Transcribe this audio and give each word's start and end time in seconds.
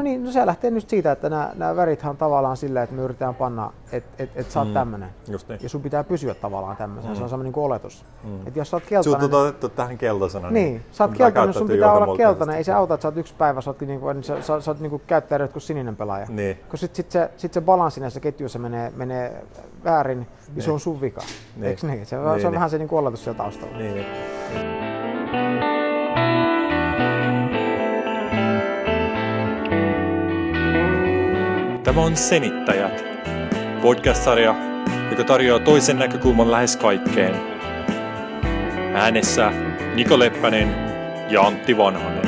No 0.00 0.04
niin, 0.04 0.24
no 0.24 0.30
se 0.30 0.46
lähtee 0.46 0.70
nyt 0.70 0.88
siitä, 0.88 1.12
että 1.12 1.28
nämä, 1.28 1.50
nämä 1.54 1.76
värithän 1.76 2.10
on 2.10 2.16
tavallaan 2.16 2.56
sillä, 2.56 2.82
että 2.82 2.96
me 2.96 3.02
yritetään 3.02 3.34
panna, 3.34 3.72
että 3.92 4.22
et, 4.22 4.30
et 4.34 4.50
sä 4.50 4.58
oot 4.58 4.68
mm. 4.68 4.74
tämmönen. 4.74 5.08
Just 5.28 5.48
niin. 5.48 5.58
Ja 5.62 5.68
sun 5.68 5.82
pitää 5.82 6.04
pysyä 6.04 6.34
tavallaan 6.34 6.76
tämmöisen, 6.76 7.10
mm. 7.10 7.16
se 7.16 7.22
on 7.22 7.28
semmoinen 7.28 7.52
niin 7.52 7.64
oletus. 7.64 8.04
Mm. 8.24 8.46
Että 8.46 8.58
jos 8.58 8.70
sä 8.70 8.76
oot 8.76 8.82
Sut 8.82 8.88
keltainen... 8.88 9.34
on 9.34 9.46
otettu 9.46 9.68
tähän 9.68 9.98
keltaisena. 9.98 10.50
Niin, 10.50 10.84
sä 10.92 11.04
oot 11.04 11.16
keltainen, 11.16 11.54
sun 11.54 11.68
pitää 11.68 11.92
olla 11.92 12.16
keltainen. 12.16 12.56
Ei 12.56 12.64
se 12.64 12.72
auta, 12.72 12.94
että 12.94 13.02
sä 13.02 13.08
oot 13.08 13.16
yksi 13.16 13.34
päivä, 13.38 13.60
sä 13.60 13.70
oot, 13.70 13.80
niinku, 13.80 14.12
niin 14.12 14.24
sä, 14.24 14.42
sä, 14.42 14.60
sä 14.60 14.70
oot 14.70 14.80
niinku 14.80 15.02
käyttäjä 15.06 15.48
kuin 15.48 15.62
sininen 15.62 15.96
pelaaja. 15.96 16.26
Niin. 16.28 16.58
Kun 16.68 16.78
sit, 16.78 16.94
sit, 16.94 17.10
se, 17.10 17.30
sit 17.36 17.52
se 17.52 17.60
balanssi 17.60 18.00
näissä 18.00 18.20
ketjuissa 18.20 18.58
menee, 18.58 18.92
menee 18.96 19.44
väärin, 19.84 20.26
niin 20.54 20.62
se 20.62 20.70
on 20.70 20.80
sun 20.80 21.00
vika. 21.00 21.20
Niin. 21.56 21.64
Eikö 21.64 21.86
niin? 21.86 22.06
Se, 22.06 22.16
Niin, 22.16 22.24
se 22.24 22.28
on 22.28 22.38
niin. 22.38 22.52
vähän 22.52 22.70
se 22.70 22.78
niinku 22.78 22.96
oletus 22.96 23.24
siellä 23.24 23.38
taustalla. 23.38 23.78
Niin, 23.78 23.94
niin. 23.94 24.79
Tämä 31.90 32.02
on 32.02 32.16
Senittäjät, 32.16 33.04
podcast-sarja, 33.82 34.54
joka 35.10 35.24
tarjoaa 35.24 35.60
toisen 35.60 35.98
näkökulman 35.98 36.50
lähes 36.50 36.76
kaikkeen. 36.76 37.34
Äänessä 38.94 39.52
Niko 39.94 40.18
Leppänen 40.18 40.74
ja 41.30 41.42
Antti 41.42 41.76
Vanhanen. 41.76 42.22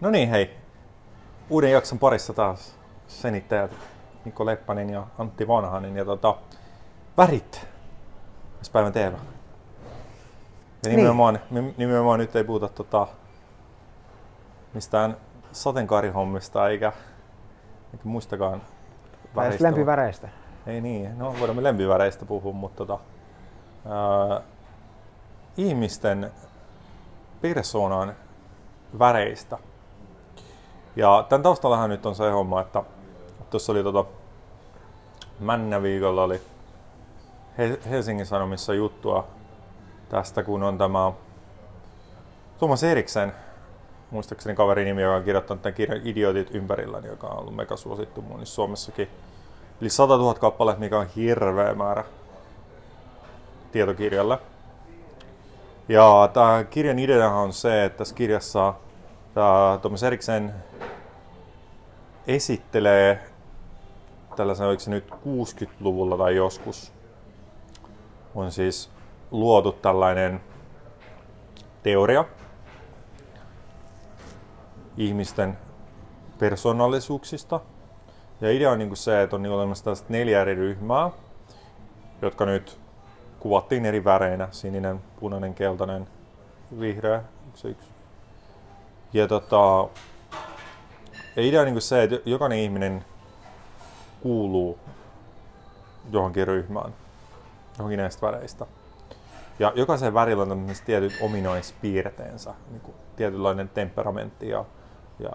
No 0.00 0.10
niin, 0.10 0.28
hei. 0.28 0.50
Uuden 1.50 1.72
jakson 1.72 1.98
parissa 1.98 2.32
taas 2.32 2.74
senittäjät 3.08 3.91
Niko 4.24 4.46
Leppänen 4.46 4.90
ja 4.90 5.06
Antti 5.18 5.48
Vanhanen. 5.48 5.96
Ja 5.96 6.04
tota, 6.04 6.36
värit. 7.18 7.66
Tässä 8.58 8.72
päivän 8.72 8.92
teema. 8.92 9.16
Ja 9.16 10.88
Niin. 10.88 10.96
nimenomaan, 10.96 11.40
niin. 11.50 11.74
nimenomaan 11.78 12.18
nyt 12.18 12.36
ei 12.36 12.44
puhuta 12.44 12.68
tota, 12.68 13.06
mistään 14.74 15.16
sateenkaarihommista 15.52 16.68
eikä, 16.68 16.92
eikä 17.92 18.04
muistakaan 18.04 18.62
väristä. 19.36 19.64
lempiväreistä. 19.64 20.28
Ei 20.66 20.80
niin, 20.80 21.18
no 21.18 21.34
voidaan 21.40 21.56
me 21.56 21.62
lempiväreistä 21.62 22.24
puhua, 22.24 22.52
mutta 22.52 22.86
tota, 22.86 22.98
ää, 23.88 24.40
ihmisten 25.56 26.32
persoonan 27.40 28.14
väreistä. 28.98 29.58
Ja 30.96 31.26
tämän 31.28 31.42
taustallahan 31.42 31.90
nyt 31.90 32.06
on 32.06 32.14
se 32.14 32.30
homma, 32.30 32.60
että 32.60 32.82
tuossa 33.52 33.72
oli 33.72 33.82
tota, 33.82 34.04
männä 35.40 35.82
viikolla 35.82 36.22
oli 36.22 36.40
He- 37.58 37.80
Helsingin 37.90 38.26
Sanomissa 38.26 38.74
juttua 38.74 39.26
tästä, 40.08 40.42
kun 40.42 40.62
on 40.62 40.78
tämä 40.78 41.12
Thomas 42.58 42.84
Eriksen, 42.84 43.32
muistaakseni 44.10 44.56
kaverin 44.56 44.84
nimi, 44.84 45.02
joka 45.02 45.16
on 45.16 45.24
kirjoittanut 45.24 45.62
tämän 45.62 45.74
kirjan 45.74 46.00
Idiotit 46.04 46.54
ympärilläni, 46.54 47.08
joka 47.08 47.26
on 47.26 47.38
ollut 47.38 47.56
mega 47.56 47.76
suosittu 47.76 48.22
monissa 48.22 48.54
Suomessakin. 48.54 49.08
Eli 49.80 49.90
100 49.90 50.16
000 50.16 50.34
kappaletta, 50.34 50.80
mikä 50.80 50.98
on 50.98 51.06
hirveä 51.16 51.74
määrä 51.74 52.04
tietokirjalle. 53.72 54.38
Ja 55.88 56.30
tämä 56.32 56.64
kirjan 56.64 56.98
idea 56.98 57.30
on 57.30 57.52
se, 57.52 57.84
että 57.84 57.98
tässä 57.98 58.14
kirjassa 58.14 58.74
tämä 59.34 59.78
Eriksen 60.06 60.54
esittelee 62.26 63.31
tällaisen, 64.36 64.66
oliko 64.66 64.80
se 64.80 64.90
nyt 64.90 65.10
60-luvulla 65.10 66.16
tai 66.18 66.36
joskus, 66.36 66.92
on 68.34 68.52
siis 68.52 68.90
luotu 69.30 69.72
tällainen 69.72 70.40
teoria 71.82 72.24
ihmisten 74.96 75.58
persoonallisuuksista. 76.38 77.60
Ja 78.40 78.50
idea 78.50 78.70
on 78.70 78.78
niinku 78.78 78.96
se, 78.96 79.22
että 79.22 79.36
on 79.36 79.42
niinku 79.42 79.56
olemassa 79.56 79.84
tällaiset 79.84 80.08
neljä 80.08 80.40
eri 80.40 80.54
ryhmää, 80.54 81.10
jotka 82.22 82.46
nyt 82.46 82.78
kuvattiin 83.40 83.86
eri 83.86 84.04
väreinä. 84.04 84.48
Sininen, 84.50 85.00
punainen, 85.20 85.54
keltainen, 85.54 86.08
vihreä, 86.80 87.22
se 87.54 87.68
yksi? 87.68 87.88
Ja 89.12 89.28
tota, 89.28 89.88
ja 91.36 91.42
idea 91.42 91.60
on 91.60 91.66
niinku 91.66 91.80
se, 91.80 92.02
että 92.02 92.20
jokainen 92.24 92.58
ihminen 92.58 93.04
kuuluu 94.22 94.78
johonkin 96.10 96.46
ryhmään, 96.46 96.94
johonkin 97.78 97.98
näistä 97.98 98.26
väreistä. 98.26 98.66
Ja 99.58 99.72
jokaisen 99.74 100.14
värillä 100.14 100.42
on 100.42 100.66
tietyt 100.84 101.12
ominaispiirteensä, 101.20 102.54
niin 102.70 102.80
kuin 102.80 102.94
tietynlainen 103.16 103.68
temperamentti 103.68 104.48
ja, 104.48 104.64
ja 105.18 105.30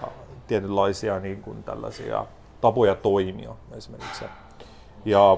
tietynlaisia 0.48 1.20
niin 1.20 1.42
kuin 1.42 1.64
tällaisia 1.64 2.26
tapoja 2.62 2.96
toimia 2.96 3.56
esimerkiksi. 3.72 4.26
Ja 5.06 5.38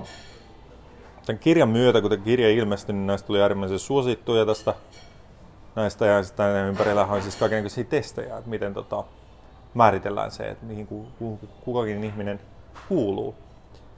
tämän 1.25 1.39
kirjan 1.39 1.69
myötä, 1.69 2.01
kun 2.01 2.09
tämä 2.09 2.23
kirja 2.23 2.49
ilmestyi, 2.49 2.93
niin 2.93 3.07
näistä 3.07 3.27
tuli 3.27 3.41
äärimmäisen 3.41 3.79
suosittuja 3.79 4.45
tästä 4.45 4.73
näistä 5.75 6.05
ja 6.05 6.23
sitten 6.23 6.65
ympärillä 6.67 7.05
on 7.05 7.21
siis 7.21 7.35
kaikenlaisia 7.35 7.83
testejä, 7.83 8.37
että 8.37 8.49
miten 8.49 8.73
tota, 8.73 9.03
määritellään 9.73 10.31
se, 10.31 10.49
että 10.49 10.65
mihin 10.65 10.87
ku, 10.87 11.07
ku, 11.19 11.39
kukakin 11.61 12.03
ihminen 12.03 12.39
kuuluu. 12.89 13.35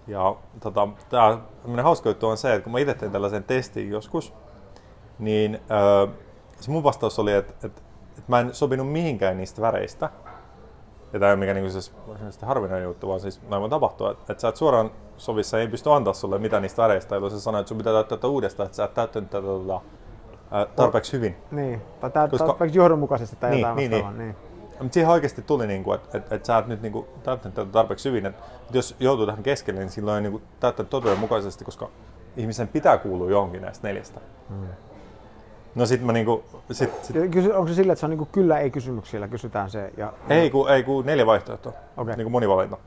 Ja 0.08 0.36
tota, 0.60 0.88
tämä 1.10 1.84
hauska 1.84 2.10
juttu 2.10 2.28
on 2.28 2.38
se, 2.38 2.54
että 2.54 2.64
kun 2.64 2.72
mä 2.72 2.80
itse 2.80 2.94
tein 2.94 3.12
tällaisen 3.12 3.44
testin 3.44 3.90
joskus, 3.90 4.34
niin 5.20 5.60
öö, 5.72 6.08
se 6.60 6.72
mun 6.72 6.84
vastaus 6.84 7.20
oli, 7.20 7.34
että, 7.34 7.54
että, 7.54 7.82
että 8.10 8.24
mä 8.28 8.40
en 8.40 8.54
sopinut 8.54 8.92
mihinkään 8.92 9.38
niistä 9.38 9.62
väreistä. 9.62 10.10
Ja 11.14 11.20
tämä 11.20 11.30
ei 11.30 11.34
ole 11.34 11.40
mikään 11.40 11.56
niinku 11.56 11.72
siis 11.72 11.94
varsinaisesti 12.08 12.46
harvinainen 12.46 12.84
juttu, 12.84 13.08
vaan 13.08 13.20
siis 13.20 13.42
näin 13.50 13.62
voi 13.62 13.70
tapahtua, 13.70 14.12
että, 14.12 14.34
että 14.34 14.42
sä 14.42 14.48
et 14.48 14.56
suoraan 14.56 14.92
sovissa 15.18 15.60
ei 15.60 15.68
pysty 15.68 15.92
antaa 15.92 16.14
sulle 16.14 16.38
mitään 16.38 16.62
niistä 16.62 16.82
väreistä, 16.82 17.16
jolloin 17.16 17.34
se 17.34 17.40
sanoo, 17.40 17.62
että 17.62 17.70
sun 17.70 17.78
pitää 17.78 18.04
täyttää 18.04 18.30
uudestaan, 18.30 18.66
että 18.66 18.76
sä 18.76 18.84
et 18.84 18.94
täyttänyt 18.94 19.30
tätä 19.30 19.48
tota, 19.48 19.82
tarpeeksi 20.76 21.14
hyvin. 21.14 21.36
Niin, 21.52 21.82
tai 22.14 22.30
Koska... 22.30 22.66
johdonmukaisesti 22.74 23.36
tai 23.36 23.50
Niin, 23.50 23.60
jotain 23.60 23.78
niin, 23.78 23.92
vastaavaa. 23.92 24.18
Niin. 24.18 24.36
Mutta 24.82 24.94
siihen 24.94 25.10
oikeasti 25.10 25.42
tuli, 25.42 25.68
niinku, 25.68 25.94
että 25.94 26.18
et, 26.18 26.34
et 26.34 26.46
sä 26.46 26.58
et 26.58 26.68
nyt 26.68 26.82
niinku, 26.82 27.08
täyttänyt 27.24 27.56
tätä 27.56 27.72
tarpeeksi 27.72 28.10
hyvin. 28.10 28.26
Et, 28.26 28.36
et 28.70 28.76
jos 28.76 28.96
joutuu 29.00 29.26
tähän 29.26 29.44
keskelle, 29.44 29.80
niin 29.80 29.90
silloin 29.90 30.16
ei 30.16 30.22
niinku, 30.22 30.42
täyttänyt 30.60 30.90
totuudenmukaisesti, 30.90 31.66
koska 31.66 31.90
ihmisen 32.38 32.68
pitää 32.68 32.98
kuulua 32.98 33.30
johonkin 33.30 33.62
näistä 33.62 33.88
neljästä. 33.88 34.20
Mm. 34.50 34.68
No 35.76 35.86
sit 35.86 36.02
mä 36.02 36.14
niinku, 36.14 36.44
sit, 36.72 36.90
sit, 37.06 37.16
onko 37.54 37.68
se 37.68 37.74
sillä, 37.74 37.94
että 37.94 38.00
se 38.00 38.06
on 38.06 38.10
niinku 38.10 38.28
kyllä 38.32 38.60
ei 38.60 38.70
kysymyksillä, 38.70 39.28
kysytään 39.28 39.70
se. 39.70 39.94
Ja, 39.98 40.14
ei 40.30 40.50
ku, 40.50 40.66
ei 40.68 40.84
ku 40.84 41.02
neljä 41.02 41.26
vaihtoehtoa, 41.26 41.74
Okei. 41.98 42.16
niinku 42.16 42.30
monivalinta. 42.30 42.78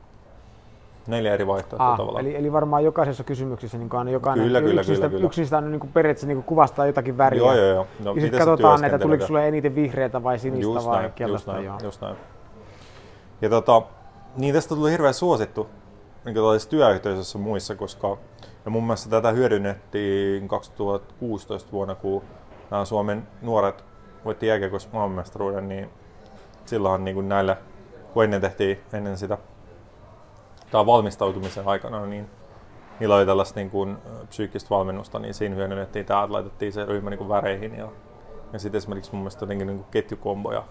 Neljä 1.07 1.35
eri 1.35 1.47
vaihtoehtoa 1.47 1.91
Ah, 1.93 1.97
tavallaan. 1.97 2.27
eli, 2.27 2.37
eli 2.37 2.53
varmaan 2.53 2.85
jokaisessa 2.85 3.25
kysymyksessä 3.25 3.79
niin 3.79 3.89
aina 3.93 4.11
jokainen, 4.11 4.45
Kyllä, 4.47 4.61
kyllä, 4.61 4.81
yksi, 4.81 4.91
niistä, 4.93 5.07
kyllä, 5.07 5.17
kyllä. 5.19 5.27
yksi 5.27 5.41
niistä 5.41 5.59
on 5.59 5.71
niin 5.71 5.81
periaatteessa 5.81 6.27
niin 6.27 6.43
kuvastaa 6.43 6.87
jotakin 6.87 7.19
väriä. 7.19 7.39
Joo, 7.39 7.55
joo, 7.55 7.67
joo. 7.67 7.87
No, 8.05 8.15
ja 8.15 8.21
sitten 8.21 8.39
katsotaan, 8.41 8.85
että 8.85 8.99
tuliko 8.99 9.27
sulle 9.27 9.49
eniten 9.49 9.75
vihreätä 9.75 10.23
vai 10.23 10.39
sinistä 10.39 10.63
Just 10.63 10.87
vai 10.87 10.95
näin, 10.97 11.05
just 11.05 11.15
keltaista. 11.17 11.53
näin, 11.53 11.65
joo. 11.65 11.79
just 11.83 12.01
näin. 12.01 12.17
Ja 13.43 13.49
tota, 13.51 13.83
niin 14.37 14.55
tästä 14.55 14.75
tuli 14.75 14.91
hirveän 14.91 15.15
suosittu 15.15 15.67
niin 16.25 16.35
tällaisissa 16.35 16.71
työyhteisöissä 16.71 17.39
muissa, 17.39 17.75
koska 17.75 18.17
ja 18.65 18.71
mun 18.71 18.83
mielestä 18.85 19.11
tätä 19.11 19.31
hyödynnettiin 19.31 20.49
2016 20.49 21.73
vuonna, 21.73 21.95
kun 21.95 22.23
nämä 22.71 22.85
Suomen 22.85 23.27
nuoret 23.43 23.85
voitti 24.25 24.47
jääkiekossa 24.47 24.89
maailmanmestaruuden, 24.93 25.69
niin 25.69 25.89
silloinhan 26.65 27.05
niin 27.05 27.15
kuin 27.15 27.29
näille, 27.29 27.57
kun 28.13 28.25
ennen 28.25 28.41
tehtiin 28.41 28.81
ennen 28.93 29.19
sitä 29.19 29.39
tai 30.75 30.87
valmistautumisen 30.87 31.69
aikana, 31.69 32.07
niin 32.07 32.31
niillä 33.01 33.17
oli 33.17 33.27
tällaista 33.27 33.61
niin 33.61 33.71
kuin, 33.71 33.97
psyykkistä 34.29 34.71
valmennusta, 34.71 35.19
niin 35.19 35.35
siinä 35.35 35.55
hyödynnettiin 35.55 36.07
tämä, 36.07 36.23
että 36.23 36.33
laitettiin 36.33 36.73
se 36.73 36.85
ryhmä 36.85 37.11
niin 37.11 37.19
kuin 37.19 37.29
väreihin 37.29 37.77
ja, 37.77 37.89
ja 38.53 38.59
sitten 38.59 38.79
esimerkiksi 38.79 39.13
mun 39.13 39.21
mielestä 39.21 39.43
jotenkin 39.43 39.67
niin 39.67 39.79
kuin 39.79 39.87
ketjukomboja 39.91 40.63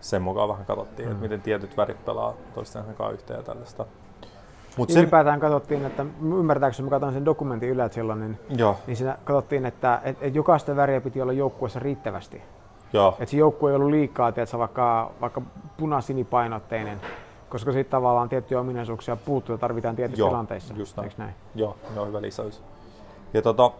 sen 0.00 0.22
mukaan 0.22 0.48
vähän 0.48 0.64
katsottiin, 0.64 1.08
mm. 1.08 1.12
että 1.12 1.22
miten 1.22 1.42
tietyt 1.42 1.76
värit 1.76 2.04
pelaa 2.04 2.34
toistensa 2.54 2.92
kanssa 2.92 3.14
yhteen 3.14 3.36
ja 3.36 3.42
tällaista. 3.42 3.86
Mut 4.76 4.90
sen, 4.90 5.02
Ylipäätään 5.02 5.40
katsottiin, 5.40 5.84
että 5.86 6.06
ymmärtääkseni 6.22 6.86
mä 6.86 6.90
katsoin 6.90 7.14
sen 7.14 7.24
dokumentin 7.24 7.68
Yleltä 7.68 7.94
silloin, 7.94 8.20
niin, 8.20 8.38
joo, 8.56 8.76
niin 8.86 8.96
siinä 8.96 9.18
katsottiin, 9.24 9.66
että 9.66 10.00
et, 10.04 10.16
et 10.20 10.34
jokaista 10.34 10.76
väriä 10.76 11.00
piti 11.00 11.22
olla 11.22 11.32
joukkueessa 11.32 11.78
riittävästi. 11.78 12.42
joo, 12.92 13.08
Että 13.20 13.30
se 13.30 13.36
joukkue 13.36 13.70
ei 13.70 13.76
ollut 13.76 13.90
liikaa, 13.90 14.32
tiedätkö, 14.32 14.58
vaikka, 14.58 15.12
vaikka 15.20 15.42
punasinipainotteinen, 15.76 17.00
koska 17.48 17.72
sitten 17.72 17.90
tavallaan 17.90 18.28
tiettyjä 18.28 18.60
ominaisuuksia 18.60 19.16
puuttuu 19.16 19.54
ja 19.54 19.58
tarvitaan 19.58 19.96
tietyissä 19.96 20.22
Joo, 20.22 20.28
tilanteissa. 20.28 20.74
just 20.76 20.96
näin. 20.96 21.12
Näin? 21.16 21.34
joo, 21.54 21.76
joo, 21.94 22.06
hyvä 22.06 22.22
lisäys. 22.22 22.62
Ja, 23.34 23.42
tota, 23.42 23.70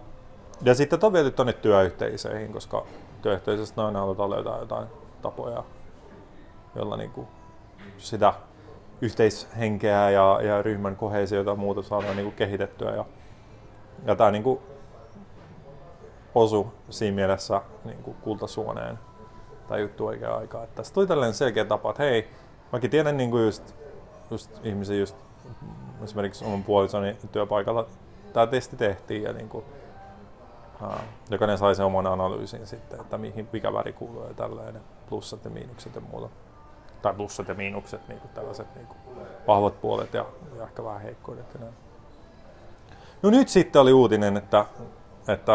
ja 0.63 0.75
sitten 0.75 0.99
on 1.03 1.13
viety 1.13 1.31
tuonne 1.31 1.53
työyhteisöihin, 1.53 2.53
koska 2.53 2.87
työyhteisöstä 3.23 3.87
aina 3.87 4.01
halutaan 4.01 4.31
löytää 4.31 4.59
jotain 4.59 4.89
tapoja, 5.23 5.65
joilla 6.75 6.97
niinku 6.97 7.29
sitä 7.99 8.35
yhteishenkeä 9.01 10.11
ja, 10.11 10.41
ja 10.43 10.63
ryhmän 10.63 10.97
kohesiota 10.97 11.51
ja 11.51 11.57
muuta 11.57 11.83
saadaan 11.83 12.17
niin 12.17 12.27
kuin 12.27 12.37
kehitettyä. 12.37 12.91
Ja, 12.91 13.05
ja 14.07 14.17
tämä 14.17 14.31
niin 14.31 14.43
kuin 14.43 14.61
osu 16.35 16.73
siinä 16.91 17.15
mielessä 17.15 17.63
niin 17.85 18.03
kuin 18.03 18.17
kultasuoneen 18.21 18.99
tai 19.69 19.81
juttu 19.81 20.07
oikeaan 20.07 20.39
aikaan. 20.39 20.65
Että 20.65 20.77
tässä 20.77 20.95
tuli 20.95 21.07
tällainen 21.07 21.35
selkeä 21.35 21.65
tapa, 21.65 21.91
että 21.91 22.03
hei, 22.03 22.29
mäkin 22.73 22.91
tiedän 22.91 23.17
niin 23.17 23.31
kuin 23.31 23.45
just, 23.45 23.75
just 24.31 24.51
ihmisiä 24.65 24.97
just 24.97 25.17
esimerkiksi 26.05 26.45
oman 26.45 26.65
puolisoni 26.65 27.17
työpaikalla 27.33 27.87
tämä 28.33 28.47
testi 28.47 28.77
tehtiin 28.77 29.23
ja 29.23 29.33
niin 29.33 29.49
kuin, 29.49 29.65
uh, 30.83 30.93
jokainen 31.31 31.59
sai 31.59 31.75
sen 31.75 31.87
oman 31.87 32.07
analyysin 32.07 32.67
sitten, 32.67 33.01
että 33.01 33.19
mihin, 33.19 33.49
mikä 33.53 33.73
väri 33.73 33.93
kuuluu 33.93 34.25
ja 34.25 34.35
tällainen, 34.35 34.83
plussat 35.09 35.45
ja 35.45 35.51
miinukset 35.51 35.95
ja 35.95 36.01
muuta. 36.01 36.29
Tai 37.03 37.15
plussat 37.15 37.49
ja 37.49 37.55
miinukset, 37.55 38.09
niin 38.09 38.21
kuin 38.21 38.31
tällaiset 38.31 38.75
niin 38.75 38.87
kuin 38.87 38.99
vahvat 39.47 39.81
puolet 39.81 40.15
ja, 40.15 40.27
ja 40.57 40.65
ehkä 40.65 40.85
vähän 40.85 41.01
heikkoudet 41.01 41.55
ja 41.55 41.61
näin. 41.61 41.75
No 43.23 43.31
nyt 43.31 43.49
sitten 43.49 43.83
oli 43.83 43.93
uutinen, 43.93 44.37
että, 44.37 44.65
että 45.29 45.53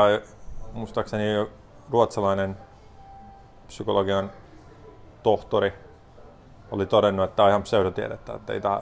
muistaakseni 0.73 1.47
ruotsalainen 1.89 2.57
psykologian 3.67 4.31
tohtori 5.23 5.73
oli 6.73 6.85
todennut, 6.85 7.23
että 7.23 7.35
tämä 7.35 7.45
on 7.45 7.49
ihan 7.49 7.63
pseudotiedettä, 7.63 8.33
että 8.33 8.53
ei 8.53 8.61
tämä, 8.61 8.81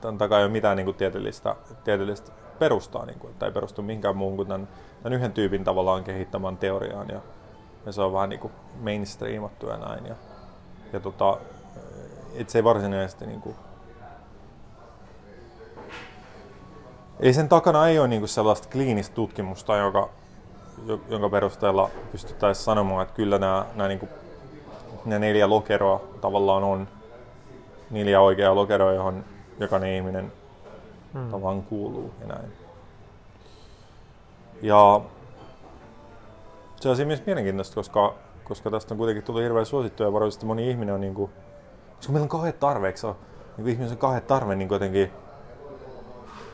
tämän 0.00 0.18
takaa 0.18 0.38
ei 0.38 0.44
ole 0.44 0.52
mitään 0.52 0.76
niin 0.76 0.84
kuin 0.84 0.96
tieteellistä, 0.96 1.56
tieteellistä 1.84 2.32
perustaa, 2.58 3.06
niin 3.06 3.18
kuin, 3.18 3.30
että 3.30 3.46
ei 3.46 3.52
perustu 3.52 3.82
mihinkään 3.82 4.16
muuhun 4.16 4.36
kuin 4.36 4.48
tämän, 4.48 4.68
tämän 5.02 5.18
yhden 5.18 5.32
tyypin 5.32 5.64
tavallaan 5.64 6.04
kehittämään 6.04 6.56
teoriaan 6.56 7.08
ja, 7.08 7.20
ja 7.86 7.92
se 7.92 8.02
on 8.02 8.12
vähän 8.12 8.28
niin 8.28 8.40
kuin 8.40 8.52
mainstreamattu 8.80 9.66
ja 9.66 9.76
näin. 9.76 10.06
Ja, 10.06 10.14
ja 10.92 11.00
tota, 11.00 11.38
et 12.34 12.50
se 12.50 12.58
ei 12.58 12.64
varsinaisesti 12.64 13.26
niin 13.26 13.40
kuin, 13.40 13.56
ei 17.20 17.32
sen 17.32 17.48
takana 17.48 17.88
ei 17.88 17.98
ole 17.98 18.08
niin 18.08 18.20
kuin 18.20 18.28
sellaista 18.28 18.68
kliinistä 18.68 19.14
tutkimusta, 19.14 19.76
joka, 19.76 20.08
jonka 21.08 21.28
perusteella 21.28 21.90
pystyttäisiin 22.12 22.64
sanomaan, 22.64 23.02
että 23.02 23.14
kyllä 23.14 23.38
nämä, 23.38 23.66
nämä, 23.74 23.88
niin 23.88 23.98
kuin, 23.98 24.10
nämä 25.04 25.18
neljä 25.18 25.50
lokeroa 25.50 26.00
tavallaan 26.20 26.64
on 26.64 26.88
neljä 27.90 28.20
oikeaa 28.20 28.54
lokeroa, 28.54 28.92
johon 28.92 29.24
jokainen 29.60 29.92
ihminen 29.92 30.32
hmm. 31.12 31.30
tavallaan 31.30 31.62
kuuluu 31.62 32.14
ja 32.20 32.26
näin. 32.26 32.52
Ja 34.62 35.00
se 36.76 36.88
on 36.88 36.96
siinä 36.96 37.06
mielessä 37.06 37.26
mielenkiintoista, 37.26 37.74
koska, 37.74 38.14
koska 38.44 38.70
tästä 38.70 38.94
on 38.94 38.98
kuitenkin 38.98 39.24
tullut 39.24 39.42
hirveän 39.42 39.66
suosittu 39.66 40.02
ja 40.02 40.12
varmasti 40.12 40.46
moni 40.46 40.70
ihminen 40.70 40.94
on 40.94 41.00
niin 41.00 41.14
kuin, 41.14 41.30
koska 41.96 42.12
meillä 42.12 42.24
on 42.24 42.28
kauhean 42.28 42.54
tarve, 42.60 42.86
eikö 42.86 42.98
se 42.98 43.06
ole, 43.06 43.16
niin 43.56 43.64
kuin 43.64 43.72
ihmisen 43.72 43.92
on 43.92 43.98
kauhean 43.98 44.22
tarve 44.22 44.54
niin 44.54 44.68
jotenkin 44.70 45.12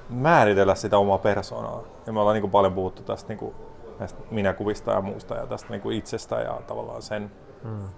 määritellä 0.08 0.74
sitä 0.74 0.98
omaa 0.98 1.18
persoonaa. 1.18 1.82
Ja 2.06 2.12
me 2.12 2.20
ollaan 2.20 2.34
niin 2.34 2.42
kuin 2.42 2.50
paljon 2.50 2.72
puhuttu 2.72 3.02
tästä 3.02 3.28
niin 3.28 3.38
kuin, 3.38 3.54
näistä 3.98 4.20
minäkuvista 4.30 4.92
ja 4.92 5.00
muusta 5.00 5.34
ja 5.34 5.46
tästä 5.46 5.70
niin 5.70 5.80
kuin 5.80 5.98
itsestä 5.98 6.40
ja 6.40 6.60
tavallaan 6.66 7.02
sen 7.02 7.30
hmm. 7.62 7.88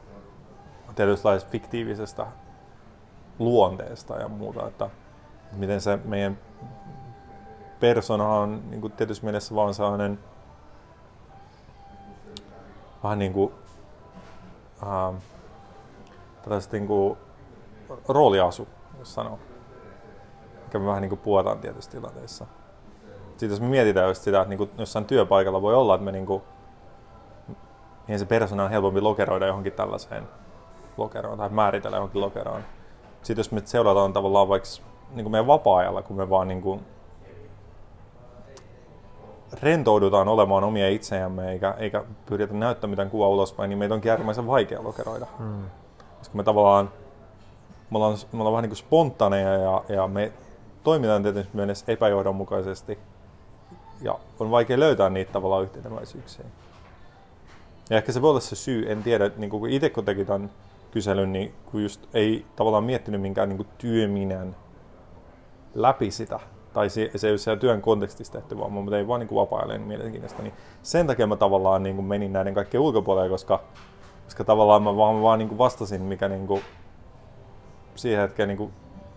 tietynlaisesta 0.94 1.50
fiktiivisesta 1.50 2.26
luonteesta 3.38 4.16
ja 4.16 4.28
muuta, 4.28 4.68
että 4.68 4.90
miten 5.52 5.80
se 5.80 5.98
meidän 6.04 6.38
persona 7.80 8.28
on 8.28 8.70
niin 8.70 8.80
kuin 8.80 8.92
tietysti 8.92 9.24
mielessä 9.24 9.54
vaan 9.54 9.74
sellainen 9.74 10.18
vähän 13.02 13.18
niin 13.18 13.32
kuin 13.32 13.54
äh, 14.82 15.14
tällaista 16.42 16.76
niin 16.76 16.86
kuin 16.86 17.18
rooliasu, 18.08 18.68
jos 18.98 19.14
sanoo. 19.14 19.38
Mikä 20.64 20.78
me 20.78 20.86
vähän 20.86 21.02
niin 21.02 21.08
kuin 21.10 21.18
puhutaan 21.18 21.58
tietyissä 21.58 21.90
tilanteissa. 21.90 22.46
Sitten 23.26 23.50
jos 23.50 23.60
me 23.60 23.66
mietitään 23.66 24.08
just 24.08 24.22
sitä, 24.22 24.40
että 24.40 24.48
niin 24.48 24.58
kuin 24.58 24.70
jossain 24.78 25.04
työpaikalla 25.04 25.62
voi 25.62 25.74
olla, 25.74 25.94
että 25.94 26.04
me 26.04 26.12
niin 26.12 26.26
kuin, 26.26 26.42
niin 28.08 28.18
se 28.18 28.24
persona 28.26 28.64
on 28.64 28.70
helpompi 28.70 29.00
lokeroida 29.00 29.46
johonkin 29.46 29.72
tällaiseen 29.72 30.28
lokeroon 30.96 31.38
tai 31.38 31.48
määritellä 31.48 31.96
johonkin 31.96 32.20
lokeroon. 32.20 32.62
Sitten 33.26 33.40
jos 33.40 33.52
me 33.52 33.62
seurataan 33.64 34.12
tavallaan 34.12 34.48
vaikka 34.48 34.68
niin 35.14 35.24
kuin 35.24 35.30
meidän 35.30 35.46
vapaa-ajalla, 35.46 36.02
kun 36.02 36.16
me 36.16 36.30
vaan 36.30 36.48
niin 36.48 36.62
kuin 36.62 36.80
rentoudutaan 39.62 40.28
olemaan 40.28 40.64
omia 40.64 40.88
itseämme 40.88 41.52
eikä, 41.52 41.74
eikä 41.78 42.04
pyritä 42.26 42.54
näyttämään 42.54 42.90
mitään 42.90 43.10
kuvaa 43.10 43.28
ulospäin, 43.28 43.68
niin 43.68 43.78
meitä 43.78 43.94
onkin 43.94 44.10
äärimmäisen 44.10 44.46
vaikea 44.46 44.84
lokeroida. 44.84 45.26
Mm. 45.38 45.64
Koska 46.18 46.36
me 46.36 46.42
tavallaan 46.42 46.90
me 47.90 47.98
ollaan, 47.98 48.18
me 48.32 48.38
ollaan 48.38 48.52
vähän 48.52 48.62
niin 48.62 48.70
kuin 48.70 48.76
spontaaneja 48.76 49.52
ja, 49.56 49.84
ja 49.88 50.08
me 50.08 50.32
toimitaan 50.84 51.22
tietysti 51.22 51.56
myös 51.56 51.84
epäjohdonmukaisesti 51.88 52.98
ja 54.02 54.18
on 54.40 54.50
vaikea 54.50 54.78
löytää 54.80 55.10
niitä 55.10 55.32
tavallaan 55.32 55.62
yhteneväisyyksiä. 55.62 56.44
Ja 57.90 57.96
ehkä 57.96 58.12
se 58.12 58.22
voi 58.22 58.30
olla 58.30 58.40
se 58.40 58.56
syy, 58.56 58.92
en 58.92 59.02
tiedä, 59.02 59.30
niin 59.36 59.50
kun 59.50 59.70
itse 59.70 59.90
kun 59.90 60.04
teki 60.04 60.24
tämän 60.24 60.50
kyselyn, 60.96 61.32
niin 61.32 61.54
kun 61.70 61.82
just 61.82 62.06
ei 62.14 62.46
tavallaan 62.56 62.84
miettinyt 62.84 63.20
minkään 63.20 63.48
niin 63.48 63.66
työminän 63.78 64.56
läpi 65.74 66.10
sitä, 66.10 66.40
tai 66.72 66.90
se, 66.90 67.10
se 67.16 67.26
ei 67.26 67.32
ole 67.32 67.38
siellä 67.38 67.60
työn 67.60 67.82
kontekstissa 67.82 68.32
tehty, 68.32 68.58
vaan 68.58 68.72
mä 68.72 68.90
tein 68.90 69.08
vaan 69.08 69.20
niin 69.20 69.34
vapaa-ajan 69.34 69.80
mielenkiintoista, 69.80 70.42
niin 70.42 70.54
sen 70.82 71.06
takia 71.06 71.26
mä 71.26 71.36
tavallaan 71.36 71.82
niin 71.82 71.96
kuin 71.96 72.06
menin 72.06 72.32
näiden 72.32 72.54
kaikkien 72.54 72.80
ulkopuolelle, 72.80 73.28
koska, 73.28 73.60
koska 74.24 74.44
tavallaan 74.44 74.82
mä 74.82 74.96
vaan, 74.96 75.22
vaan 75.22 75.38
niin 75.38 75.48
kuin 75.48 75.58
vastasin, 75.58 76.02
mikä 76.02 76.28
niin 76.28 76.46
kuin 76.46 76.62
siihen 77.94 78.20
hetkeen 78.20 78.48
niin 78.48 78.58
kuin 78.58 78.72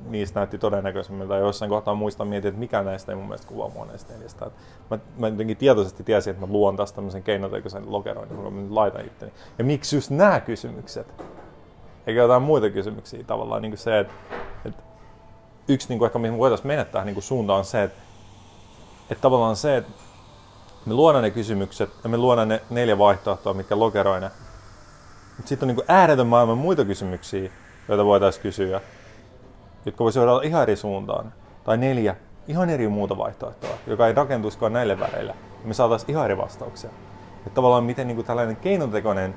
niistä 0.09 0.39
näytti 0.39 0.57
todennäköisemmiltä. 0.57 1.33
Ja 1.33 1.39
jossain 1.39 1.69
kohtaa 1.69 1.95
muistan 1.95 2.27
mietin, 2.27 2.49
että 2.49 2.59
mikä 2.59 2.83
näistä 2.83 3.11
ei 3.11 3.15
mun 3.15 3.25
mielestä 3.25 3.47
kuvaa 3.47 3.69
mua 3.69 3.85
näistä 3.85 4.13
neljästä. 4.13 4.51
Mä, 4.91 4.99
mä 5.17 5.27
jotenkin 5.27 5.57
tietoisesti 5.57 6.03
tiesin, 6.03 6.31
että 6.31 6.45
mä 6.45 6.53
luon 6.53 6.77
tästä 6.77 6.95
tämmöisen 6.95 7.23
keinotekoisen 7.23 7.91
lokeroin, 7.91 8.29
jonka 8.29 8.49
mä 8.49 8.61
laitan 8.69 9.05
itteni. 9.05 9.31
Ja 9.57 9.63
miksi 9.63 9.95
just 9.95 10.09
nämä 10.09 10.39
kysymykset? 10.39 11.23
Eikä 12.07 12.21
jotain 12.21 12.41
muita 12.41 12.69
kysymyksiä 12.69 13.23
tavallaan 13.23 13.61
niin 13.61 13.71
kuin 13.71 13.79
se, 13.79 13.99
että, 13.99 14.13
että 14.65 14.83
yksi 15.67 15.89
niin 15.89 15.99
kuin 15.99 16.07
ehkä 16.07 16.19
mihin 16.19 16.37
voitaisiin 16.37 16.67
mennä 16.67 16.85
tähän 16.85 17.05
niin 17.05 17.15
kuin 17.15 17.23
suuntaan 17.23 17.59
on 17.59 17.65
se, 17.65 17.83
että, 17.83 18.01
että 19.09 19.21
tavallaan 19.21 19.55
se, 19.55 19.77
että 19.77 19.91
me 20.85 20.93
luodaan 20.93 21.23
ne 21.23 21.31
kysymykset 21.31 21.89
ja 22.03 22.09
me 22.09 22.17
luodaan 22.17 22.47
ne 22.47 22.61
neljä 22.69 22.97
vaihtoehtoa, 22.97 23.53
mitkä 23.53 23.79
lokeroi 23.79 24.21
ne. 24.21 24.31
Mutta 25.37 25.49
sitten 25.49 25.69
on 25.69 25.75
niin 25.75 25.85
ääretön 25.87 26.27
maailman 26.27 26.57
muita 26.57 26.85
kysymyksiä, 26.85 27.51
joita 27.87 28.05
voitaisiin 28.05 28.43
kysyä, 28.43 28.81
jotka 29.85 30.03
voisivat 30.03 30.27
olla 30.27 30.41
ihan 30.41 30.63
eri 30.63 30.75
suuntaan. 30.75 31.33
Tai 31.63 31.77
neljä 31.77 32.15
ihan 32.47 32.69
eri 32.69 32.87
muuta 32.87 33.17
vaihtoehtoa, 33.17 33.69
joka 33.87 34.07
ei 34.07 34.13
rakentuisikaan 34.13 34.73
näille 34.73 34.99
väreille. 34.99 35.35
Me 35.63 35.73
saataisiin 35.73 36.09
ihan 36.11 36.25
eri 36.25 36.37
vastauksia. 36.37 36.89
Että 37.37 37.49
tavallaan 37.49 37.83
miten 37.83 38.07
niin 38.07 38.15
kuin 38.15 38.25
tällainen 38.25 38.55
keinotekoinen 38.55 39.35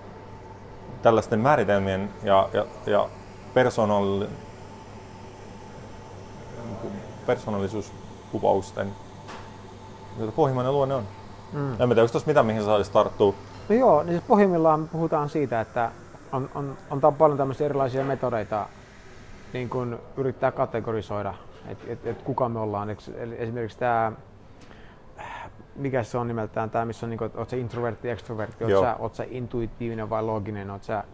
tällaisten 1.03 1.41
määritelmien 1.41 2.11
ja, 2.23 2.49
ja, 2.53 2.67
ja 2.87 3.09
persoonallinen 3.55 4.29
persoonallisuuskuvausten, 7.27 8.93
joita 10.19 10.33
pohjimmainen 10.33 10.73
luonne 10.73 10.95
on. 10.95 11.05
Mm. 11.53 11.71
En 11.71 11.77
tiedä, 11.77 12.03
onko 12.03 12.13
tuossa 12.13 12.27
mitä, 12.27 12.43
mihin 12.43 12.65
saisi 12.65 12.93
tarttua? 12.93 13.35
No 13.69 13.75
joo, 13.75 14.03
niin 14.03 14.13
siis 14.13 14.25
pohjimmillaan 14.29 14.89
puhutaan 14.89 15.29
siitä, 15.29 15.61
että 15.61 15.91
on, 16.33 16.51
on, 16.55 16.77
on 16.91 17.15
paljon 17.15 17.39
tämmöisiä 17.39 17.67
erilaisia 17.67 18.05
metodeita 18.05 18.67
niin 19.53 19.69
kun 19.69 19.99
yrittää 20.17 20.53
kategorisoida, 20.53 21.35
että 21.69 21.85
et, 21.89 22.07
et 22.07 22.23
kuka 22.23 22.49
me 22.49 22.59
ollaan. 22.59 22.91
Eli 22.91 23.37
esimerkiksi 23.39 23.79
tämä, 23.79 24.13
mikä 25.77 26.03
se 26.03 26.19
on 26.19 26.29
nimeltään, 26.29 26.71
tämä 26.71 26.85
missä 26.85 27.07
on, 27.07 27.11
niin 27.11 27.19
kuin, 27.19 27.31
oot 27.35 27.51
sä 27.51 27.57
introvertti, 27.57 28.11
extrovertti, 28.11 28.65
oot 28.65 28.85
sä, 28.85 28.97
oot 28.99 29.15
sä 29.15 29.25
intuitiivinen 29.31 30.11
vai 30.11 30.23
looginen, 30.23 30.71
oot 30.71 30.85
sä 30.85 31.05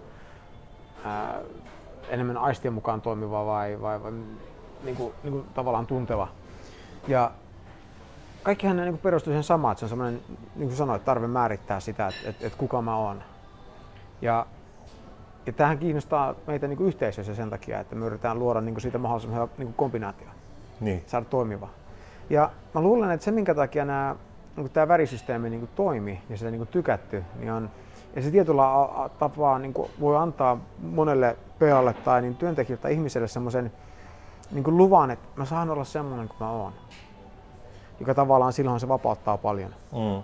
ää, 1.05 1.41
enemmän 2.09 2.37
aistien 2.37 2.75
mukaan 2.75 3.01
toimiva 3.01 3.47
vai, 3.47 3.81
vai, 3.81 4.03
vai 4.03 4.13
niin 4.85 4.97
kuin, 4.97 5.15
niin 5.23 5.33
kuin 5.33 5.45
tavallaan 5.55 5.87
tunteva. 5.87 6.29
Ja 7.09 7.31
kaikkihan 8.43 8.77
ne 8.77 8.85
niin 8.85 8.99
perustuu 8.99 9.31
siihen 9.31 9.45
samaan, 9.45 9.73
että 9.73 9.81
se 9.81 9.85
on 9.85 9.89
semmoinen, 9.89 10.21
niin 10.57 10.69
kuin 10.69 10.77
sanoit, 10.77 11.05
tarve 11.05 11.27
määrittää 11.27 11.81
sitä, 11.81 12.09
että, 12.09 12.29
että, 12.29 12.47
että 12.47 12.59
kuka 12.59 12.83
mä 12.83 12.97
oon. 12.97 13.23
Ja, 14.23 14.47
ja 15.47 15.53
tämähän 15.53 15.79
kiinnostaa 15.79 16.35
meitä 16.47 16.69
niin 16.69 16.77
kuin 16.77 16.87
yhteisössä 16.87 17.35
sen 17.35 17.51
takia, 17.51 17.81
että 17.81 17.95
me 17.95 18.07
yritetään 18.07 18.39
luoda 18.39 18.61
niin 18.61 18.75
kuin 18.75 18.83
siitä 18.83 18.99
mahdollisimman 18.99 19.41
hyvä 19.41 19.49
niin 19.59 19.67
kuin 19.67 19.75
kombinaatio. 19.75 20.29
Niin. 20.81 21.03
Saada 21.07 21.27
toimiva. 21.27 21.69
Ja 22.31 22.51
mä 22.75 22.81
luulen, 22.81 23.11
että 23.11 23.25
se 23.25 23.31
minkä 23.31 23.55
takia 23.55 23.85
nämä, 23.85 24.17
niin 24.59 24.71
tämä 24.71 24.89
värisysteemi 24.89 25.51
niin 25.51 25.61
kuin 25.61 25.71
toimi 25.75 26.23
ja 26.31 26.37
sitä 26.37 26.51
niin 26.51 26.59
kuin 26.59 26.69
tykätty, 26.69 27.25
niin 27.39 27.53
on, 27.53 27.71
ja 28.17 28.23
se 28.23 28.31
tietyllä 28.31 28.63
tapaa 29.19 29.59
niin 29.59 29.73
kuin 29.73 29.91
voi 30.01 30.17
antaa 30.17 30.59
monelle 30.83 31.37
PAlle 31.59 31.95
tai 31.95 32.23
niin 32.23 32.37
työntekijälle 32.37 32.83
tai 32.83 32.93
ihmiselle 32.93 33.29
semmoisen 33.29 33.73
niin 34.51 34.65
kuin 34.65 34.77
luvan, 34.77 35.11
että 35.11 35.29
mä 35.37 35.45
saan 35.45 35.71
olla 35.71 35.85
semmoinen 35.85 36.29
kuin 36.29 36.37
mä 36.41 36.51
oon. 36.51 36.73
Joka 38.01 38.15
tavallaan 38.15 38.53
silloin 38.53 38.81
se 38.81 38.89
vapauttaa 38.89 39.39
paljon. 39.39 39.75
Mm. 39.93 40.23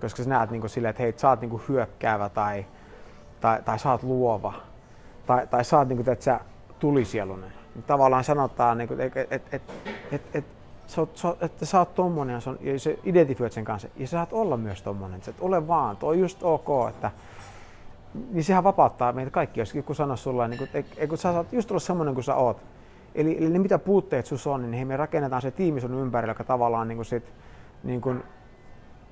Koska 0.00 0.22
sä 0.22 0.28
näet 0.28 0.50
niin 0.50 0.60
kuin 0.60 0.70
silleen, 0.70 0.90
että 0.90 1.02
hei, 1.02 1.14
sä 1.16 1.28
oot 1.28 1.40
niin 1.40 1.50
kuin 1.50 1.62
hyökkäävä 1.68 2.28
tai, 2.28 2.66
tai, 3.40 3.62
tai 3.62 3.78
sä 3.78 3.90
oot 3.90 4.02
luova. 4.02 4.52
Tai, 5.26 5.46
tai 5.46 5.64
sä 5.64 5.78
oot 5.78 5.88
niin 5.88 5.96
kuin, 5.96 6.12
että 6.12 6.24
sä 6.24 6.40
tulisielunen. 6.78 7.52
tavallaan 7.86 8.24
sanotaan, 8.24 8.78
niin 8.78 9.00
että 9.00 9.20
et, 9.20 9.44
et, 9.52 9.62
et, 10.12 10.22
et, 10.34 10.44
sä 10.92 11.06
sä, 11.14 11.36
että 11.40 11.66
sä 11.66 11.78
oot 11.78 11.94
tommonen 11.94 12.34
ja, 12.34 12.40
se 12.40 12.50
on, 12.50 12.58
ja 12.60 12.78
sä 12.78 12.90
identifioit 13.04 13.52
sen 13.52 13.64
kanssa. 13.64 13.88
Ja 13.96 14.06
sä 14.06 14.10
saat 14.10 14.32
olla 14.32 14.56
myös 14.56 14.82
tommonen, 14.82 15.18
että 15.28 15.32
ole 15.40 15.68
vaan, 15.68 15.96
toi 15.96 16.14
on 16.14 16.20
just 16.20 16.42
ok, 16.42 16.88
että 16.88 17.10
niin 18.30 18.44
sehän 18.44 18.64
vapauttaa 18.64 19.12
meitä 19.12 19.30
kaikki, 19.30 19.60
jos 19.60 19.74
joku 19.74 19.94
sanoo 19.94 20.16
sulle, 20.16 20.48
niin 20.48 20.68
että 20.74 21.06
kun 21.08 21.18
sä 21.18 21.32
saat 21.32 21.52
just 21.52 21.70
olla 21.70 21.80
semmoinen 21.80 22.14
kuin 22.14 22.24
sä 22.24 22.34
oot. 22.34 22.56
Eli, 23.14 23.38
eli 23.38 23.50
ne 23.50 23.58
mitä 23.58 23.78
puutteet 23.78 24.26
sus 24.26 24.46
on, 24.46 24.70
niin 24.70 24.86
me 24.86 24.96
rakennetaan 24.96 25.42
se 25.42 25.50
tiimi 25.50 25.80
sun 25.80 25.94
ympärillä, 25.94 26.30
joka 26.30 26.44
tavallaan 26.44 26.88
niin 26.88 26.96
kuin 26.96 27.06
sit, 27.06 27.32
niin 27.84 28.00
kuin 28.00 28.22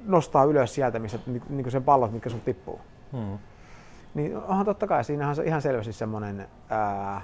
nostaa 0.06 0.44
ylös 0.44 0.74
sieltä, 0.74 0.98
missä 0.98 1.18
niin, 1.26 1.42
niin 1.48 1.62
kuin 1.62 1.72
sen 1.72 1.84
pallot, 1.84 2.12
mitkä 2.12 2.30
sun 2.30 2.40
tippuu. 2.40 2.80
Hmm. 3.12 3.38
Niin 4.14 4.36
onhan 4.36 4.64
totta 4.64 4.86
kai, 4.86 5.04
siinähän 5.04 5.36
on 5.38 5.44
ihan 5.44 5.62
selvästi 5.62 5.92
semmoinen 5.92 6.48
ää, 6.68 7.22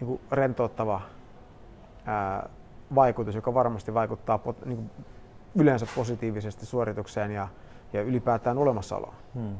niin 0.00 0.08
kuin 0.08 0.20
rentouttava 0.30 1.00
ää, 2.06 2.48
vaikutus, 2.94 3.34
joka 3.34 3.54
varmasti 3.54 3.94
vaikuttaa 3.94 4.38
pot, 4.38 4.66
niin 4.66 4.76
kuin 4.76 4.90
yleensä 5.54 5.86
positiivisesti 5.96 6.66
suoritukseen 6.66 7.30
ja, 7.30 7.48
ja 7.92 8.02
ylipäätään 8.02 8.58
olemassaoloon. 8.58 9.14
Hmm. 9.34 9.56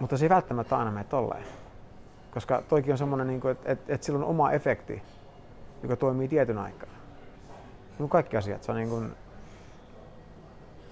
Mutta 0.00 0.16
se 0.16 0.24
ei 0.24 0.30
välttämättä 0.30 0.78
aina 0.78 0.90
mene 0.90 1.04
tolleen. 1.04 1.44
Koska 2.34 2.62
toikin 2.68 2.92
on 2.92 2.98
semmoinen, 2.98 3.26
niin 3.26 3.48
että 3.50 3.72
et, 3.72 3.90
et 3.90 4.02
sillä 4.02 4.18
on 4.18 4.24
oma 4.24 4.50
efekti, 4.50 5.02
joka 5.82 5.96
toimii 5.96 6.28
tietyn 6.28 6.58
aikaa. 6.58 6.88
Niin 7.98 8.08
kaikki 8.08 8.36
asiat. 8.36 8.62
Se 8.62 8.72
on 8.72 8.78
niin 8.78 8.88
kuin, 8.88 9.12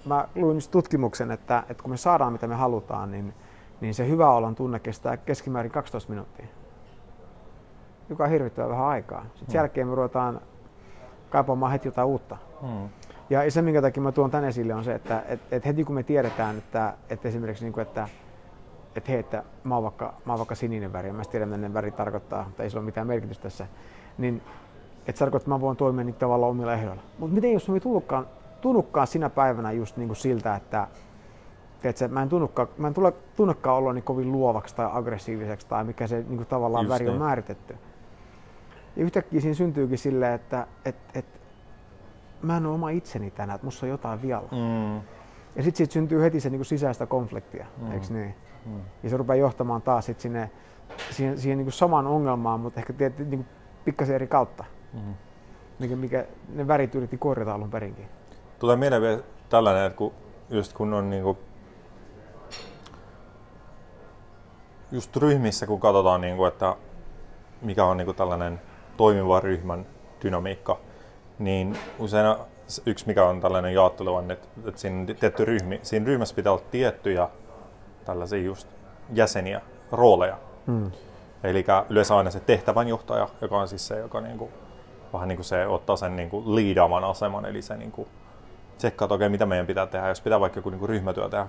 mä 0.05 0.27
luin 0.35 0.59
tutkimuksen, 0.71 1.31
että, 1.31 1.63
että 1.69 1.83
kun 1.83 1.91
me 1.91 1.97
saadaan 1.97 2.33
mitä 2.33 2.47
me 2.47 2.55
halutaan, 2.55 3.11
niin, 3.11 3.33
niin 3.81 3.93
se 3.93 4.07
hyvä 4.07 4.29
olon 4.29 4.55
tunne 4.55 4.79
kestää 4.79 5.17
keskimäärin 5.17 5.71
12 5.71 6.09
minuuttia. 6.09 6.45
Joka 8.09 8.23
on 8.23 8.29
hirvittävän 8.29 8.69
vähän 8.69 8.85
aikaa. 8.85 9.21
Sitten 9.21 9.47
hmm. 9.47 9.55
jälkeen 9.55 9.87
me 9.87 9.95
ruvetaan 9.95 10.41
kaipaamaan 11.29 11.71
heti 11.71 11.87
jotain 11.87 12.07
uutta. 12.07 12.37
Hmm. 12.61 12.89
Ja 13.29 13.51
se, 13.51 13.61
minkä 13.61 13.81
takia 13.81 14.03
mä 14.03 14.11
tuon 14.11 14.31
tänne 14.31 14.47
esille, 14.47 14.73
on 14.73 14.83
se, 14.83 14.95
että 14.95 15.23
et, 15.27 15.39
et 15.51 15.65
heti 15.65 15.83
kun 15.83 15.95
me 15.95 16.03
tiedetään, 16.03 16.57
että, 16.57 16.93
että 17.09 17.27
esimerkiksi 17.27 17.65
niin 17.65 17.73
kuin, 17.73 17.81
että 17.81 18.07
että 18.95 19.11
hei, 19.11 19.19
että 19.19 19.43
mä 19.63 19.75
oon 19.75 19.83
vaikka, 19.83 20.13
mä 20.25 20.33
oon 20.33 20.39
vaikka 20.39 20.55
sininen 20.55 20.93
väri, 20.93 21.07
ja 21.07 21.13
mä 21.13 21.21
tiedän, 21.31 21.49
mitä 21.49 21.61
ne 21.61 21.73
väri 21.73 21.91
tarkoittaa, 21.91 22.43
mutta 22.43 22.63
ei 22.63 22.69
sillä 22.69 22.79
ole 22.79 22.85
mitään 22.85 23.07
merkitystä 23.07 23.43
tässä, 23.43 23.67
niin 24.17 24.41
että 24.99 25.11
se 25.11 25.19
tarkoittaa, 25.19 25.43
että 25.43 25.49
mä 25.49 25.61
voin 25.61 25.77
toimia 25.77 26.03
niitä 26.03 26.19
tavallaan 26.19 26.51
omilla 26.51 26.73
ehdoilla. 26.73 27.01
Mutta 27.19 27.35
miten 27.35 27.53
jos 27.53 27.69
mä 27.69 27.79
tullutkaan, 27.79 28.27
tunnukkaan 28.61 29.07
sinä 29.07 29.29
päivänä 29.29 29.71
just 29.71 29.97
niin 29.97 30.07
kuin 30.07 30.17
siltä, 30.17 30.55
että 30.55 30.87
tiedätkö, 31.81 32.07
mä 32.07 32.21
en, 32.21 32.29
tunnukaan, 32.29 32.67
mä 32.77 32.87
en 32.87 32.93
tule, 32.93 33.13
tunnekaan 33.35 33.77
olla 33.77 33.93
niin 33.93 34.03
kovin 34.03 34.31
luovaksi 34.31 34.75
tai 34.75 34.89
aggressiiviseksi 34.91 35.67
tai 35.67 35.83
mikä 35.83 36.07
se 36.07 36.15
niin 36.15 36.37
kuin 36.37 36.47
tavallaan 36.47 36.85
just 36.85 36.93
väri 36.93 37.05
niin. 37.05 37.13
on 37.13 37.21
määritetty. 37.21 37.77
Ja 38.95 39.03
yhtäkkiä 39.03 39.41
siinä 39.41 39.55
syntyykin 39.55 39.97
silleen, 39.97 40.33
että 40.33 40.67
et, 40.85 40.95
et, 41.13 41.25
mä 42.41 42.57
en 42.57 42.65
ole 42.65 42.75
oma 42.75 42.89
itseni 42.89 43.31
tänään, 43.31 43.55
että 43.55 43.65
musta 43.65 43.85
on 43.85 43.89
jotain 43.89 44.21
vielä. 44.21 44.47
Mm. 44.51 44.95
Ja 45.55 45.63
sitten 45.63 45.75
siitä 45.75 45.93
syntyy 45.93 46.21
heti 46.21 46.39
se 46.39 46.49
niin 46.49 46.65
sisäistä 46.65 47.05
konfliktia, 47.05 47.65
mm. 47.77 47.91
eikö 47.91 48.05
niin? 48.09 48.35
Mm. 48.65 48.81
Ja 49.03 49.09
se 49.09 49.17
rupeaa 49.17 49.35
johtamaan 49.35 49.81
taas 49.81 50.05
sit 50.05 50.19
sinne, 50.19 50.51
siihen, 51.11 51.39
siihen 51.39 51.57
niin 51.57 51.71
samaan 51.71 52.07
ongelmaan, 52.07 52.59
mutta 52.59 52.79
ehkä 52.79 52.93
tietysti 52.93 53.35
niin 53.35 53.45
pikkasen 53.85 54.15
eri 54.15 54.27
kautta. 54.27 54.65
Mm. 54.93 55.13
Mikä, 55.79 55.95
mikä 55.95 56.25
ne 56.49 56.67
värit 56.67 56.95
yritti 56.95 57.17
korjata 57.17 57.53
alun 57.53 57.71
perinkin. 57.71 58.05
Tulee 58.59 58.75
mieleen 58.75 59.01
vielä 59.01 59.19
tällainen, 59.49 59.85
että 59.85 59.97
kun, 59.97 60.13
just 60.49 60.73
kun 60.73 60.93
on 60.93 61.09
niin 61.09 61.23
kuin, 61.23 61.37
just 64.91 65.17
ryhmissä, 65.17 65.67
kun 65.67 65.79
katsotaan, 65.79 66.21
niin 66.21 66.37
kuin, 66.37 66.47
että 66.47 66.75
mikä 67.61 67.85
on 67.85 67.97
niin 67.97 68.05
kuin 68.05 68.17
tällainen 68.17 68.61
toimiva 68.97 69.39
ryhmän 69.39 69.85
dynamiikka, 70.23 70.79
niin 71.39 71.77
usein 71.99 72.35
yksi 72.85 73.07
mikä 73.07 73.25
on 73.25 73.41
tällainen 73.41 73.73
jaottelu 73.73 74.15
on, 74.15 74.31
että, 74.31 74.47
että 74.67 74.81
siinä, 74.81 75.13
tietty 75.13 75.45
ryhmi, 75.45 75.79
siinä 75.83 76.05
ryhmässä 76.05 76.35
pitää 76.35 76.53
olla 76.53 76.63
tiettyjä 76.71 77.29
tällaisia 78.05 78.39
just 78.39 78.67
jäseniä, 79.13 79.61
rooleja. 79.91 80.37
Mm. 80.67 80.91
Eli 81.43 81.65
yleensä 81.89 82.17
aina 82.17 82.31
se 82.31 82.39
tehtävänjohtaja, 82.39 83.29
joka 83.41 83.59
on 83.59 83.67
siis 83.67 83.87
se, 83.87 83.99
joka 83.99 84.21
niinku, 84.21 84.49
vähän 85.13 85.27
niin 85.27 85.37
kuin 85.37 85.45
se 85.45 85.67
ottaa 85.67 85.95
sen 85.95 86.15
niinku 86.15 86.55
liidaaman 86.55 87.03
aseman, 87.03 87.45
eli 87.45 87.61
se 87.61 87.77
niinku 87.77 88.07
tsekkaa, 88.77 89.05
että 89.05 89.15
okei, 89.15 89.29
mitä 89.29 89.45
meidän 89.45 89.67
pitää 89.67 89.87
tehdä. 89.87 90.07
Jos 90.07 90.21
pitää 90.21 90.39
vaikka 90.39 90.59
joku 90.59 90.69
niinku 90.69 90.87
ryhmätyö 90.87 91.29
tehdä 91.29 91.47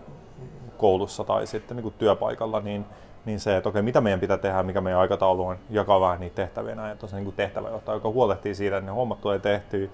koulussa 0.77 1.25
tai 1.25 1.47
sitten 1.47 1.77
niinku 1.77 1.91
työpaikalla, 1.91 2.61
niin, 2.61 2.87
niin 3.27 3.41
se, 3.41 3.57
että 3.57 3.69
okei, 3.69 3.83
mitä 3.83 4.01
meidän 4.01 4.21
pitää 4.21 4.39
tehdä, 4.39 4.63
mikä 4.63 4.81
meidän 4.81 5.01
aikataulu 5.01 5.47
on, 5.47 5.57
jakaa 5.71 6.01
vähän 6.01 6.21
niitä 6.21 6.37
tehtäviä 6.37 6.75
näin. 6.75 6.93
Että 6.93 7.07
on 7.07 7.11
se 7.11 7.17
niinku 7.17 7.33
tehtäväjohtaja, 7.33 7.97
joka 7.97 8.11
huolehtii 8.11 8.55
siitä, 8.55 8.77
että 8.77 8.91
ne 8.91 8.95
hommat 8.95 9.21
tulee 9.21 9.39
tehtyä, 9.39 9.89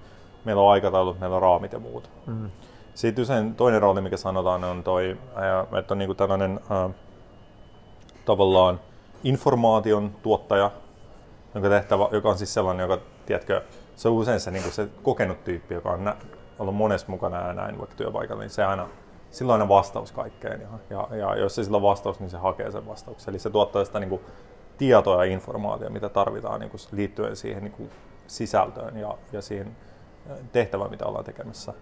meillä 0.45 0.61
on 0.61 0.71
aikataulut, 0.71 1.19
meillä 1.19 1.35
on 1.35 1.41
raamit 1.41 1.73
ja 1.73 1.79
muuta. 1.79 2.09
Mm. 2.25 2.51
Sitten 2.93 3.21
usein 3.21 3.55
toinen 3.55 3.81
rooli, 3.81 4.01
mikä 4.01 4.17
sanotaan, 4.17 4.63
on 4.63 4.83
toi, 4.83 5.17
että 5.79 5.93
on 5.93 5.97
niinku 5.97 6.13
tällainen 6.13 6.59
äh, 6.71 6.91
tavallaan 8.25 8.79
informaation 9.23 10.11
tuottaja, 10.23 10.71
jonka 11.53 11.69
tehtävä, 11.69 12.07
joka 12.11 12.29
on 12.29 12.37
siis 12.37 12.53
sellainen, 12.53 12.83
joka, 12.89 13.03
tiedätkö, 13.25 13.61
se 13.95 14.07
on 14.07 14.13
usein 14.13 14.39
se, 14.39 14.51
niin 14.51 14.71
se 14.71 14.87
kokenut 15.03 15.43
tyyppi, 15.43 15.73
joka 15.73 15.89
on 15.89 16.03
nä- 16.03 16.15
ollut 16.59 16.75
monessa 16.75 17.07
mukana 17.09 17.47
ja 17.47 17.53
näin 17.53 17.77
vaikka 17.77 17.95
työpaikalla, 17.95 18.41
niin 18.41 18.49
se 18.49 18.63
aina, 18.63 18.87
silloin 19.33 19.61
aina 19.61 19.69
vastaus 19.69 20.11
kaikkeen. 20.11 20.61
Ja, 20.61 20.67
ja, 20.89 21.15
ja 21.15 21.35
jos 21.35 21.57
ei 21.57 21.65
sillä 21.65 21.77
ole 21.77 21.89
vastaus, 21.89 22.19
niin 22.19 22.29
se 22.29 22.37
hakee 22.37 22.71
sen 22.71 22.87
vastauksen. 22.87 23.31
Eli 23.31 23.39
se 23.39 23.49
tuottaa 23.49 23.85
sitä 23.85 23.99
niin 23.99 24.09
kuin, 24.09 24.21
tietoa 24.77 25.25
ja 25.25 25.31
informaatiota, 25.31 25.93
mitä 25.93 26.09
tarvitaan 26.09 26.59
niin 26.59 26.69
kuin, 26.69 26.81
liittyen 26.91 27.35
siihen 27.35 27.63
niin 27.63 27.71
kuin, 27.71 27.89
sisältöön 28.27 28.97
ja, 28.97 29.17
ja 29.31 29.41
siihen 29.41 29.75
tehtävään, 30.51 30.89
mitä 30.89 31.05
ollaan 31.05 31.25
tekemässä. 31.25 31.73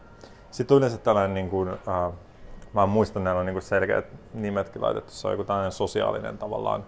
Sitten 0.52 0.76
on 0.76 0.78
yleensä 0.78 0.98
tällainen, 0.98 1.34
niin 1.34 1.50
kuin, 1.50 1.70
äh, 1.70 2.12
mä 2.74 2.86
muistan, 2.86 3.24
näillä 3.24 3.40
on 3.40 3.46
niin 3.46 3.54
kuin 3.54 3.64
selkeät 3.64 4.06
nimetkin 4.34 4.82
laitettu, 4.82 5.12
se 5.12 5.28
on 5.28 5.34
joku 5.34 5.44
tällainen 5.44 5.72
sosiaalinen 5.72 6.38
tavallaan, 6.38 6.86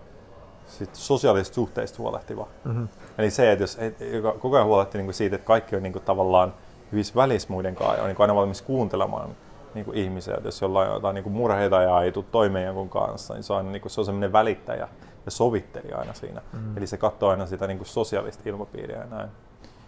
sit 0.67 0.95
sosiaalisista 0.95 1.55
suhteista 1.55 1.97
huolehtiva. 1.97 2.47
Mm-hmm. 2.63 2.87
Eli 3.17 3.31
se, 3.31 3.51
että 3.51 3.63
jos 3.63 3.77
et, 3.79 4.01
joka 4.01 4.31
koko 4.31 4.55
ajan 4.55 4.67
huolehtii 4.67 4.99
niin 4.99 5.05
kuin 5.05 5.13
siitä, 5.13 5.35
että 5.35 5.45
kaikki 5.45 5.75
on 5.75 5.83
niin 5.83 5.93
kuin, 5.93 6.03
tavallaan 6.03 6.53
hyvissä 6.91 7.15
välissä 7.15 7.47
muiden 7.51 7.75
kanssa 7.75 7.95
ja 7.95 8.01
on 8.01 8.07
niin 8.07 8.15
kuin 8.15 8.23
aina 8.23 8.35
valmis 8.35 8.61
kuuntelemaan 8.61 9.35
niin 9.75 9.85
kuin 9.85 9.97
ihmisiä. 9.97 10.35
Että 10.35 10.47
jos 10.47 10.61
jollain 10.61 10.89
on 10.89 10.95
jotain 10.95 11.13
niin 11.15 11.23
kuin 11.23 11.33
murheita 11.33 11.81
ja 11.81 12.01
ei 12.01 12.11
tule 12.11 12.25
toimeen 12.31 12.65
jonkun 12.65 12.89
kanssa, 12.89 13.33
niin 13.33 13.43
se 13.43 13.53
on, 13.53 13.57
aina, 13.57 13.71
niin 13.71 13.81
kuin, 13.81 13.91
se 13.91 14.01
on 14.01 14.05
sellainen 14.05 14.33
välittäjä 14.33 14.87
ja 15.25 15.31
sovittelija 15.31 15.97
aina 15.97 16.13
siinä. 16.13 16.41
Mm-hmm. 16.53 16.77
Eli 16.77 16.87
se 16.87 16.97
katsoo 16.97 17.29
aina 17.29 17.45
sitä 17.45 17.67
niin 17.67 17.77
kuin 17.77 17.87
sosiaalista 17.87 18.49
ilmapiiriä 18.49 18.97
ja 18.97 19.05
näin. 19.05 19.29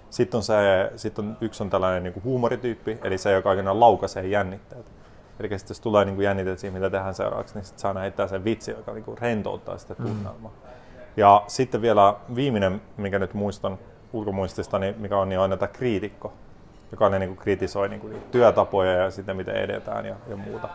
Sitten 0.10 0.38
on, 0.38 0.44
se, 0.44 0.92
sitten 0.96 1.26
on 1.26 1.38
yksi 1.42 1.64
on 1.64 1.70
tällainen 1.70 2.04
niin 2.04 2.14
kuin 2.14 2.24
huumorityyppi, 2.24 3.00
eli 3.04 3.18
se, 3.18 3.32
joka 3.32 3.50
oikein 3.50 3.80
laukaisee 3.80 4.28
jännitteet. 4.28 4.92
Eli 5.40 5.60
sitten 5.60 5.74
jos 5.74 5.80
tulee 5.80 6.06
niin 6.06 6.22
jännitteet 6.22 6.60
siihen, 6.60 6.74
mitä 6.74 6.90
tehdään 6.90 7.16
seuraavaksi, 7.16 7.56
niin 7.56 7.66
sitten 7.66 7.80
saa 7.80 7.94
heittää 7.94 8.28
sen 8.28 8.44
vitsi, 8.44 8.72
joka 8.72 8.94
niin 8.94 9.04
kuin 9.04 9.18
rentouttaa 9.18 9.78
sitä 9.78 9.96
mm. 9.98 10.06
tunnelmaa. 10.06 10.52
Mm. 10.52 10.70
Ja 11.18 11.44
sitten 11.48 11.82
vielä 11.82 12.16
viimeinen, 12.36 12.82
mikä 12.98 13.20
nyt 13.20 13.34
muistan 13.34 13.78
ulkomuistista, 14.14 14.80
niin 14.80 14.96
mikä 14.98 15.18
on, 15.18 15.30
niin 15.30 15.40
on 15.40 15.50
tämä 15.50 15.68
kriitikko, 15.68 16.34
joka 16.96 17.10
ne, 17.10 17.20
niin 17.20 17.30
kuin 17.30 17.38
kritisoi 17.38 17.90
niin 17.90 18.02
kuin 18.02 18.14
niitä 18.14 18.28
työtapoja 18.32 18.92
ja 18.92 19.12
sitten 19.12 19.38
miten 19.38 19.56
edetään 19.56 20.06
ja, 20.06 20.16
ja 20.28 20.36
muuta. 20.36 20.70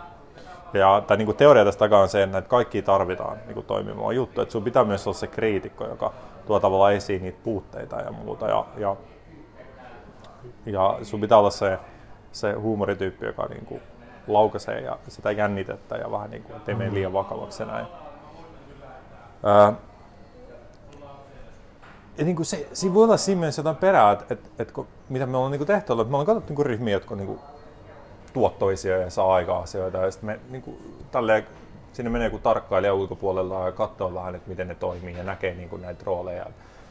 Ja 0.73 1.03
tämä 1.07 1.17
niin 1.17 1.37
teoria 1.37 1.65
tästä 1.65 1.79
takaa 1.79 2.01
on 2.01 2.09
se, 2.09 2.23
että 2.23 2.33
näitä 2.33 2.49
kaikki 2.49 2.83
tarvitaan 2.83 3.39
niin 3.47 3.55
kuin 3.55 3.67
toimimaan 3.67 4.15
juttu. 4.15 4.41
Että 4.41 4.53
sun 4.53 4.65
pitää 4.65 4.85
myös 4.85 5.07
olla 5.07 5.19
se 5.19 5.27
kriitikko, 5.27 5.87
joka 5.87 6.13
tuo 6.47 6.61
tavallaan 6.61 6.95
esiin 6.95 7.23
niitä 7.23 7.39
puutteita 7.45 7.97
ja 7.97 8.13
muuta. 8.13 8.47
Ja, 8.47 8.65
ja 8.77 8.97
ja 10.67 10.99
sun 11.03 11.21
pitää 11.21 11.39
olla 11.39 11.51
se, 11.51 11.79
se 12.33 12.53
huumorityyppi, 12.53 13.27
joka 13.27 13.47
niin 13.47 13.67
kuin 13.67 13.83
laukaisee 14.27 14.81
ja 14.81 14.99
sitä 15.09 15.31
jännitettä 15.31 15.97
ja 15.97 16.11
vähän 16.11 16.31
niin 16.31 16.43
kuin, 16.43 16.57
ettei 16.57 16.75
mene 16.75 16.95
liian 16.95 17.13
vakavaksi 17.13 17.65
näin. 17.65 17.87
Ja 22.21 22.27
niin 22.27 22.37
kuin 22.37 22.47
se, 22.47 22.69
siinä 22.73 22.95
voi 22.95 23.05
olla 23.05 23.17
siinä 23.17 23.39
mielessä 23.39 23.61
jotain 23.61 23.77
perää, 23.77 24.13
että, 24.13 24.25
että, 24.31 24.49
että 24.59 24.75
kun, 24.75 24.87
mitä 25.09 25.27
me 25.27 25.37
ollaan 25.37 25.53
niin 25.53 25.67
tehty, 25.67 25.93
että 25.93 26.05
me 26.05 26.11
ollaan 26.11 26.27
katsottu 26.27 26.55
niin 26.55 26.67
ryhmiä, 26.67 26.95
jotka 26.95 27.17
niin 27.17 27.27
kuin 27.27 27.39
tuottoisia 28.33 28.99
ja 28.99 29.11
saa 29.11 29.35
aikaa 29.35 29.59
asioita. 29.59 29.99
Ja 29.99 30.11
sitten 30.11 30.27
me 30.27 30.41
niin 30.51 30.63
kuin, 30.63 30.77
tälleen, 31.11 31.47
sinne 31.93 32.11
menee 32.11 32.27
joku 32.27 32.39
tarkkailija 32.39 32.95
ulkopuolella 32.95 33.67
ja 33.67 33.73
katsoo 33.73 34.15
vähän, 34.15 34.35
että 34.35 34.49
miten 34.49 34.69
ne 34.69 34.75
toimii 34.75 35.17
ja 35.17 35.25
näkee 35.25 35.55
niin 35.55 35.69
kuin 35.69 35.83
näitä 35.83 36.03
rooleja 36.07 36.47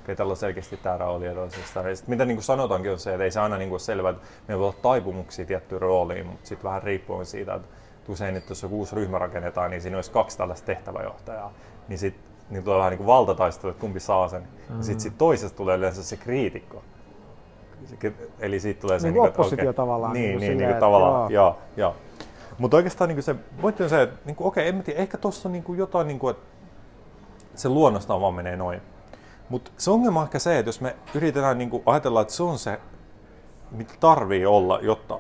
ketä 0.05 0.24
on 0.24 0.38
selkeästi 0.38 0.77
tämä 0.77 0.98
rooli 0.98 1.25
ja 1.25 1.33
toisesta. 1.33 1.89
Ja 1.89 1.95
sit, 1.95 2.07
mitä 2.07 2.25
niin 2.25 2.36
kuin 2.36 2.43
sanotaankin 2.43 2.91
on 2.91 3.00
se, 3.00 3.13
että 3.13 3.24
ei 3.24 3.31
se 3.31 3.39
aina 3.39 3.57
niin 3.57 3.69
kuin 3.69 3.79
selvä, 3.79 4.09
että 4.09 4.24
meillä 4.48 4.59
voi 4.59 4.67
olla 4.67 4.77
taipumuksia 4.81 5.45
tiettyyn 5.45 5.81
rooliin, 5.81 6.25
mutta 6.25 6.48
sitten 6.48 6.63
vähän 6.63 6.83
riippuen 6.83 7.25
siitä, 7.25 7.53
että 7.53 7.67
usein, 8.07 8.36
että 8.36 8.51
jos 8.51 8.63
uusi 8.63 8.95
ryhmä 8.95 9.19
rakennetaan, 9.19 9.71
niin 9.71 9.81
siinä 9.81 9.98
olisi 9.98 10.12
kaksi 10.12 10.38
tällaista 10.38 10.65
tehtäväjohtajaa, 10.65 11.53
niin 11.88 12.00
sitten 12.00 12.28
niin 12.50 12.63
tulee 12.63 12.77
vähän 12.77 12.91
niin 12.91 12.98
kuin 12.98 13.08
valtataistelu, 13.08 13.72
että 13.72 13.82
kumpi 13.82 14.00
saa 14.00 14.27
sen. 14.27 14.41
Mm-hmm. 14.41 14.77
Ja 14.77 14.84
sitten 14.84 15.00
sit 15.00 15.18
toisesta 15.18 15.58
tulee 15.58 15.77
yleensä 15.77 16.03
se 16.03 16.18
kriitikko. 16.18 16.84
Eli 18.39 18.60
siitä 18.60 18.82
tulee 18.82 19.00
se... 19.00 19.08
Niin, 19.08 19.13
niin 19.13 19.29
oppositio 19.29 19.63
okay, 19.63 19.74
tavallaan. 19.74 20.13
Niin, 20.13 20.29
niin, 20.29 20.39
niin, 20.39 20.58
niin 20.58 20.70
kuin 20.70 20.79
tavallaan, 20.79 21.32
joo. 21.32 21.58
joo. 21.77 21.96
Mutta 22.58 22.77
oikeastaan 22.77 23.08
niin 23.08 23.24
se 23.24 23.36
pointti 23.62 23.84
on 23.84 23.89
se, 23.89 24.01
että 24.01 24.18
niin 24.25 24.36
kuin, 24.36 24.48
okei, 24.48 24.70
okay, 24.70 24.79
en 24.79 24.84
tiedä, 24.84 25.00
ehkä 25.00 25.18
tuossa 25.18 25.50
on 25.50 25.53
niin 25.53 25.63
kuin 25.63 25.79
jotain, 25.79 26.08
niin 26.08 26.20
kuin, 26.20 26.32
että 26.32 26.46
se 27.56 27.70
luonnostaan 27.70 28.22
vaan 28.22 28.34
menee 28.34 28.56
noin. 28.56 28.82
Mutta 29.50 29.72
se 29.77 29.91
ongelma 29.91 30.20
on 30.20 30.25
ehkä 30.25 30.39
se, 30.39 30.60
että 30.60 30.70
jos 30.70 30.82
me 30.82 30.96
yritetään 31.15 31.58
niinku 31.58 31.84
ajatella, 31.86 32.22
että 32.22 32.34
se 32.34 32.44
on 32.44 32.60
se, 32.60 32.79
mitä 33.72 33.94
tarvii 34.00 34.46
olla, 34.46 34.79
jotta 34.82 35.20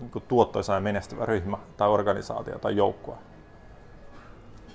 niinku 0.00 0.20
tuottoisa 0.20 0.74
ja 0.74 0.80
menestyvä 0.80 1.26
ryhmä 1.26 1.58
tai 1.76 1.88
organisaatio 1.88 2.58
tai 2.58 2.76
joukkue. 2.76 3.14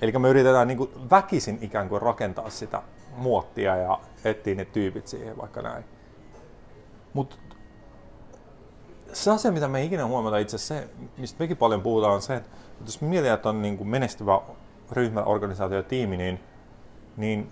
Eli 0.01 0.11
me 0.11 0.29
yritetään 0.29 0.67
niinku 0.67 0.89
väkisin 1.11 1.57
ikään 1.61 1.89
kuin 1.89 2.01
rakentaa 2.01 2.49
sitä 2.49 2.81
muottia 3.15 3.75
ja 3.75 3.99
etsiä 4.23 4.55
ne 4.55 4.65
tyypit 4.65 5.07
siihen 5.07 5.37
vaikka 5.37 5.61
näin. 5.61 5.83
Mutta 7.13 7.35
se 9.13 9.31
asia, 9.31 9.51
mitä 9.51 9.67
me 9.67 9.83
ikinä 9.83 10.05
huomata 10.05 10.37
itse 10.37 10.57
se, 10.57 10.89
mistä 11.17 11.43
mekin 11.43 11.57
paljon 11.57 11.81
puhutaan, 11.81 12.13
on 12.13 12.21
se, 12.21 12.35
että 12.35 12.49
jos 12.85 13.01
mietitään, 13.01 13.35
että 13.35 13.49
on 13.49 13.61
niin 13.61 13.77
kuin 13.77 13.87
menestyvä 13.87 14.41
ryhmä, 14.91 15.23
organisaatio 15.23 15.83
tiimi, 15.83 16.17
niin, 16.17 16.39
niin 17.17 17.51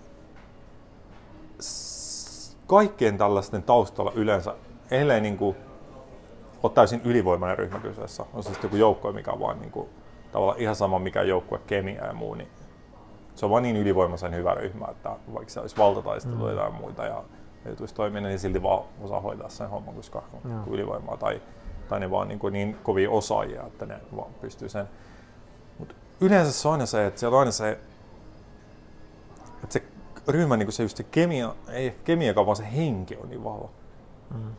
kaikkien 2.66 3.18
tällaisten 3.18 3.62
taustalla 3.62 4.12
yleensä, 4.14 4.54
ellei 4.90 5.20
niin 5.20 5.38
kuin, 5.38 5.56
ole 6.62 6.72
täysin 6.72 7.00
ylivoimainen 7.04 7.58
ryhmä 7.58 7.78
kyseessä, 7.78 8.24
on 8.34 8.42
se 8.42 8.48
sitten 8.48 8.68
joku 8.68 8.76
joukko, 8.76 9.12
mikä 9.12 9.32
on 9.32 9.40
vaan 9.40 9.60
niin 9.60 9.70
kuin, 9.70 9.88
tavallaan 10.32 10.58
ihan 10.58 10.76
sama 10.76 10.98
mikä 10.98 11.22
joukkue, 11.22 11.60
kemia 11.66 12.06
ja 12.06 12.12
muu, 12.12 12.34
niin 12.34 12.48
se 13.34 13.46
on 13.46 13.50
vaan 13.50 13.62
niin 13.62 13.76
ylivoimaisen 13.76 14.34
hyvä 14.34 14.54
ryhmä, 14.54 14.86
että 14.90 15.16
vaikka 15.34 15.52
se 15.52 15.60
olisi 15.60 15.76
valtataistelu 15.76 16.48
mm. 16.48 16.56
tai 16.56 16.70
muita 16.70 17.04
ja 17.04 17.24
ei 17.66 17.76
tulisi 17.76 17.94
toimia, 17.94 18.20
niin 18.20 18.38
silti 18.38 18.62
vaan 18.62 18.84
osaa 19.00 19.20
hoitaa 19.20 19.48
sen 19.48 19.70
homman, 19.70 19.94
koska 19.94 20.22
on 20.32 20.64
ylivoimaa 20.70 21.16
tai, 21.16 21.42
tai 21.88 22.00
ne 22.00 22.10
vaan 22.10 22.28
niin, 22.28 22.38
kuin 22.38 22.52
niin 22.52 22.76
kovia 22.82 23.10
osaajia, 23.10 23.66
että 23.66 23.86
ne 23.86 24.00
vaan 24.16 24.34
pystyy 24.40 24.68
sen. 24.68 24.88
Mut 25.78 25.96
yleensä 26.20 26.52
se 26.52 26.68
on 26.68 26.72
aina 26.72 26.86
se, 26.86 27.06
että 27.06 27.20
siellä 27.20 27.34
on 27.34 27.40
aina 27.40 27.52
se, 27.52 27.70
että 29.64 29.72
se 29.72 29.82
ryhmä, 30.28 30.56
niin 30.56 30.66
kuin 30.66 30.72
se 30.72 30.82
just 30.82 30.96
se 30.96 31.02
kemia, 31.02 31.54
ei 31.68 31.98
kemia, 32.04 32.34
vaan 32.34 32.56
se 32.56 32.72
henki 32.76 33.16
on 33.16 33.28
niin 33.28 33.44
vahva. 33.44 33.68
Mm. 34.34 34.50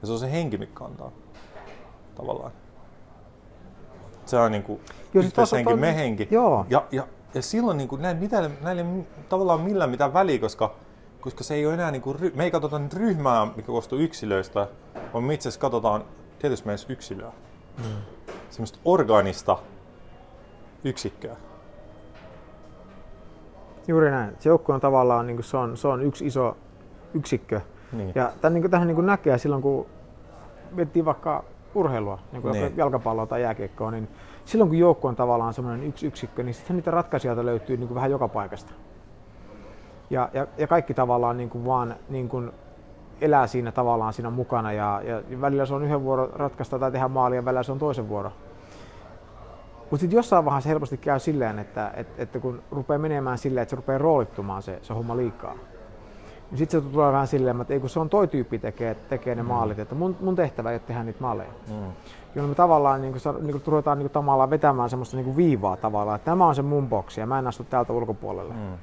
Ja 0.00 0.06
se 0.06 0.12
on 0.12 0.18
se 0.18 0.32
henki, 0.32 0.58
mikä 0.58 0.72
kantaa 0.74 1.12
tavallaan. 2.14 2.52
Se 4.26 4.38
on 4.38 4.52
niin 4.52 4.62
kuin 4.62 4.80
yhteishenki, 5.14 5.74
me 5.74 5.96
henki. 5.96 6.28
Joo. 6.30 6.66
Ja, 6.70 6.84
ja, 6.92 7.06
ja 7.34 7.42
silloin 7.42 7.76
niin 7.76 7.88
kuin, 7.88 8.02
näin, 8.02 8.16
mitä, 8.16 8.50
näille 8.60 8.84
tavallaan 9.28 9.60
millään 9.60 9.90
mitään 9.90 10.14
väliä, 10.14 10.38
koska 10.38 10.74
koska 11.24 11.44
se 11.44 11.54
ei 11.54 11.66
ole 11.66 11.74
enää, 11.74 11.90
niin 11.90 12.02
kuin, 12.02 12.18
me 12.34 12.44
ei 12.44 12.50
katsota 12.50 12.78
nyt 12.78 12.94
ryhmää, 12.94 13.46
mikä 13.56 13.66
koostuu 13.66 13.98
yksilöistä, 13.98 14.68
vaan 15.12 15.24
me 15.24 15.34
itse 15.34 15.48
asiassa 15.48 15.60
katsotaan 15.60 16.04
tietysti 16.38 16.66
meidän 16.66 16.84
yksilöä. 16.88 17.32
Mm. 17.78 17.84
Semmoista 18.50 18.78
organista 18.84 19.58
yksikköä. 20.84 21.36
Juuri 23.88 24.10
näin. 24.10 24.36
Se 24.38 24.48
joukkue 24.48 24.74
on 24.74 24.80
tavallaan 24.80 25.26
niin 25.26 25.36
kuin 25.36 25.44
se, 25.44 25.56
on, 25.56 25.76
se 25.76 25.88
on 25.88 26.02
yksi 26.02 26.26
iso 26.26 26.56
yksikkö. 27.14 27.60
Niin. 27.92 28.12
Ja 28.14 28.32
tämän, 28.40 28.54
niin 28.54 28.62
kuin, 28.62 28.70
tähän 28.70 28.86
niin 28.86 28.94
kuin 28.94 29.06
näkee 29.06 29.38
silloin, 29.38 29.62
kun 29.62 29.86
miettii 30.70 31.04
vaikka 31.04 31.44
urheilua, 31.74 32.18
niin 32.32 32.42
kuin 32.42 32.52
niin. 32.52 32.76
jalkapalloa 32.76 33.26
tai 33.26 33.42
jääkiekkoa, 33.42 33.90
niin 33.90 34.08
silloin 34.44 34.70
kun 34.70 34.78
joukko 34.78 35.08
on 35.08 35.16
tavallaan 35.16 35.54
semmoinen 35.54 35.86
yksi 35.86 36.06
yksikkö, 36.06 36.42
niin 36.42 36.54
sitten 36.54 36.76
niitä 36.76 36.90
ratkaisijoita 36.90 37.46
löytyy 37.46 37.76
niin 37.76 37.88
kuin 37.88 37.94
vähän 37.94 38.10
joka 38.10 38.28
paikasta. 38.28 38.72
Ja, 40.10 40.28
ja, 40.32 40.46
ja 40.58 40.66
kaikki 40.66 40.94
tavallaan 40.94 41.36
niin 41.36 41.50
kuin 41.50 41.64
vaan 41.64 41.96
niin 42.08 42.28
kuin 42.28 42.52
elää 43.20 43.46
siinä 43.46 43.72
tavallaan 43.72 44.12
siinä 44.12 44.30
mukana 44.30 44.72
ja, 44.72 45.02
ja 45.04 45.40
välillä 45.40 45.66
se 45.66 45.74
on 45.74 45.84
yhden 45.84 46.04
vuoro 46.04 46.30
ratkaista 46.34 46.78
tai 46.78 46.92
tehdä 46.92 47.08
maalia 47.08 47.38
ja 47.38 47.44
välillä 47.44 47.62
se 47.62 47.72
on 47.72 47.78
toisen 47.78 48.08
vuoro. 48.08 48.32
Mutta 49.80 50.00
sitten 50.00 50.16
jossain 50.16 50.44
vaiheessa 50.44 50.68
helposti 50.68 50.96
käy 50.96 51.18
silleen, 51.18 51.58
että, 51.58 51.90
että, 51.96 52.22
että 52.22 52.38
kun 52.38 52.62
rupeaa 52.70 52.98
menemään 52.98 53.38
silleen, 53.38 53.62
että 53.62 53.70
se 53.70 53.76
rupeaa 53.76 53.98
roolittumaan 53.98 54.62
se, 54.62 54.78
se 54.82 54.94
homma 54.94 55.16
liikaa. 55.16 55.54
Niin 56.50 56.58
sitten 56.58 56.82
se 56.82 56.88
tulee 56.88 57.12
vähän 57.12 57.26
silleen, 57.26 57.60
että 57.60 57.74
ei 57.74 57.80
kun 57.80 57.90
se 57.90 58.00
on 58.00 58.10
toi 58.10 58.28
tyyppi 58.28 58.58
tekee, 58.58 58.94
tekee 58.94 59.34
ne 59.34 59.42
mm. 59.42 59.48
maalit, 59.48 59.78
että 59.78 59.94
mun, 59.94 60.16
mun 60.20 60.36
tehtävä 60.36 60.70
ei 60.70 60.74
ole 60.74 60.82
tehdä 60.86 61.04
niitä 61.04 61.20
maaleja. 61.20 61.50
Mm. 61.68 61.92
Jolloin 62.34 62.50
me 62.50 62.54
tavallaan 62.54 63.00
niin 63.00 63.12
kuin, 63.12 63.34
niin 63.40 63.52
kuin, 63.52 63.62
ruvetaan 63.66 63.98
niin 63.98 64.04
kuin, 64.04 64.12
tavallaan 64.12 64.50
vetämään 64.50 64.90
semmoista 64.90 65.16
niin 65.16 65.24
kuin 65.24 65.36
viivaa 65.36 65.76
tavallaan, 65.76 66.16
että 66.16 66.30
tämä 66.30 66.46
on 66.46 66.54
se 66.54 66.62
mun 66.62 66.88
boksi 66.88 67.20
ja 67.20 67.26
mä 67.26 67.38
en 67.38 67.46
astu 67.46 67.64
täältä 67.64 67.92
ulkopuolelle. 67.92 68.54
Mm. 68.54 68.78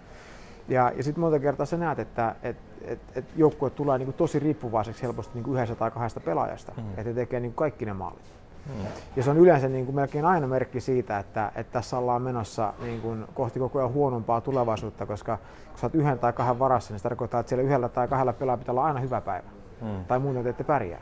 Ja, 0.67 0.91
ja 0.97 1.03
sitten 1.03 1.21
monta 1.21 1.39
kertaa 1.39 1.65
sä 1.65 1.77
näet, 1.77 1.99
että 1.99 2.35
et, 2.43 2.57
et, 2.81 2.99
et 3.15 3.25
joukkue 3.35 3.69
tulee 3.69 3.97
niinku 3.97 4.13
tosi 4.13 4.39
riippuvaiseksi 4.39 5.03
helposti 5.03 5.33
niinku 5.33 5.53
yhdessä 5.53 5.75
tai 5.75 5.91
kahdesta 5.91 6.19
pelaajasta, 6.19 6.71
mm. 6.77 6.83
että 6.97 7.13
tekee 7.13 7.39
niinku 7.39 7.55
kaikki 7.55 7.85
ne 7.85 7.93
maalit. 7.93 8.40
Mm. 8.69 8.85
Ja 9.15 9.23
se 9.23 9.29
on 9.29 9.37
yleensä 9.37 9.69
niin 9.69 9.85
kuin 9.85 9.95
melkein 9.95 10.25
aina 10.25 10.47
merkki 10.47 10.81
siitä, 10.81 11.19
että, 11.19 11.51
että 11.55 11.73
tässä 11.73 11.97
ollaan 11.97 12.21
menossa 12.21 12.73
niin 12.81 13.01
kuin 13.01 13.25
kohti 13.33 13.59
koko 13.59 13.79
ajan 13.79 13.93
huonompaa 13.93 14.41
tulevaisuutta, 14.41 15.05
koska 15.05 15.37
kun 15.69 15.79
sä 15.79 15.85
oot 15.85 15.95
yhden 15.95 16.19
tai 16.19 16.33
kahden 16.33 16.59
varassa, 16.59 16.93
niin 16.93 16.99
se 16.99 17.03
tarkoittaa, 17.03 17.39
että 17.39 17.49
siellä 17.49 17.63
yhdellä 17.63 17.89
tai 17.89 18.07
kahdella 18.07 18.33
pelaajalla 18.33 18.59
pitää 18.61 18.73
olla 18.73 18.85
aina 18.85 18.99
hyvä 18.99 19.21
päivä. 19.21 19.49
Mm. 19.81 20.05
Tai 20.05 20.19
muuten 20.19 20.43
te 20.43 20.49
ette 20.49 20.63
pärjää. 20.63 21.01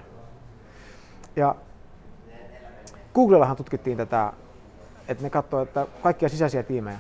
Ja 1.36 1.56
Googlellahan 3.16 3.56
tutkittiin 3.56 3.98
tätä, 3.98 4.34
että 5.08 5.24
ne 5.24 5.30
katsoo, 5.30 5.62
että 5.62 5.88
kaikkia 6.04 6.30
sisäisiä 6.30 6.64
tiimejä, 6.64 7.00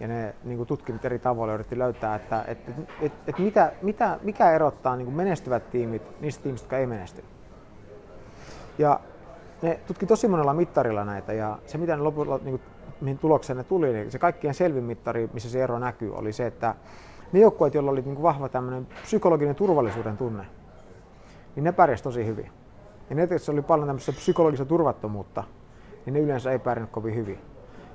ja 0.00 0.08
ne 0.08 0.34
niin 0.44 0.56
kuin 0.56 0.66
tutkinut 0.66 1.04
eri 1.04 1.18
tavoilla 1.18 1.54
yritti 1.54 1.78
löytää, 1.78 2.14
että, 2.14 2.44
että, 2.48 2.70
että, 3.00 3.18
että 3.26 3.42
mitä, 3.42 3.72
mitä, 3.82 4.18
mikä 4.22 4.50
erottaa 4.50 4.96
niin 4.96 5.06
kuin 5.06 5.16
menestyvät 5.16 5.70
tiimit 5.70 6.20
niistä 6.20 6.42
tiimistä, 6.42 6.64
jotka 6.64 6.78
ei 6.78 6.86
menesty. 6.86 7.24
Ja 8.78 9.00
ne 9.64 9.80
tutki 9.86 10.06
tosi 10.06 10.28
monella 10.28 10.54
mittarilla 10.54 11.04
näitä 11.04 11.32
ja 11.32 11.58
se 11.66 11.78
mitä 11.78 11.96
ne 11.96 12.02
lopulta, 12.02 12.44
niin 12.44 12.58
kuin, 12.58 12.62
mihin 13.00 13.18
tulokseen 13.18 13.56
ne 13.56 13.64
tuli, 13.64 13.92
niin 13.92 14.10
se 14.10 14.18
kaikkien 14.18 14.54
selvin 14.54 14.84
mittari, 14.84 15.30
missä 15.32 15.50
se 15.50 15.62
ero 15.62 15.78
näkyy, 15.78 16.14
oli 16.14 16.32
se, 16.32 16.46
että 16.46 16.74
ne 17.32 17.40
joukkueet, 17.40 17.74
joilla 17.74 17.90
oli 17.90 18.02
niin 18.02 18.14
kuin 18.14 18.22
vahva 18.22 18.48
tämmöinen 18.48 18.86
psykologinen 19.02 19.54
turvallisuuden 19.54 20.16
tunne, 20.16 20.46
niin 21.56 21.64
ne 21.64 21.72
pärjäsi 21.72 22.02
tosi 22.02 22.26
hyvin. 22.26 22.50
Ja 23.10 23.16
ne, 23.16 23.28
joissa 23.30 23.52
oli 23.52 23.62
paljon 23.62 23.88
tämmöistä 23.88 24.12
psykologista 24.12 24.64
turvattomuutta, 24.64 25.44
niin 26.06 26.14
ne 26.14 26.20
yleensä 26.20 26.52
ei 26.52 26.58
pärjännyt 26.58 26.92
kovin 26.92 27.14
hyvin. 27.14 27.38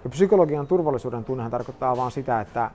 Ja 0.04 0.10
psykologian 0.10 0.68
turvallisuuden 0.68 1.26
tunnehan 1.26 1.52
tarkoittaa 1.52 1.98
vaan 1.98 2.12
sitä, 2.12 2.42
että 2.42 2.72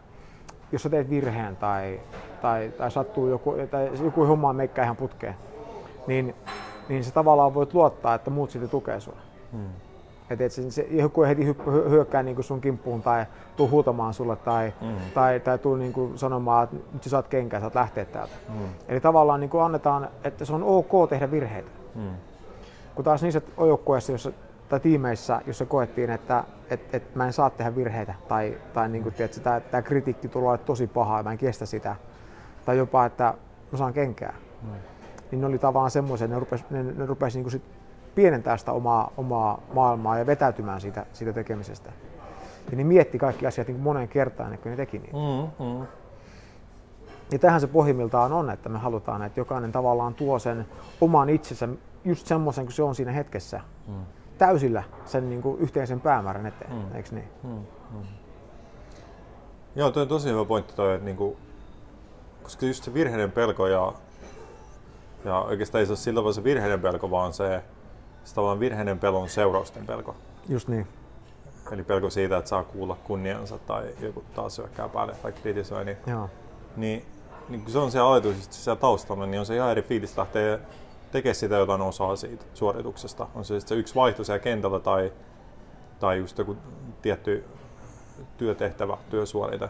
jos 0.72 0.82
sä 0.82 0.88
teet 0.88 1.10
virheen 1.10 1.56
tai, 1.56 2.00
tai, 2.42 2.72
tai 2.78 2.90
sattuu 2.90 3.28
joku, 3.28 3.54
tai 3.70 3.90
joku 4.04 4.26
homma 4.26 4.52
meikkä 4.52 4.84
ihan 4.84 4.96
putkeen, 4.96 5.34
niin, 6.06 6.34
niin 6.88 7.04
se 7.04 7.12
tavallaan 7.12 7.54
voit 7.54 7.74
luottaa, 7.74 8.14
että 8.14 8.30
muut 8.30 8.50
sitten 8.50 8.70
tukee 8.70 9.00
sua. 9.00 9.16
Hmm. 9.52 9.68
Että 10.30 10.44
et 10.44 10.52
se, 10.52 10.70
se, 10.70 10.86
joku 10.90 11.22
ei 11.22 11.28
heti 11.28 11.44
hyökkää 11.90 12.22
niin 12.22 12.44
sun 12.44 12.60
kimppuun 12.60 13.02
tai 13.02 13.26
tuu 13.56 13.70
huutamaan 13.70 14.14
sulle 14.14 14.36
tai, 14.36 14.72
mm. 14.80 14.96
tai, 15.14 15.40
tai 15.40 15.58
tuu 15.58 15.76
niin 15.76 15.92
kuin 15.92 16.18
sanomaan, 16.18 16.64
että 16.64 16.76
nyt 16.92 17.02
sä 17.02 17.10
saat 17.10 17.28
kenkää, 17.28 17.60
saat 17.60 17.74
lähteä 17.74 18.04
täältä. 18.04 18.34
Mm. 18.48 18.68
Eli 18.88 19.00
tavallaan 19.00 19.40
niin 19.40 19.50
kuin 19.50 19.62
annetaan, 19.62 20.08
että 20.24 20.44
se 20.44 20.52
on 20.52 20.62
ok 20.62 21.08
tehdä 21.08 21.30
virheitä. 21.30 21.70
Mm. 21.94 22.10
Kun 22.94 23.04
taas 23.04 23.22
niissä 23.22 23.40
joukkueissa, 23.58 24.12
jossa 24.12 24.32
tai 24.68 24.80
tiimeissä, 24.80 25.40
jossa 25.46 25.66
koettiin, 25.66 26.10
että 26.10 26.44
et, 26.70 26.94
et 26.94 27.14
mä 27.14 27.26
en 27.26 27.32
saa 27.32 27.50
tehdä 27.50 27.76
virheitä 27.76 28.14
tai, 28.28 28.58
tai 28.74 28.88
niin 28.88 29.02
kuin, 29.02 29.14
tiedätkö, 29.14 29.40
tämä, 29.40 29.60
tämä 29.60 29.82
kritiikki 29.82 30.28
tulee 30.28 30.58
tosi 30.58 30.86
pahaa 30.86 31.18
ja 31.18 31.22
mä 31.22 31.32
en 31.32 31.38
kestä 31.38 31.66
sitä. 31.66 31.96
Tai 32.64 32.78
jopa, 32.78 33.04
että 33.04 33.34
mä 33.72 33.78
saan 33.78 33.92
kenkää. 33.92 34.34
Mm. 34.62 34.68
Niin 35.34 35.40
ne 35.40 35.46
oli 35.46 35.58
tavallaan 35.58 35.90
semmoisia, 35.90 36.28
ne 36.28 36.38
rupesi, 36.38 36.64
ne, 36.70 36.82
ne 36.82 37.06
rupesi 37.06 37.38
niin 37.38 37.44
kuin 37.44 37.52
sit 37.52 37.62
pienentää 38.14 38.56
sitä 38.56 38.72
omaa, 38.72 39.12
omaa 39.16 39.60
maailmaa 39.74 40.18
ja 40.18 40.26
vetäytymään 40.26 40.80
siitä, 40.80 41.06
siitä 41.12 41.32
tekemisestä. 41.32 41.92
Ja 42.70 42.76
ne 42.76 42.84
mietti 42.84 43.18
kaikki 43.18 43.46
asiat 43.46 43.66
niin 43.66 43.76
kuin 43.76 43.84
moneen 43.84 44.08
kertaan 44.08 44.46
ennen 44.46 44.60
kuin 44.62 44.70
ne 44.70 44.76
teki 44.76 44.98
niitä. 44.98 45.16
Mm, 45.16 45.66
mm. 45.66 45.86
Ja 47.32 47.38
tähän 47.38 47.60
se 47.60 47.66
pohjimmiltaan 47.66 48.32
on, 48.32 48.50
että 48.50 48.68
me 48.68 48.78
halutaan, 48.78 49.22
että 49.22 49.40
jokainen 49.40 49.72
tavallaan 49.72 50.14
tuo 50.14 50.38
sen 50.38 50.66
oman 51.00 51.28
itsensä 51.28 51.68
just 52.04 52.26
semmoisen 52.26 52.64
kuin 52.64 52.72
se 52.72 52.82
on 52.82 52.94
siinä 52.94 53.12
hetkessä. 53.12 53.60
Mm 53.88 54.04
täysillä 54.38 54.82
sen 55.04 55.30
niin 55.30 55.42
kuin 55.42 55.60
yhteisen 55.60 56.00
päämäärän 56.00 56.46
eteen, 56.46 56.72
mm. 56.72 56.94
eikö 56.94 57.08
niin? 57.12 57.28
Mm. 57.42 57.50
Mm. 57.90 58.06
Joo, 59.76 59.90
toi 59.90 60.02
on 60.02 60.08
tosi 60.08 60.30
hyvä 60.30 60.44
pointti 60.44 60.74
toi, 60.74 60.94
että 60.94 61.04
niin 61.04 61.16
kuin, 61.16 61.36
koska 62.42 62.66
just 62.66 62.84
se 62.84 62.94
virheiden 62.94 63.32
pelko 63.32 63.66
ja, 63.66 63.92
ja 65.24 65.40
oikeastaan 65.40 65.80
ei 65.80 65.86
se 65.86 65.92
ole 65.92 65.96
sillä 65.96 66.18
tavalla 66.18 66.34
se 66.34 66.44
virheiden 66.44 66.80
pelko, 66.80 67.10
vaan 67.10 67.32
se, 67.32 67.62
se 68.24 68.34
tavallaan 68.34 68.60
virheiden 68.60 68.98
pelon 68.98 69.28
seurausten 69.28 69.86
pelko. 69.86 70.16
Just 70.48 70.68
niin. 70.68 70.86
Eli 71.72 71.82
pelko 71.82 72.10
siitä, 72.10 72.36
että 72.36 72.48
saa 72.48 72.64
kuulla 72.64 72.96
kunniansa 73.04 73.58
tai 73.58 73.94
joku 74.00 74.24
taas 74.34 74.56
syökkää 74.56 74.88
päälle 74.88 75.14
tai 75.22 75.32
kritisoi, 75.32 75.84
niin, 75.84 75.96
Joo. 76.06 76.30
niin, 76.76 77.04
niin 77.48 77.62
kun 77.62 77.72
se 77.72 77.78
on 77.78 77.90
se 77.90 78.00
ajatus 78.00 78.48
siellä 78.50 78.80
taustalla, 78.80 79.26
niin 79.26 79.40
on 79.40 79.46
se 79.46 79.56
ihan 79.56 79.70
eri 79.70 79.82
fiilis 79.82 80.18
lähteä 80.18 80.58
tekee 81.12 81.34
sitä 81.34 81.56
jotain 81.56 81.80
osaa 81.80 82.16
siitä 82.16 82.44
suorituksesta. 82.54 83.26
On 83.34 83.44
se 83.44 83.60
sitten 83.60 83.76
se 83.76 83.80
yksi 83.80 83.94
vaihto 83.94 84.24
siellä 84.24 84.38
kentällä 84.38 84.80
tai, 84.80 85.12
tai 86.00 86.18
just 86.18 86.38
joku 86.38 86.56
tietty 87.02 87.44
työtehtävä, 88.36 88.96
työsuorite. 89.10 89.68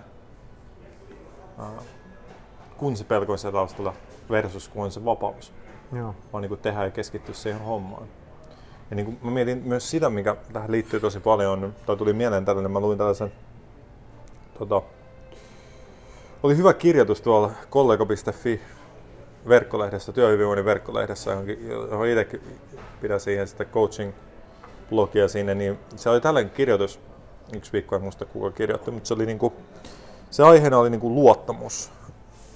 Kun 2.76 2.96
se 2.96 3.04
pelko 3.04 3.32
on 3.32 3.38
siellä 3.38 3.56
taustalla 3.58 3.94
versus 4.30 4.68
kun 4.68 4.84
on 4.84 4.90
se 4.90 5.04
vapaus. 5.04 5.52
Joo. 5.92 6.14
Vaan 6.32 6.42
niin 6.42 6.58
tehdä 6.58 6.84
ja 6.84 6.90
keskittyä 6.90 7.34
siihen 7.34 7.60
hommaan. 7.60 8.06
Ja 8.90 8.96
niin 8.96 9.06
kuin 9.06 9.18
mä 9.22 9.30
mietin 9.30 9.62
myös 9.64 9.90
sitä, 9.90 10.10
mikä 10.10 10.36
tähän 10.52 10.72
liittyy 10.72 11.00
tosi 11.00 11.20
paljon, 11.20 11.74
tai 11.86 11.96
tuli 11.96 12.12
mieleen 12.12 12.44
tällainen, 12.44 12.72
mä 12.72 12.80
luin 12.80 12.98
tällaisen 12.98 13.32
tota, 14.58 14.82
oli 16.42 16.56
hyvä 16.56 16.74
kirjoitus 16.74 17.20
tuolla 17.20 17.50
kollega.fi 17.70 18.60
verkkolehdessä, 19.48 20.12
työhyvinvoinnin 20.12 20.64
verkkolehdessä, 20.64 21.30
johon 21.90 22.08
itsekin 22.08 22.42
pidän 23.00 23.20
siihen 23.20 23.48
sitä 23.48 23.64
coaching-blogia 23.64 25.28
sinne, 25.28 25.54
niin 25.54 25.78
se 25.96 26.10
oli 26.10 26.20
tällainen 26.20 26.50
kirjoitus, 26.50 27.00
yksi 27.56 27.72
viikko 27.72 27.96
en 27.96 28.02
muista 28.02 28.24
kuka 28.24 28.50
kirjoitti, 28.50 28.90
mutta 28.90 29.08
se 29.08 29.14
oli 29.14 29.26
niinku, 29.26 29.52
se 30.30 30.42
aiheena 30.42 30.78
oli 30.78 30.90
niinku 30.90 31.14
luottamus 31.14 31.90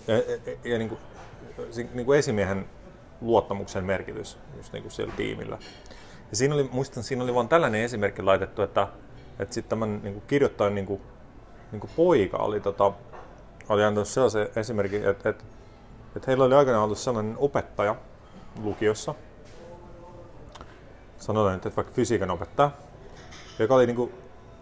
ja, 0.08 0.16
ja, 0.16 0.56
ja 0.64 0.78
niinku, 0.78 0.98
niinku 1.94 2.12
esimiehen 2.12 2.66
luottamuksen 3.20 3.84
merkitys 3.84 4.38
just 4.56 4.72
niinku 4.72 4.90
siellä 4.90 5.14
tiimillä. 5.16 5.58
Ja 6.30 6.36
siinä 6.36 6.54
oli, 6.54 6.68
muistan, 6.72 7.02
siinä 7.02 7.24
oli 7.24 7.34
vain 7.34 7.48
tällainen 7.48 7.82
esimerkki 7.82 8.22
laitettu, 8.22 8.62
että, 8.62 8.88
että 9.38 9.54
sitten 9.54 9.70
tämän 9.70 10.00
niinku 10.02 10.20
kirjoittajan 10.20 10.74
niinku, 10.74 11.00
niinku 11.72 11.88
poika 11.96 12.36
oli, 12.36 12.60
tota, 12.60 12.92
oli 13.68 13.84
antanut 13.84 14.08
sellaisen 14.08 14.48
esimerkin, 14.56 15.08
että, 15.08 15.28
että, 15.28 15.44
että 16.16 16.26
heillä 16.26 16.44
oli 16.44 16.54
aikanaan 16.54 16.84
ollut 16.84 16.98
sellainen 16.98 17.34
opettaja 17.38 17.96
lukiossa, 18.62 19.14
sanotaan 21.18 21.54
nyt, 21.54 21.66
että 21.66 21.76
vaikka 21.76 21.94
fysiikan 21.94 22.30
opettaja, 22.30 22.70
joka 23.58 23.74
oli 23.74 23.86
niinku, 23.86 24.12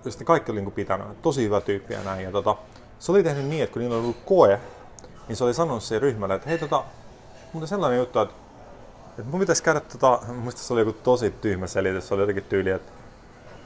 josta 0.04 0.24
kaikki 0.24 0.52
oli 0.52 0.60
niinku 0.60 0.70
pitänyt, 0.70 1.22
tosi 1.22 1.44
hyvä 1.44 1.60
tyyppi 1.60 1.94
ja 1.94 2.02
näin. 2.02 2.24
Ja 2.24 2.30
tota, 2.30 2.56
se 2.98 3.12
oli 3.12 3.22
tehnyt 3.22 3.44
niin, 3.44 3.62
että 3.62 3.72
kun 3.72 3.82
niillä 3.82 3.96
oli 3.96 4.02
ollut 4.02 4.22
koe, 4.24 4.60
niin 5.28 5.36
se 5.36 5.44
oli 5.44 5.54
sanonut 5.54 5.82
siihen 5.82 6.02
ryhmälle, 6.02 6.34
että 6.34 6.48
hei 6.48 6.58
tota, 6.58 6.84
mutta 7.52 7.66
sellainen 7.66 7.98
juttu, 7.98 8.20
että, 8.20 8.34
että 9.18 9.30
mun 9.30 9.40
pitäisi 9.40 9.62
käydä 9.62 9.80
tota, 9.80 10.18
muista 10.34 10.60
se 10.60 10.72
oli 10.72 10.80
joku 10.80 10.92
tosi 10.92 11.30
tyhmä 11.30 11.66
selitys, 11.66 12.08
se 12.08 12.14
oli 12.14 12.22
jotenkin 12.22 12.44
tyyli, 12.44 12.70
että 12.70 12.92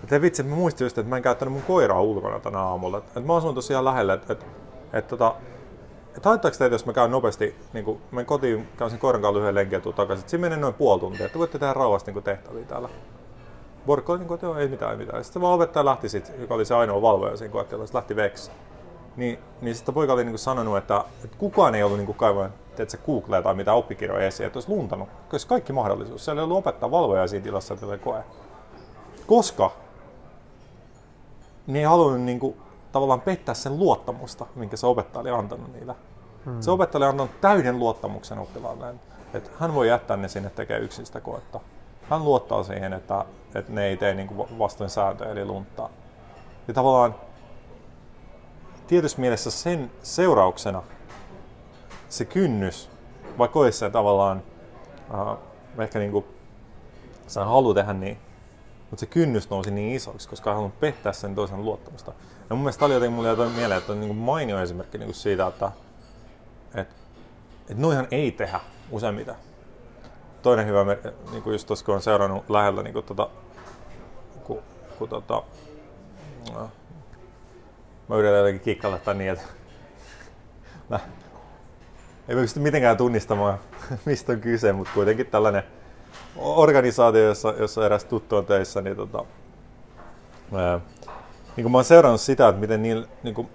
että 0.02 0.20
vitsi, 0.20 0.42
että 0.42 0.50
mä 0.50 0.56
muistin 0.56 0.84
just, 0.84 0.98
että 0.98 1.08
mä 1.08 1.16
en 1.16 1.22
käyttänyt 1.22 1.54
mun 1.54 1.62
koiraa 1.62 2.00
ulkona 2.00 2.40
tänä 2.40 2.58
aamulla. 2.58 2.98
Että, 2.98 3.08
että 3.08 3.26
mä 3.26 3.36
asun 3.36 3.54
tosiaan 3.54 3.84
lähellä, 3.84 4.14
että, 4.14 4.32
että, 4.32 4.46
että, 4.92 5.08
tota, 5.08 5.34
että 6.16 6.28
haittaako 6.28 6.56
teitä, 6.58 6.74
jos 6.74 6.86
mä 6.86 6.92
käyn 6.92 7.10
nopeasti, 7.10 7.56
niin 7.72 7.84
kun 7.84 8.00
menen 8.10 8.26
kotiin, 8.26 8.68
käyn 8.76 8.90
sen 8.90 9.00
koiran 9.00 9.22
kanssa 9.22 9.38
lyhyen 9.38 9.54
lenkin 9.54 9.82
ja 9.86 9.92
takaisin. 9.92 10.20
Että 10.20 10.30
siinä 10.30 10.40
menee 10.40 10.58
noin 10.58 10.74
puoli 10.74 11.00
tuntia, 11.00 11.26
että 11.26 11.38
voitte 11.38 11.58
tehdä 11.58 11.72
rauhasti 11.72 12.12
niin 12.12 12.22
tehtäviä 12.22 12.64
täällä. 12.64 12.88
Borkko 13.86 14.12
oli 14.12 14.18
niin 14.18 14.28
kuin, 14.28 14.36
että 14.36 14.46
joo, 14.46 14.56
ei 14.56 14.68
mitään, 14.68 14.90
ei 14.92 14.96
mitään. 14.96 15.24
Sitten 15.24 15.42
vaan 15.42 15.54
opettaja 15.54 15.84
lähti 15.84 16.08
sit, 16.08 16.32
joka 16.38 16.54
oli 16.54 16.64
se 16.64 16.74
ainoa 16.74 17.02
valvoja 17.02 17.36
siinä 17.36 17.52
koetteella, 17.52 17.86
se 17.86 17.94
lähti 17.94 18.16
veksi. 18.16 18.50
Niin, 19.16 19.38
niin 19.60 19.74
sitten 19.74 19.94
poika 19.94 20.12
oli 20.12 20.24
niin 20.24 20.32
kuin 20.32 20.38
sanonut, 20.38 20.76
että, 20.76 21.04
että 21.24 21.36
kukaan 21.38 21.74
ei 21.74 21.82
ollut 21.82 21.98
niin 21.98 22.14
kaivannut 22.14 22.60
että 22.82 22.92
se 22.92 22.98
Google 23.06 23.42
tai 23.42 23.54
mitä 23.54 23.72
oppikirjoja 23.72 24.26
esiin, 24.26 24.46
että 24.46 24.56
olisi 24.56 24.68
luntanut. 24.68 25.08
Koska 25.28 25.48
kaikki 25.48 25.72
mahdollisuus. 25.72 26.24
Siellä 26.24 26.40
ei 26.40 26.44
ollut 26.44 26.58
opettaa 26.58 26.90
valvoja 26.90 27.28
siinä 27.28 27.44
tilassa, 27.44 27.74
että 27.74 27.98
koe. 27.98 28.24
Koska 29.26 29.72
ne 31.66 31.78
ei 31.78 31.84
halunnut 31.84 32.22
niin 32.22 32.40
kuin, 32.40 32.56
tavallaan 32.92 33.20
pettää 33.20 33.54
sen 33.54 33.78
luottamusta, 33.78 34.46
minkä 34.54 34.76
se 34.76 34.86
opettaja 34.86 35.20
oli 35.20 35.30
antanut 35.30 35.72
niille. 35.72 35.94
Hmm. 36.44 36.62
Se 36.62 36.70
opettaja 36.70 36.98
oli 36.98 37.10
antanut 37.10 37.40
täyden 37.40 37.78
luottamuksen 37.78 38.38
oppilaalle, 38.38 38.94
että 39.34 39.50
hän 39.58 39.74
voi 39.74 39.88
jättää 39.88 40.16
ne 40.16 40.28
sinne 40.28 40.50
tekemään 40.50 40.84
yksin 40.84 41.06
sitä 41.06 41.20
koetta. 41.20 41.60
Hän 42.10 42.24
luottaa 42.24 42.62
siihen, 42.62 42.92
että, 42.92 43.24
että 43.54 43.72
ne 43.72 43.86
ei 43.86 43.96
tee 43.96 44.14
niin 44.14 44.38
vastoin 44.58 44.90
sääntöjä, 44.90 45.30
eli 45.30 45.44
lunttaa. 45.44 45.90
Ja 46.68 46.74
tavallaan 46.74 47.14
tietyssä 48.90 49.20
mielessä 49.20 49.50
sen 49.50 49.90
seurauksena 50.02 50.82
se 52.08 52.24
kynnys, 52.24 52.90
vaikka 53.38 53.58
olisi 53.58 53.78
se 53.78 53.90
tavallaan 53.90 54.42
uh, 55.10 55.82
ehkä 55.82 55.98
niin 55.98 56.12
kuin, 56.12 56.24
sä 57.26 57.40
tehdä 57.74 57.92
niin, 57.92 58.18
mutta 58.90 59.00
se 59.00 59.06
kynnys 59.06 59.50
nousi 59.50 59.70
niin 59.70 59.96
isoksi, 59.96 60.28
koska 60.28 60.54
haluan 60.54 60.72
pettää 60.72 61.12
sen 61.12 61.34
toisen 61.34 61.64
luottamusta. 61.64 62.12
Ja 62.50 62.56
mun 62.56 62.58
mielestä 62.58 62.84
oli 62.84 62.94
jotenkin 62.94 63.14
mulle 63.14 63.28
jotain 63.28 63.50
mieleen, 63.50 63.78
että 63.78 63.92
on 63.92 64.00
niin 64.00 64.08
kuin 64.08 64.18
mainio 64.18 64.60
esimerkki 64.60 64.98
niin 64.98 65.06
kuin 65.06 65.14
siitä, 65.14 65.46
että 65.46 65.72
et, 66.74 66.88
et 67.68 67.78
noihan 67.78 68.08
ei 68.10 68.32
tehdä 68.32 68.60
useimmiten. 68.90 69.34
Toinen 70.42 70.66
hyvä, 70.66 70.84
niin 71.30 71.42
kuin 71.42 71.52
just 71.52 71.66
tuossa 71.66 71.84
kun 71.84 71.94
on 71.94 72.02
seurannut 72.02 72.50
lähellä 72.50 72.82
niin 72.82 72.94
kuin 72.94 73.04
tota, 73.04 73.28
kun, 74.44 74.58
kun 74.98 75.08
tota, 75.08 75.42
no, 76.54 76.70
mä 78.10 78.16
yritän 78.16 78.38
jotenkin 78.38 78.60
kikkailla 78.60 78.98
tämän 78.98 79.18
niin, 79.18 79.30
että 79.30 79.44
mä 80.88 81.00
ei 82.28 82.36
pysty 82.36 82.60
mitenkään 82.60 82.96
tunnistamaan, 82.96 83.58
mistä 84.06 84.32
on 84.32 84.40
kyse, 84.40 84.72
mutta 84.72 84.92
kuitenkin 84.94 85.26
tällainen 85.26 85.62
organisaatio, 86.36 87.22
jossa, 87.22 87.54
jossa 87.58 87.86
eräs 87.86 88.04
tuttu 88.04 88.36
on 88.36 88.46
töissä, 88.46 88.80
niin, 88.80 88.96
tota, 88.96 89.24
ää, 90.54 90.80
niin 91.56 91.64
kuin 91.64 91.72
mä 91.72 91.78
oon 91.78 91.84
seurannut 91.84 92.20
sitä, 92.20 92.48
että 92.48 92.60
miten 92.60 92.82
niillä, 92.82 93.06
niin 93.22 93.34
kuin, 93.34 93.48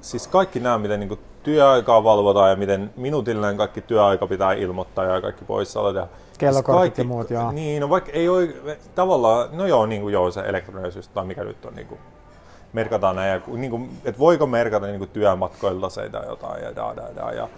siis 0.00 0.28
kaikki 0.28 0.60
nämä, 0.60 0.78
miten 0.78 1.00
niin 1.00 1.08
kuin, 1.08 1.20
työaikaa 1.42 2.04
valvotaan 2.04 2.50
ja 2.50 2.56
miten 2.56 2.90
minuutillinen 2.96 3.56
kaikki 3.56 3.80
työaika 3.80 4.26
pitää 4.26 4.52
ilmoittaa 4.52 5.04
ja 5.04 5.20
kaikki 5.20 5.44
poissaolot. 5.44 5.96
Ja 5.96 6.08
Kellokortit 6.38 6.80
kaikki, 6.80 7.00
ja 7.00 7.06
muut, 7.06 7.30
joo. 7.30 7.52
Niin, 7.52 7.80
no 7.80 7.90
vaikka 7.90 8.12
ei 8.12 8.28
ole 8.28 8.48
tavallaan, 8.94 9.48
no 9.52 9.66
joo, 9.66 9.86
niin 9.86 10.02
kuin 10.02 10.12
joo, 10.12 10.30
se 10.30 10.40
elektronisuus 10.40 11.08
tai 11.08 11.24
mikä 11.24 11.44
nyt 11.44 11.64
on, 11.64 11.74
niin 11.74 11.86
kuin, 11.86 12.00
merkataan 12.74 13.16
näin, 13.16 13.30
ja, 13.30 13.56
niin 13.56 13.70
kuin, 13.70 13.98
että 14.04 14.18
voiko 14.18 14.46
merkata 14.46 14.86
niin 14.86 14.98
kuin 14.98 15.10
työmatkoilta 15.10 15.88
se 15.88 16.08
tai 16.08 16.26
jotain 16.26 16.62
ja, 16.62 16.70
ja, 16.70 16.94
ja, 16.96 17.08
ja, 17.16 17.32
ja, 17.32 17.48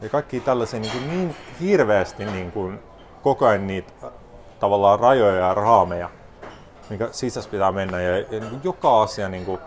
ja 0.00 0.08
kaikki 0.08 0.40
tällaisia 0.40 0.80
niin, 0.80 0.92
kuin, 0.92 1.08
niin 1.08 1.36
hirveästi 1.60 2.24
niin 2.24 2.52
kuin, 2.52 2.78
koko 3.22 3.46
ajan 3.46 3.66
niitä 3.66 3.92
tavallaan 4.60 5.00
rajoja 5.00 5.34
ja 5.34 5.54
raameja, 5.54 6.10
minkä 6.90 7.08
sisässä 7.12 7.50
pitää 7.50 7.72
mennä 7.72 8.00
ja, 8.00 8.18
ja 8.18 8.24
niin 8.30 8.50
kuin 8.50 8.60
joka 8.64 9.02
asia 9.02 9.28
niin 9.28 9.44
kuin, 9.44 9.58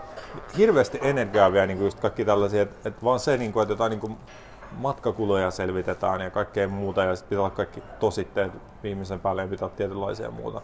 hirveästi 0.58 1.00
energiaa 1.02 1.52
vielä 1.52 1.68
niin 1.68 1.78
kuin 1.78 1.86
just 1.86 2.00
kaikki 2.00 2.26
tällaisia, 2.26 2.62
että, 2.62 2.90
että 2.90 3.04
vaan 3.04 3.20
se, 3.20 3.38
niin 3.38 3.54
kuin, 3.54 3.62
että 3.62 3.74
jotain 3.74 3.90
niin 3.90 4.00
kuin 4.00 4.18
matkakuluja 4.78 5.52
selvitetään 5.52 6.22
ja 6.22 6.30
kaikkea 6.30 6.68
muuta 6.68 7.04
ja 7.04 7.16
sitten 7.16 7.30
pitää 7.30 7.42
olla 7.42 7.56
kaikki 7.56 7.84
tositteet 8.00 8.52
viimeisen 8.84 9.20
päälle 9.20 9.42
ja 9.42 9.48
pitää 9.48 9.66
olla 9.66 9.76
tietynlaisia 9.78 10.32
muuta. 10.32 10.62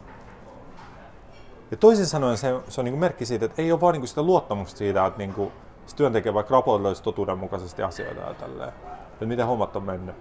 Ja 1.73 1.77
toisin 1.77 2.05
sanoen 2.05 2.37
se, 2.37 2.55
se 2.67 2.81
on 2.81 2.85
niin 2.85 2.93
kuin 2.93 2.99
merkki 2.99 3.25
siitä, 3.25 3.45
että 3.45 3.61
ei 3.61 3.71
ole 3.71 3.81
vaan 3.81 3.93
niin 3.93 4.01
kuin 4.01 4.07
sitä 4.07 4.21
luottamusta 4.21 4.77
siitä, 4.77 5.05
että 5.05 5.17
niin 5.17 5.33
kuin 5.33 5.51
se 5.85 5.95
työntekijä 5.95 6.33
vaikka 6.33 6.55
raportoisi 6.55 7.03
totuudenmukaisesti 7.03 7.83
asioita 7.83 8.21
ja 8.21 8.33
tälleen, 8.33 8.69
että 9.13 9.25
miten 9.25 9.45
hommat 9.45 9.75
on 9.75 9.83
mennyt. 9.83 10.15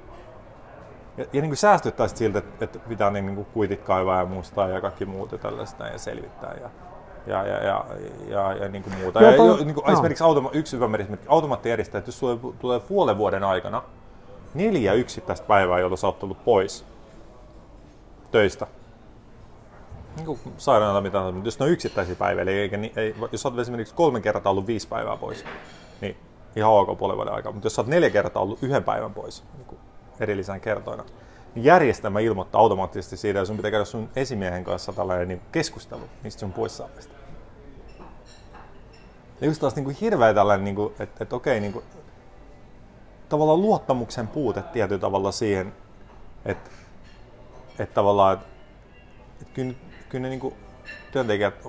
Ja, 1.17 1.25
ja 1.33 1.41
niin 1.41 1.51
kuin 1.51 1.57
säästyttäisiin 1.57 2.19
siltä, 2.19 2.39
että, 2.39 2.65
että 2.65 2.79
pitää 2.79 3.11
niin 3.11 3.35
kuin 3.35 3.45
kuitit 3.45 3.83
kaivaa 3.83 4.19
ja 4.19 4.27
muistaa 4.27 4.69
ja 4.69 4.81
kaikki 4.81 5.05
muut 5.05 5.33
ja 5.33 5.39
tällaista 5.39 5.87
ja 5.87 5.99
selvittää. 5.99 6.55
Ja, 6.61 6.71
ja, 7.27 7.47
ja, 7.47 7.65
ja, 7.65 7.85
ja, 8.29 8.53
ja 8.53 8.69
niin 8.69 8.83
kuin 8.83 8.97
muuta. 8.99 9.23
Ja, 9.23 9.31
ja, 9.31 9.57
niin 9.57 9.75
kuin 9.75 9.87
no. 9.87 9.93
esimerkiksi 9.93 10.25
automa- 10.25 10.51
yksi 10.53 10.77
hyvä 10.77 10.97
esimerkki, 10.99 11.27
automaattijärjestelmä, 11.29 11.99
että 11.99 12.09
jos 12.09 12.19
sulle 12.19 12.55
tulee 12.59 12.81
puolen 12.81 13.19
vuoden 13.19 13.45
aikana 13.45 13.83
neljä 14.55 14.93
yksittäistä 14.93 15.47
päivää, 15.47 15.79
jolloin 15.79 15.99
sä 15.99 16.07
oot 16.07 16.19
tullut 16.19 16.45
pois 16.45 16.85
töistä, 18.31 18.67
niin 20.17 20.39
sairaana 20.57 21.01
mitä 21.01 21.21
mutta 21.33 21.47
jos 21.47 21.59
ne 21.59 21.65
on 21.65 21.73
yksittäisiä 21.73 22.15
päiviä, 22.15 22.43
eli 22.43 22.53
eikä, 22.53 22.79
ei, 22.97 23.15
jos 23.33 23.47
olet 23.47 23.59
esimerkiksi 23.59 23.95
kolme 23.95 24.21
kertaa 24.21 24.51
ollut 24.51 24.67
viisi 24.67 24.89
päivää 24.89 25.17
pois, 25.17 25.45
niin 26.01 26.17
ihan 26.57 26.73
ok 26.73 26.99
puolen 26.99 27.17
vuoden 27.17 27.35
aikaa. 27.35 27.53
Mutta 27.53 27.67
jos 27.67 27.79
olet 27.79 27.91
neljä 27.91 28.11
kertaa 28.11 28.43
ollut 28.43 28.63
yhden 28.63 28.85
päivän 28.85 29.15
pois 29.15 29.45
niin 29.57 29.67
kuin 29.67 29.79
erillisenä 30.21 30.59
kertoina, 30.59 31.05
niin 31.55 31.65
järjestelmä 31.65 32.21
ilmoittaa 32.21 32.61
automaattisesti 32.61 33.17
siitä, 33.17 33.39
jos 33.39 33.49
sun 33.49 33.57
pitää 33.57 33.71
käydä 33.71 33.85
sun 33.85 34.09
esimiehen 34.17 34.65
kanssa 34.65 34.93
tällainen 34.93 35.29
niin 35.29 35.41
keskustelu 35.53 36.03
niistä 36.23 36.41
sun 36.41 36.53
poissaamista. 36.53 37.15
Ja 39.41 39.47
just 39.47 39.61
taas 39.61 39.77
niin 39.77 39.85
kuin 39.85 39.97
hirveä 40.01 40.35
tällainen, 40.35 40.65
niin 40.65 40.77
kuin, 40.77 40.95
että, 40.99 41.25
että 41.25 41.37
okei, 41.37 41.61
niin 41.61 41.73
kuin, 41.73 41.85
tavallaan 43.29 43.63
luottamuksen 43.63 44.29
puute 44.29 44.63
tietyllä 44.63 45.01
tavalla 45.01 45.33
siihen, 45.33 45.73
että, 46.45 46.71
että 47.79 47.95
tavallaan, 47.95 48.33
että, 48.33 48.47
että 49.41 49.55
kyllä, 49.55 49.75
kyllä 50.13 50.23
ne 50.23 50.29
niin 50.29 50.41
kuin, 50.41 50.55
työntekijät 51.13 51.69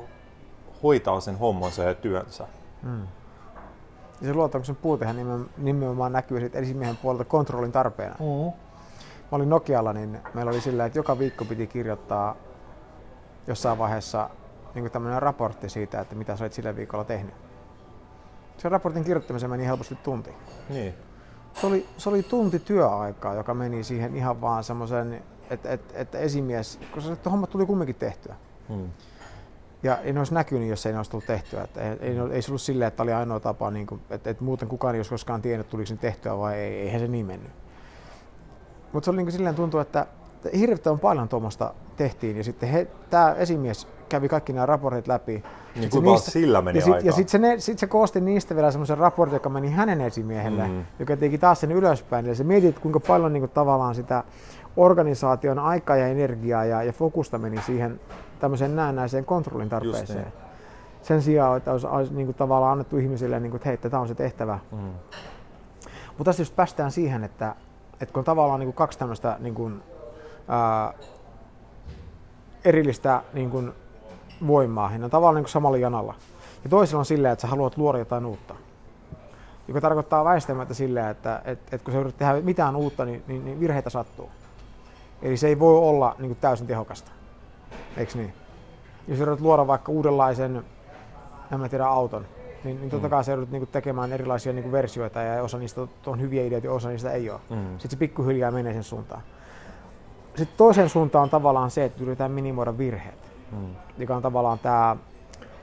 hoitaa 0.83 1.19
sen 1.19 1.39
hommansa 1.39 1.83
ja 1.83 1.95
työnsä. 1.95 2.47
Mm. 2.83 3.01
Ja 4.21 4.27
se 4.27 4.33
luottamuksen 4.33 4.75
puutehan 4.75 5.47
nimenomaan 5.57 6.11
näkyy 6.11 6.39
sitten 6.39 6.63
esimiehen 6.63 6.97
puolelta 6.97 7.25
kontrollin 7.25 7.71
tarpeena. 7.71 8.15
Mm-hmm. 8.19 8.51
Mä 9.31 9.35
olin 9.35 9.49
Nokialla, 9.49 9.93
niin 9.93 10.19
meillä 10.33 10.49
oli 10.49 10.61
sillä, 10.61 10.85
että 10.85 10.99
joka 10.99 11.19
viikko 11.19 11.45
piti 11.45 11.67
kirjoittaa 11.67 12.35
jossain 13.47 13.77
vaiheessa 13.77 14.29
niin 14.75 14.91
tämmöinen 14.91 15.21
raportti 15.21 15.69
siitä, 15.69 16.01
että 16.01 16.15
mitä 16.15 16.35
sä 16.35 16.43
olet 16.43 16.53
sillä 16.53 16.75
viikolla 16.75 17.03
tehnyt. 17.03 17.33
Sen 18.57 18.71
raportin 18.71 19.03
kirjoittamiseen 19.03 19.49
meni 19.49 19.65
helposti 19.65 19.95
tunti. 19.95 20.31
Niin. 20.69 20.93
Se 21.53 21.67
oli, 21.67 21.87
se 21.97 22.09
oli 22.09 22.23
tunti 22.23 22.59
työaikaa, 22.59 23.33
joka 23.33 23.53
meni 23.53 23.83
siihen 23.83 24.15
ihan 24.15 24.41
vaan 24.41 24.63
semmoisen, 24.63 25.23
että 25.49 25.71
et, 25.71 25.81
et 25.93 26.15
esimies, 26.15 26.79
koska 26.93 27.15
se 27.15 27.29
homma 27.29 27.47
tuli 27.47 27.65
kumminkin 27.65 27.95
tehtyä. 27.95 28.35
Hmm. 28.69 28.89
Ja 29.83 29.97
ei 29.97 30.13
ne 30.13 30.19
olisi 30.19 30.33
näkynyt, 30.33 30.69
jos 30.69 30.85
ei 30.85 30.91
ne 30.91 30.99
olisi 30.99 31.11
tullut 31.11 31.25
tehtyä. 31.25 31.63
Että 31.63 31.81
ei, 31.81 31.97
ei, 31.99 32.17
ei 32.31 32.41
se 32.41 32.51
ollut 32.51 32.61
silleen, 32.61 32.87
että 32.87 33.03
oli 33.03 33.13
ainoa 33.13 33.39
tapa, 33.39 33.71
niin 33.71 33.87
kuin, 33.87 34.01
että, 34.09 34.29
että 34.29 34.43
muuten 34.43 34.67
kukaan 34.67 34.95
ei 34.95 34.99
olisi 34.99 35.09
koskaan 35.09 35.41
tiennyt, 35.41 35.69
tuliko 35.69 35.87
se 35.87 35.95
tehtyä 35.95 36.37
vai 36.37 36.55
ei. 36.55 36.81
Eihän 36.81 36.99
se 36.99 37.07
niin 37.07 37.25
mennyt. 37.25 37.51
Mutta 38.93 39.05
se 39.05 39.11
oli 39.11 39.17
niin 39.17 39.25
kuin 39.25 39.33
silleen 39.33 39.55
tuntuu, 39.55 39.79
että 39.79 40.07
että 40.45 40.57
hirvittävän 40.57 40.99
paljon 40.99 41.29
tuommoista 41.29 41.73
tehtiin 41.95 42.37
ja 42.37 42.43
sitten 42.43 42.87
tämä 43.09 43.33
esimies 43.33 43.87
kävi 44.09 44.29
kaikki 44.29 44.53
nämä 44.53 44.65
raportit 44.65 45.07
läpi. 45.07 45.43
Niin 45.75 45.89
kuinka 45.89 46.11
niistä, 46.11 46.31
sillä 46.31 46.61
meni 46.61 46.77
ja 46.79 46.85
sit, 46.85 46.93
aikaa? 46.93 47.07
Ja 47.07 47.13
sitten 47.13 47.41
se, 47.41 47.55
sit 47.59 47.79
se 47.79 47.87
koosti 47.87 48.21
niistä 48.21 48.55
vielä 48.55 48.71
semmoisen 48.71 48.97
raportin, 48.97 49.35
joka 49.35 49.49
meni 49.49 49.71
hänen 49.71 50.01
esimiehelle, 50.01 50.67
mm. 50.67 50.85
joka 50.99 51.17
teki 51.17 51.37
taas 51.37 51.59
sen 51.59 51.71
ylöspäin. 51.71 52.25
Eli 52.25 52.35
se 52.35 52.43
mietit, 52.43 52.79
kuinka 52.79 52.99
paljon 52.99 53.33
niin 53.33 53.41
kuin, 53.41 53.51
tavallaan 53.51 53.95
sitä 53.95 54.23
organisaation 54.77 55.59
aikaa 55.59 55.95
ja 55.95 56.07
energiaa 56.07 56.65
ja, 56.65 56.83
ja 56.83 56.93
fokusta 56.93 57.37
meni 57.37 57.61
siihen 57.61 57.99
tämmöiseen 58.39 58.75
näennäiseen 58.75 59.25
kontrollin 59.25 59.69
tarpeeseen. 59.69 60.23
Niin. 60.23 60.33
Sen 61.01 61.21
sijaan, 61.21 61.57
että 61.57 61.71
olisi, 61.71 61.87
olisi 61.87 62.13
niin 62.13 62.27
kuin, 62.27 62.35
tavallaan 62.35 62.71
annettu 62.71 62.97
ihmisille, 62.97 63.39
niin 63.39 63.51
kuin, 63.51 63.55
että 63.57 63.69
hei, 63.69 63.77
tämä 63.77 64.01
on 64.01 64.07
se 64.07 64.15
tehtävä. 64.15 64.59
Mm. 64.71 64.77
Mutta 66.07 66.23
tässä 66.23 66.41
just 66.41 66.55
päästään 66.55 66.91
siihen, 66.91 67.23
että, 67.23 67.55
että 68.01 68.13
kun 68.13 68.19
on 68.19 68.25
tavallaan 68.25 68.59
niin 68.59 68.67
kuin 68.67 68.75
kaksi 68.75 68.99
tämmöistä 68.99 69.37
niin 69.39 69.55
kuin, 69.55 69.83
ää, 70.47 70.93
erillistä 72.65 73.21
niin 73.33 73.49
kuin, 73.49 73.73
voimaa, 74.47 74.89
niin 74.89 75.03
on 75.03 75.09
tavallaan 75.09 75.35
niin 75.35 75.43
kuin 75.43 75.51
samalla 75.51 75.77
janalla. 75.77 76.15
Ja 76.63 76.69
toisella 76.69 76.99
on 76.99 77.05
silleen, 77.05 77.31
että 77.31 77.41
sä 77.41 77.47
haluat 77.47 77.77
luoda 77.77 77.97
jotain 77.97 78.25
uutta. 78.25 78.55
Joka 79.67 79.81
tarkoittaa 79.81 80.25
väistämättä 80.25 80.73
silleen, 80.73 81.07
että, 81.07 81.41
että, 81.45 81.75
että 81.75 81.85
kun 81.85 81.93
sä 81.93 81.99
yrität 81.99 82.17
tehdä 82.17 82.41
mitään 82.41 82.75
uutta, 82.75 83.05
niin, 83.05 83.23
niin, 83.27 83.45
niin 83.45 83.59
virheitä 83.59 83.89
sattuu. 83.89 84.29
Eli 85.23 85.37
se 85.37 85.47
ei 85.47 85.59
voi 85.59 85.77
olla 85.77 86.15
niin 86.19 86.29
kuin 86.29 86.37
täysin 86.41 86.67
tehokasta. 86.67 87.11
Eikö 87.97 88.17
niin? 88.17 88.33
Jos 89.07 89.19
yrität 89.19 89.41
luoda 89.41 89.67
vaikka 89.67 89.91
uudenlaisen, 89.91 90.63
en 91.51 91.59
mä 91.59 91.69
tiedä, 91.69 91.85
auton, 91.85 92.25
niin, 92.63 92.79
niin 92.79 92.89
totta 92.89 93.07
mm. 93.07 93.11
kai 93.11 93.23
sä 93.23 93.31
joudut 93.31 93.51
niin 93.51 93.67
tekemään 93.67 94.13
erilaisia 94.13 94.53
niin 94.53 94.71
versioita 94.71 95.21
ja 95.21 95.43
osa 95.43 95.57
niistä 95.57 95.81
on 96.05 96.21
hyviä 96.21 96.43
ideoita 96.45 96.67
ja 96.67 96.73
osa 96.73 96.89
niistä 96.89 97.11
ei 97.11 97.29
ole. 97.29 97.39
Mm. 97.49 97.71
Sitten 97.71 97.91
se 97.91 97.97
pikkuhiljaa 97.97 98.51
menee 98.51 98.73
sen 98.73 98.83
suuntaan. 98.83 99.21
Sitten 100.35 100.57
toisen 100.57 100.89
suuntaan 100.89 101.23
on 101.23 101.29
tavallaan 101.29 101.71
se, 101.71 101.85
että 101.85 102.03
yritetään 102.03 102.31
minimoida 102.31 102.77
virheet, 102.77 103.31
mm. 103.51 103.75
mikä 103.97 104.15
on 104.15 104.21
tavallaan 104.21 104.59
tämä 104.59 104.95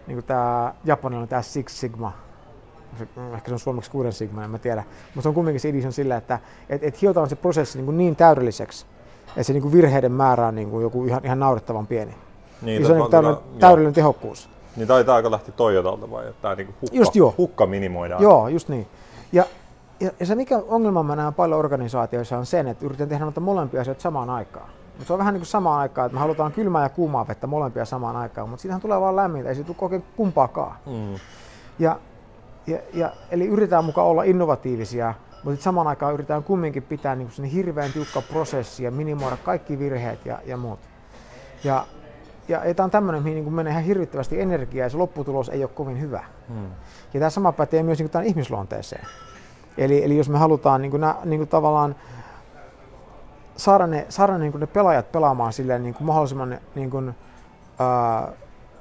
niin 0.06 0.24
tämä 0.24 0.74
japanilainen 0.84 1.28
tämä 1.28 1.42
Six 1.42 1.72
Sigma, 1.72 2.12
ehkä 3.34 3.48
se 3.48 3.52
on 3.52 3.58
suomeksi 3.58 3.90
kuuden 3.90 4.12
sigma, 4.12 4.44
en 4.44 4.50
mä 4.50 4.58
tiedä. 4.58 4.84
Mutta 5.04 5.22
se 5.22 5.28
on 5.28 5.34
kumminkin 5.34 5.60
se 5.60 5.68
idis 5.68 5.96
sillä, 5.96 6.16
että 6.16 6.38
et, 6.68 6.84
et 6.84 7.02
hiotaan 7.02 7.28
se 7.28 7.36
prosessi 7.36 7.82
niin, 7.82 7.98
niin 7.98 8.16
täydelliseksi, 8.16 8.86
että 9.30 9.42
se 9.42 9.52
niin 9.52 9.62
kuin 9.62 9.72
virheiden 9.72 10.12
määrä 10.12 10.46
on 10.46 10.54
niin 10.54 10.70
kuin 10.70 10.82
joku 10.82 11.04
ihan, 11.04 11.20
ihan 11.24 11.40
naurettavan 11.40 11.86
pieni. 11.86 12.14
Niin, 12.62 12.86
se 12.86 12.92
on 12.92 12.98
niin 12.98 13.10
täydellinen, 13.10 13.60
täydellinen 13.60 13.94
tehokkuus. 13.94 14.48
Niin 14.76 14.88
taitaa 14.88 15.16
aika 15.16 15.30
lähti 15.30 15.52
Toyotalta 15.52 16.10
vai, 16.10 16.28
että 16.28 16.42
tämä 16.42 16.54
niin 16.54 16.66
hukka, 16.66 16.96
just 16.96 17.16
joo. 17.16 17.34
hukka 17.38 17.66
minimoidaan? 17.66 18.22
Joo, 18.22 18.48
just 18.48 18.68
niin. 18.68 18.86
Ja, 19.32 19.44
ja, 20.00 20.10
ja 20.20 20.26
se 20.26 20.34
mikä 20.34 20.62
ongelma 20.68 21.02
mä 21.02 21.16
näen 21.16 21.34
paljon 21.34 21.58
organisaatioissa 21.58 22.38
on 22.38 22.46
sen, 22.46 22.68
että 22.68 22.84
yritän 22.86 23.08
tehdä 23.08 23.24
noita 23.24 23.40
molempia 23.40 23.80
asioita 23.80 24.02
samaan 24.02 24.30
aikaan. 24.30 24.68
Mutta 24.92 25.06
se 25.06 25.12
on 25.12 25.18
vähän 25.18 25.34
niin 25.34 25.40
kuin 25.40 25.48
samaan 25.48 25.80
aikaan, 25.80 26.06
että 26.06 26.14
me 26.14 26.20
halutaan 26.20 26.52
kylmää 26.52 26.82
ja 26.82 26.88
kuumaa 26.88 27.28
vettä 27.28 27.46
molempia 27.46 27.84
samaan 27.84 28.16
aikaan, 28.16 28.48
mutta 28.48 28.62
siitähän 28.62 28.80
tulee 28.80 29.00
vaan 29.00 29.16
lämmintä, 29.16 29.48
ei 29.48 29.54
se 29.54 29.64
tule 29.64 29.76
oikein 29.80 30.04
kumpaakaan. 30.16 30.76
Mm. 30.86 31.14
Ja, 31.78 31.98
ja, 32.66 32.78
ja, 32.92 33.12
eli 33.30 33.46
yritetään 33.46 33.84
mukaan 33.84 34.06
olla 34.06 34.22
innovatiivisia, 34.22 35.14
mutta 35.44 35.62
samaan 35.62 35.86
aikaan 35.86 36.14
yritetään 36.14 36.44
kumminkin 36.44 36.82
pitää 36.82 37.14
niin 37.14 37.30
kuin 37.36 37.48
hirveän 37.48 37.92
tiukka 37.92 38.22
prosessi 38.22 38.84
ja 38.84 38.90
minimoida 38.90 39.36
kaikki 39.36 39.78
virheet 39.78 40.26
ja, 40.26 40.38
ja 40.46 40.56
muut. 40.56 40.80
Ja, 41.64 41.86
ja, 42.48 42.64
ja 42.64 42.74
tämä 42.74 42.84
on 42.84 42.90
tämmöinen, 42.90 43.22
mihin 43.22 43.44
niin 43.44 43.54
menee 43.54 43.70
ihan 43.70 43.84
hirvittävästi 43.84 44.40
energiaa 44.40 44.86
ja 44.86 44.90
se 44.90 44.96
lopputulos 44.96 45.48
ei 45.48 45.64
ole 45.64 45.70
kovin 45.74 46.00
hyvä. 46.00 46.24
Hmm. 46.48 46.70
Ja 47.14 47.20
tämä 47.20 47.30
sama 47.30 47.52
pätee 47.52 47.82
myös 47.82 47.98
niin 47.98 48.10
kuin 48.10 48.24
ihmisluonteeseen. 48.24 49.06
Eli, 49.78 50.04
eli 50.04 50.16
jos 50.16 50.28
me 50.28 50.38
halutaan 50.38 50.82
niin 50.82 50.90
kuin, 50.90 51.02
niin 51.24 51.40
kuin 51.40 51.48
tavallaan 51.48 51.94
saada 53.56 53.86
ne, 53.86 54.06
saada 54.08 54.38
niin 54.38 54.52
kuin 54.52 54.60
ne 54.60 54.66
pelaajat 54.66 55.12
pelaamaan 55.12 55.52
silleen 55.52 55.82
niin 55.82 55.94
kuin 55.94 56.06
mahdollisimman 56.06 56.58
niin 56.74 56.90
kuin, 56.90 57.14
ää, 57.78 58.32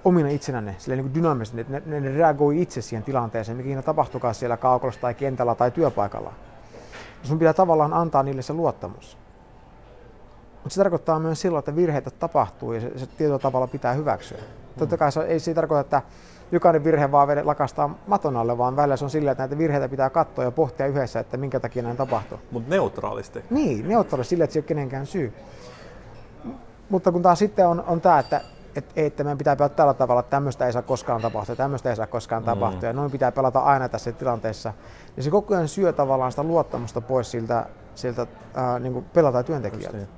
omina 0.06 0.30
itsenään, 0.30 0.76
silleen 0.78 0.98
niin 0.98 1.12
kuin 1.12 1.13
dynaamisesti, 1.13 1.62
että 1.62 1.74
ne, 1.74 1.82
ne, 1.86 2.00
ne 2.00 2.17
reagoi 2.17 2.62
itse 2.62 2.82
siihen 2.82 3.04
tilanteeseen, 3.04 3.58
mikä 3.58 3.67
siinä 3.67 3.82
tapahtukaan 3.82 4.36
siellä 4.36 4.58
kaukolossa 4.58 5.02
tai 5.02 5.13
kentällä 5.13 5.56
tai 5.56 5.72
työpaikalla. 5.72 6.34
Sun 7.23 7.39
pitää 7.39 7.53
tavallaan 7.53 7.93
antaa 7.93 8.23
niille 8.23 8.41
se 8.41 8.53
luottamus. 8.53 9.17
Mutta 10.53 10.69
se 10.69 10.82
tarkoittaa 10.82 11.19
myös 11.19 11.41
silloin, 11.41 11.60
että 11.60 11.75
virheitä 11.75 12.12
tapahtuu 12.12 12.73
ja 12.73 12.82
se, 12.82 12.99
se 12.99 13.05
tietyllä 13.05 13.39
tavalla 13.39 13.67
pitää 13.67 13.93
hyväksyä. 13.93 14.38
Mm. 14.38 14.79
Totta 14.79 14.97
kai 14.97 15.12
se 15.12 15.21
ei 15.21 15.39
se 15.39 15.53
tarkoita, 15.53 15.82
että 15.82 16.01
jokainen 16.51 16.84
virhe 16.84 17.12
vaan 17.12 17.27
vedet 17.27 17.45
lakastaa 17.45 17.95
maton 18.08 18.38
alle, 18.38 18.58
vaan 18.58 18.75
välillä 18.75 18.97
se 18.97 19.05
on 19.05 19.10
silleen, 19.10 19.32
että 19.32 19.41
näitä 19.43 19.58
virheitä 19.58 19.89
pitää 19.89 20.10
katsoa 20.10 20.43
ja 20.43 20.51
pohtia 20.51 20.88
yhdessä, 20.88 21.19
että 21.19 21.38
minkä 21.38 21.60
takia 21.60 21.84
näin 21.84 21.97
tapahtuu. 21.97 22.39
Mutta 22.51 22.69
neutraalisti. 22.69 23.43
Niin, 23.49 23.88
neutraalisti 23.88 24.29
sille, 24.29 24.43
että 24.43 24.53
se 24.53 24.60
ei 24.60 24.62
ole 24.62 24.67
kenenkään 24.67 25.05
syy. 25.05 25.34
Mutta 26.89 27.12
kun 27.12 27.21
taas 27.21 27.39
sitten 27.39 27.67
on, 27.67 27.84
on 27.88 28.01
tämä, 28.01 28.19
että 28.19 28.41
et, 28.79 28.93
että 28.95 29.23
meidän 29.23 29.37
pitää 29.37 29.55
pelata 29.55 29.75
tällä 29.75 29.93
tavalla, 29.93 30.19
että 30.19 30.29
tämmöistä 30.29 30.65
ei 30.65 30.73
saa 30.73 30.81
koskaan 30.81 31.21
tapahtua, 31.21 31.55
tämmöistä 31.55 31.89
ei 31.89 31.95
saa 31.95 32.07
koskaan 32.07 32.41
mm. 32.41 32.45
tapahtua, 32.45 32.89
ja 32.89 32.93
noin 32.93 33.11
pitää 33.11 33.31
pelata 33.31 33.59
aina 33.59 33.89
tässä 33.89 34.11
tilanteessa. 34.11 34.73
Ja 35.17 35.23
se 35.23 35.29
koko 35.29 35.53
ajan 35.53 35.67
syö 35.67 35.93
tavallaan 35.93 36.31
sitä 36.31 36.43
luottamusta 36.43 37.01
pois 37.01 37.31
siltä, 37.31 37.65
siltä 37.95 38.27
ää, 38.53 38.79
niin 38.79 39.05
pelata 39.13 39.43
työntekijältä. 39.43 39.97
Niin. 39.97 40.09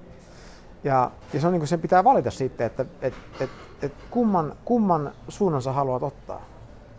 Ja, 0.84 1.12
ja 1.34 1.41
se 1.41 1.47
on 1.47 1.54
niin 1.54 1.60
kuin, 1.62 1.67
sen 1.67 1.82
pitää 1.82 2.04
valita 2.04 2.32
sitten, 2.32 2.67
että 2.67 2.86
et, 3.02 3.13
et, 3.39 3.50
et 3.82 3.93
kumman, 4.10 4.56
kumman 4.65 5.12
suunnan 5.28 5.62
sä 5.62 5.71
haluat 5.71 6.04
ottaa. 6.04 6.41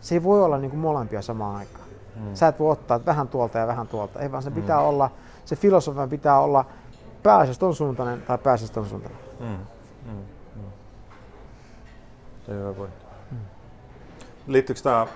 Se 0.01 0.15
ei 0.15 0.23
voi 0.23 0.43
olla 0.43 0.57
niin 0.57 0.71
kuin 0.71 0.79
molempia 0.79 1.21
samaan 1.21 1.55
aikaan. 1.55 1.85
Mm. 2.15 2.35
Sä 2.35 2.47
et 2.47 2.59
voi 2.59 2.71
ottaa 2.71 2.95
että 2.95 3.05
vähän 3.05 3.27
tuolta 3.27 3.57
ja 3.57 3.67
vähän 3.67 3.87
tuolta. 3.87 4.19
Ei 4.19 4.31
vaan 4.31 4.43
se 4.43 4.49
mm. 4.49 4.55
pitää 4.55 4.79
olla, 4.79 5.09
se 5.45 5.55
filosofian 5.55 6.09
pitää 6.09 6.39
olla 6.39 6.65
pääasiassa 7.23 7.59
ton 7.59 7.75
suuntainen 7.75 8.21
tai 8.21 8.37
pääasiassa 8.37 8.73
ton 8.73 8.85
suuntainen. 8.85 9.19
Mm. 9.39 9.45
Mm. 9.45 10.17
Mm. 10.55 10.71
Se 12.45 12.53
hyvä 12.53 12.73
pointti. 12.73 13.05
Mm. 13.31 13.37
Liittyykö 14.47 14.81
tämä, 14.81 15.07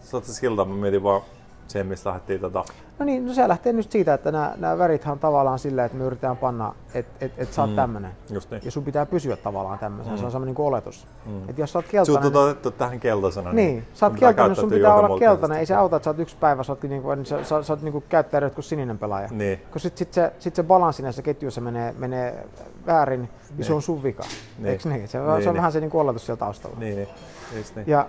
sä 0.00 0.20
siltä, 0.20 0.64
mä 0.64 0.74
mietin 0.74 1.02
vaan 1.02 1.22
se, 1.68 1.84
mistä 1.84 2.08
lähdettiin 2.08 2.40
tota... 2.40 2.64
No 2.98 3.04
niin, 3.04 3.26
no 3.26 3.34
se 3.34 3.48
lähtee 3.48 3.72
nyt 3.72 3.92
siitä, 3.92 4.14
että 4.14 4.32
nämä, 4.32 4.54
nämä 4.56 4.78
värithän 4.78 5.12
on 5.12 5.18
tavallaan 5.18 5.58
sillä, 5.58 5.84
että 5.84 5.98
me 5.98 6.04
yritetään 6.04 6.36
panna, 6.36 6.74
että 6.94 7.26
et, 7.26 7.32
et 7.36 7.52
sä 7.52 7.62
oot 7.62 7.70
mm. 7.70 7.76
tämmönen. 7.76 8.10
Just 8.30 8.50
niin. 8.50 8.62
Ja 8.64 8.70
sun 8.70 8.84
pitää 8.84 9.06
pysyä 9.06 9.36
tavallaan 9.36 9.78
tämmöisen, 9.78 10.12
mm. 10.12 10.18
se 10.18 10.24
on 10.24 10.30
semmoinen 10.30 10.54
niin 10.54 10.66
oletus. 10.66 11.06
Mm. 11.26 11.48
Että 11.48 11.62
jos 11.62 11.72
sä 11.72 11.78
oot 11.78 11.86
keltainen... 11.88 12.22
Sut 12.22 12.36
on 12.36 12.44
otettu 12.44 12.70
tähän 12.70 13.00
keltaisena. 13.00 13.52
Niin, 13.52 13.74
niin 13.74 13.86
sä 13.94 14.06
oot 14.06 14.18
keltainen, 14.18 14.56
sun 14.56 14.70
pitää 14.70 14.94
olla 14.94 15.18
keltainen. 15.18 15.58
Ei 15.58 15.66
se 15.66 15.74
auta, 15.74 15.96
että 15.96 16.04
sä 16.04 16.10
oot 16.10 16.18
yksi 16.18 16.36
päivä, 16.36 16.62
sä 16.62 16.72
oot, 16.72 16.82
niinku, 16.82 17.14
niin 17.14 17.26
sä, 17.26 17.44
sä, 17.44 17.62
sä 17.62 17.72
oot 17.72 17.82
niinku 17.82 18.04
käyttäjä 18.08 18.50
kuin 18.50 18.64
sininen 18.64 18.98
pelaaja. 18.98 19.28
Niin. 19.30 19.58
Koska 19.58 19.78
sit, 19.78 19.96
sit, 19.96 20.12
se, 20.12 20.32
sit 20.38 20.54
se 20.54 20.62
balanssi 20.62 21.02
näissä 21.02 21.22
ketjuissa 21.22 21.60
menee, 21.60 21.94
menee 21.98 22.46
väärin, 22.86 23.20
niin. 23.20 23.30
niin 23.56 23.64
se 23.64 23.72
on 23.72 23.82
sun 23.82 24.02
vika. 24.02 24.22
Niin. 24.58 24.66
Eikö 24.66 24.88
niin? 24.88 25.08
Se, 25.08 25.18
niin, 25.18 25.28
se 25.28 25.30
on 25.32 25.40
niin. 25.40 25.54
vähän 25.54 25.72
se 25.72 25.80
niinku 25.80 25.98
oletus 25.98 26.26
siellä 26.26 26.38
taustalla. 26.38 26.76
Niin, 26.78 26.96
niin. 26.96 27.08
Just 27.56 27.76
niin. 27.76 27.88
Ja, 27.88 28.06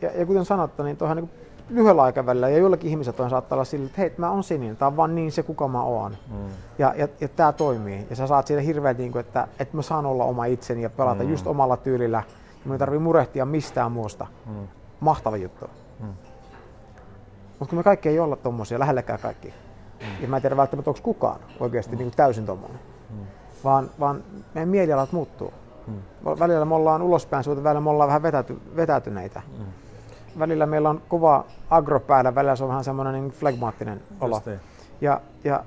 ja, 0.00 0.10
ja 0.14 0.26
kuten 0.26 0.44
sanottu, 0.44 0.82
niin 0.82 0.96
tuohon 0.96 1.16
niin 1.16 1.30
lyhyellä 1.70 2.02
aikavälillä 2.02 2.48
ja 2.48 2.58
joillakin 2.58 2.90
ihmiset 2.90 3.20
on 3.20 3.30
saattaa 3.30 3.56
olla 3.56 3.64
sillä, 3.64 3.86
että 3.86 4.00
hei, 4.00 4.14
mä 4.16 4.30
oon 4.30 4.44
sininen, 4.44 4.76
tämä 4.76 4.86
on 4.86 4.96
vaan 4.96 5.14
niin 5.14 5.32
se, 5.32 5.42
kuka 5.42 5.68
mä 5.68 5.82
oon. 5.82 6.16
Mm. 6.30 6.36
Ja, 6.78 6.94
ja, 6.96 7.08
ja 7.20 7.28
tämä 7.28 7.52
toimii. 7.52 8.06
Ja 8.10 8.16
sä 8.16 8.26
saat 8.26 8.46
siitä 8.46 8.62
hirveän, 8.62 8.96
niin 8.96 9.12
kuin, 9.12 9.20
että, 9.20 9.48
että 9.58 9.76
mä 9.76 9.82
saan 9.82 10.06
olla 10.06 10.24
oma 10.24 10.44
itseni 10.44 10.82
ja 10.82 10.90
pelata 10.90 11.22
mm. 11.22 11.30
just 11.30 11.46
omalla 11.46 11.76
tyylillä. 11.76 12.22
Ja 12.50 12.62
mun 12.64 12.74
ei 12.74 12.78
tarvii 12.78 12.98
murehtia 12.98 13.46
mistään 13.46 13.92
muusta. 13.92 14.26
Mm. 14.46 14.68
Mahtava 15.00 15.36
juttu. 15.36 15.66
Mm. 16.00 16.06
Mutta 17.58 17.70
kun 17.70 17.78
me 17.78 17.82
kaikki 17.82 18.08
ei 18.08 18.18
olla 18.18 18.36
tommosia, 18.36 18.78
lähellekään 18.78 19.18
kaikki. 19.18 19.48
Mm. 19.48 20.22
Ja 20.22 20.28
mä 20.28 20.36
en 20.36 20.42
tiedä 20.42 20.56
välttämättä, 20.56 20.90
onko 20.90 21.00
kukaan 21.02 21.40
oikeasti 21.60 21.92
mm. 21.92 21.98
niin 21.98 22.08
kuin 22.08 22.16
täysin 22.16 22.46
tommonen. 22.46 22.80
Mm. 23.10 23.26
Vaan, 23.64 23.90
vaan 24.00 24.24
meidän 24.54 24.68
mielialat 24.68 25.12
muuttuu. 25.12 25.52
Mm. 25.86 25.94
Välillä 26.38 26.64
me 26.64 26.74
ollaan 26.74 27.02
ulospäin 27.02 27.44
suuta, 27.44 27.64
välillä 27.64 27.80
me 27.80 27.90
ollaan 27.90 28.08
vähän 28.08 28.22
vetäty, 28.22 28.60
vetäytyneitä. 28.76 29.42
Mm 29.58 29.64
välillä 30.38 30.66
meillä 30.66 30.90
on 30.90 31.02
kova 31.08 31.44
agro 31.70 32.00
päällä, 32.00 32.34
välillä 32.34 32.56
se 32.56 32.64
on 32.64 32.68
vähän 32.68 32.84
semmoinen 32.84 33.14
niin 33.14 33.30
flegmaattinen 33.30 34.02
olo. 34.20 34.42
Niin. 34.46 34.60
Ja, 35.00 35.20
ja 35.44 35.64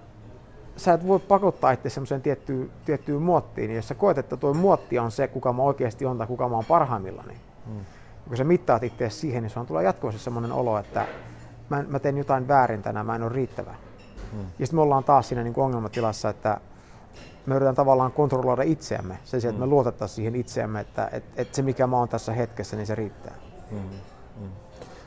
sä 0.77 0.93
et 0.93 1.07
voi 1.07 1.19
pakottaa 1.19 1.71
itse 1.71 1.89
semmoiseen 1.89 2.21
tiettyyn, 2.21 2.71
tiettyyn 2.85 3.21
muottiin, 3.21 3.67
niin 3.67 3.75
jos 3.75 3.87
sä 3.87 3.95
koet, 3.95 4.17
että 4.17 4.37
tuo 4.37 4.53
muotti 4.53 4.99
on 4.99 5.11
se, 5.11 5.27
kuka 5.27 5.53
mä 5.53 5.61
oikeasti 5.61 6.05
on 6.05 6.17
tai 6.17 6.27
kuka 6.27 6.49
mä 6.49 6.55
oon 6.55 6.65
parhaimmillani, 6.65 7.37
hmm. 7.65 7.85
kun 8.27 8.37
sä 8.37 8.43
mittaat 8.43 8.83
itse 8.83 9.09
siihen, 9.09 9.43
niin 9.43 9.51
se 9.51 9.59
on 9.59 9.65
tulee 9.65 9.83
jatkuvasti 9.83 10.21
semmoinen 10.21 10.51
olo, 10.51 10.77
että 10.77 11.07
mä, 11.69 11.83
mä 11.87 11.99
teen 11.99 12.17
jotain 12.17 12.47
väärin 12.47 12.81
tänään, 12.81 13.05
mä 13.05 13.15
en 13.15 13.23
ole 13.23 13.33
riittävä. 13.33 13.75
Hmm. 14.31 14.39
Ja 14.59 14.65
sitten 14.65 14.77
me 14.77 14.81
ollaan 14.81 15.03
taas 15.03 15.27
siinä 15.29 15.43
niin 15.43 15.53
kuin 15.53 15.65
ongelmatilassa, 15.65 16.29
että 16.29 16.57
me 17.45 17.55
yritetään 17.55 17.75
tavallaan 17.75 18.11
kontrolloida 18.11 18.63
itseämme 18.63 19.19
sen 19.23 19.41
sijaan, 19.41 19.53
että 19.53 19.59
me 19.59 19.65
hmm. 19.65 19.73
luotettaisiin 19.73 20.15
siihen 20.15 20.35
itseämme, 20.35 20.79
että, 20.79 21.09
että, 21.11 21.41
että 21.41 21.55
se 21.55 21.61
mikä 21.61 21.87
mä 21.87 21.97
oon 21.97 22.09
tässä 22.09 22.33
hetkessä, 22.33 22.75
niin 22.75 22.87
se 22.87 22.95
riittää. 22.95 23.35
Hmm. 23.71 23.79
Mm. 24.39 24.49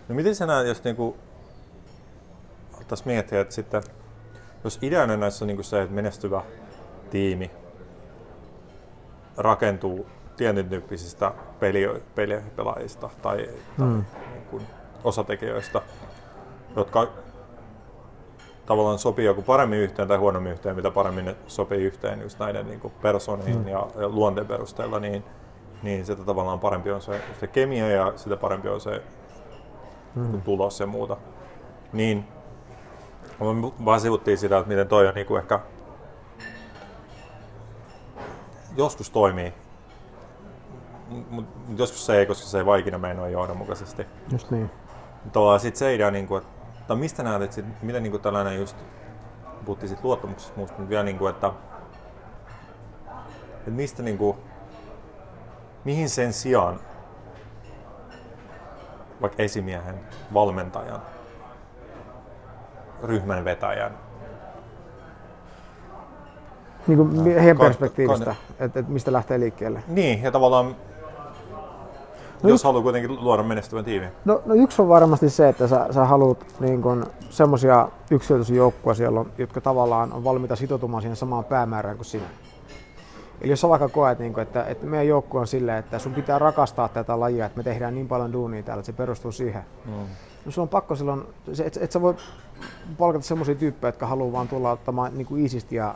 No 0.08 0.14
miten 0.14 0.34
sä 0.34 0.46
näet, 0.46 0.66
jos 0.66 0.84
niinku, 0.84 1.16
miettiä, 3.04 3.40
että 3.40 3.54
sitten, 3.54 3.82
jos 4.64 4.78
ideana 4.82 5.16
näissä 5.16 5.44
on 5.44 5.46
niinku 5.46 5.62
se, 5.62 5.82
että 5.82 5.94
menestyvä 5.94 6.42
tiimi 7.10 7.50
rakentuu 9.36 10.06
tietyn 10.36 10.68
tyyppisistä 10.68 11.32
peli, 11.60 12.02
pelipelaajista 12.14 13.10
tai, 13.22 13.48
mm. 13.78 14.04
tai 14.04 14.20
niin 14.32 14.44
kuin 14.50 14.66
osatekijöistä, 15.04 15.80
jotka 16.76 17.08
tavallaan 18.66 18.98
sopii 18.98 19.24
joku 19.24 19.42
paremmin 19.42 19.78
yhteen 19.78 20.08
tai 20.08 20.16
huonommin 20.18 20.52
yhteen, 20.52 20.76
mitä 20.76 20.90
paremmin 20.90 21.24
ne 21.24 21.36
sopii 21.46 21.84
yhteen 21.84 22.20
just 22.20 22.38
näiden 22.38 22.66
niin 22.66 22.92
persooniin 23.02 23.58
mm. 23.58 23.68
ja, 23.68 23.86
ja 23.96 24.08
luonteen 24.08 24.46
perusteella, 24.46 25.00
niin, 25.00 25.24
niin 25.82 26.06
sitä 26.06 26.24
tavallaan 26.24 26.60
parempi 26.60 26.90
on 26.90 27.02
se, 27.02 27.20
se 27.40 27.46
kemia 27.46 27.88
ja 27.88 28.12
sitä 28.16 28.36
parempi 28.36 28.68
on 28.68 28.80
se 28.80 29.02
mm. 30.14 30.42
tulos 30.42 30.80
ja 30.80 30.86
muuta. 30.86 31.16
Niin 31.92 32.24
me 33.40 33.84
vaan 33.84 34.00
sivuttiin 34.00 34.38
sitä, 34.38 34.58
että 34.58 34.68
miten 34.68 34.88
toi 34.88 35.08
on 35.08 35.14
niin 35.14 35.26
kuin 35.26 35.40
ehkä 35.40 35.60
joskus 38.76 39.10
toimii, 39.10 39.54
mutta 41.30 41.72
joskus 41.76 42.06
se 42.06 42.18
ei, 42.18 42.26
koska 42.26 42.46
se 42.46 42.58
ei 42.58 42.66
vaan 42.66 42.80
ikinä 42.80 42.98
mene 42.98 43.14
noin 43.14 43.32
johdonmukaisesti. 43.32 44.06
Just 44.32 44.50
niin. 44.50 44.70
Tavallaan 45.32 45.60
sit 45.60 45.76
se 45.76 45.94
idea, 45.94 46.10
niin 46.10 46.26
kuin, 46.26 46.42
että 46.80 46.94
mistä 46.94 47.22
näet, 47.22 47.42
että 47.42 47.54
sit, 47.54 47.82
miten 47.82 48.02
niin 48.02 48.10
kuin 48.10 48.22
tällainen 48.22 48.56
just, 48.56 48.76
puhuttiin 49.64 49.88
siitä 49.88 50.02
luottamuksesta 50.04 50.52
musta, 50.56 50.76
mutta 50.78 50.90
vielä 50.90 51.02
niin 51.02 51.18
kuin, 51.18 51.30
että, 51.30 51.52
että 53.56 53.70
mistä 53.70 54.02
niin 54.02 54.18
kuin, 54.18 54.36
mihin 55.86 56.08
sen 56.08 56.32
sijaan 56.32 56.80
vaikka 59.22 59.42
esimiehen, 59.42 59.94
valmentajan, 60.34 61.02
ryhmän 63.02 63.44
vetäjän. 63.44 63.92
Niin 66.86 66.98
kuin 66.98 67.24
heidän 67.24 67.58
perspektiivistä, 67.58 68.34
että 68.58 68.80
et 68.80 68.88
mistä 68.88 69.12
lähtee 69.12 69.40
liikkeelle. 69.40 69.82
Niin, 69.88 70.22
ja 70.22 70.30
tavallaan 70.30 70.76
No 72.42 72.50
jos 72.50 72.64
haluaa 72.64 72.82
kuitenkin 72.82 73.24
luoda 73.24 73.42
menestyvän 73.42 73.84
tiimin. 73.84 74.08
No, 74.24 74.42
no 74.46 74.54
yksi 74.54 74.82
on 74.82 74.88
varmasti 74.88 75.30
se, 75.30 75.48
että 75.48 75.68
sä, 75.68 75.86
sä 75.90 76.04
haluat 76.04 76.46
niin 76.60 76.82
semmoisia 77.30 77.88
yksilöllisiä 78.10 78.56
joukkueita, 78.56 79.02
jotka 79.38 79.60
tavallaan 79.60 80.12
on 80.12 80.24
valmiita 80.24 80.56
sitoutumaan 80.56 81.02
siihen 81.02 81.16
samaan 81.16 81.44
päämäärään 81.44 81.96
kuin 81.96 82.06
sinä. 82.06 82.24
Eli 83.40 83.50
jos 83.50 83.60
sä 83.60 83.68
vaikka 83.68 83.88
koet, 83.88 84.18
niin 84.18 84.32
kuin, 84.32 84.42
että, 84.42 84.64
että 84.64 84.86
meidän 84.86 85.08
joukkue 85.08 85.40
on 85.40 85.46
silleen, 85.46 85.78
että 85.78 85.98
sun 85.98 86.14
pitää 86.14 86.38
rakastaa 86.38 86.88
tätä 86.88 87.20
lajia, 87.20 87.46
että 87.46 87.56
me 87.56 87.62
tehdään 87.62 87.94
niin 87.94 88.08
paljon 88.08 88.32
duunia 88.32 88.62
täällä, 88.62 88.80
että 88.80 88.92
se 88.92 88.96
perustuu 88.96 89.32
siihen. 89.32 89.62
Mm. 89.84 89.92
No 90.44 90.52
sun 90.52 90.62
on 90.62 90.68
pakko 90.68 90.96
silloin, 90.96 91.22
että 91.64 91.80
et 91.82 91.92
sä 91.92 92.00
voi 92.00 92.14
palkata 92.98 93.24
semmoisia 93.24 93.54
tyyppejä, 93.54 93.88
jotka 93.88 94.06
haluaa 94.06 94.32
vaan 94.32 94.48
tulla 94.48 94.70
ottamaan 94.70 95.18
niin 95.18 95.26
kuin 95.26 95.42
iisisti 95.42 95.76
ja 95.76 95.94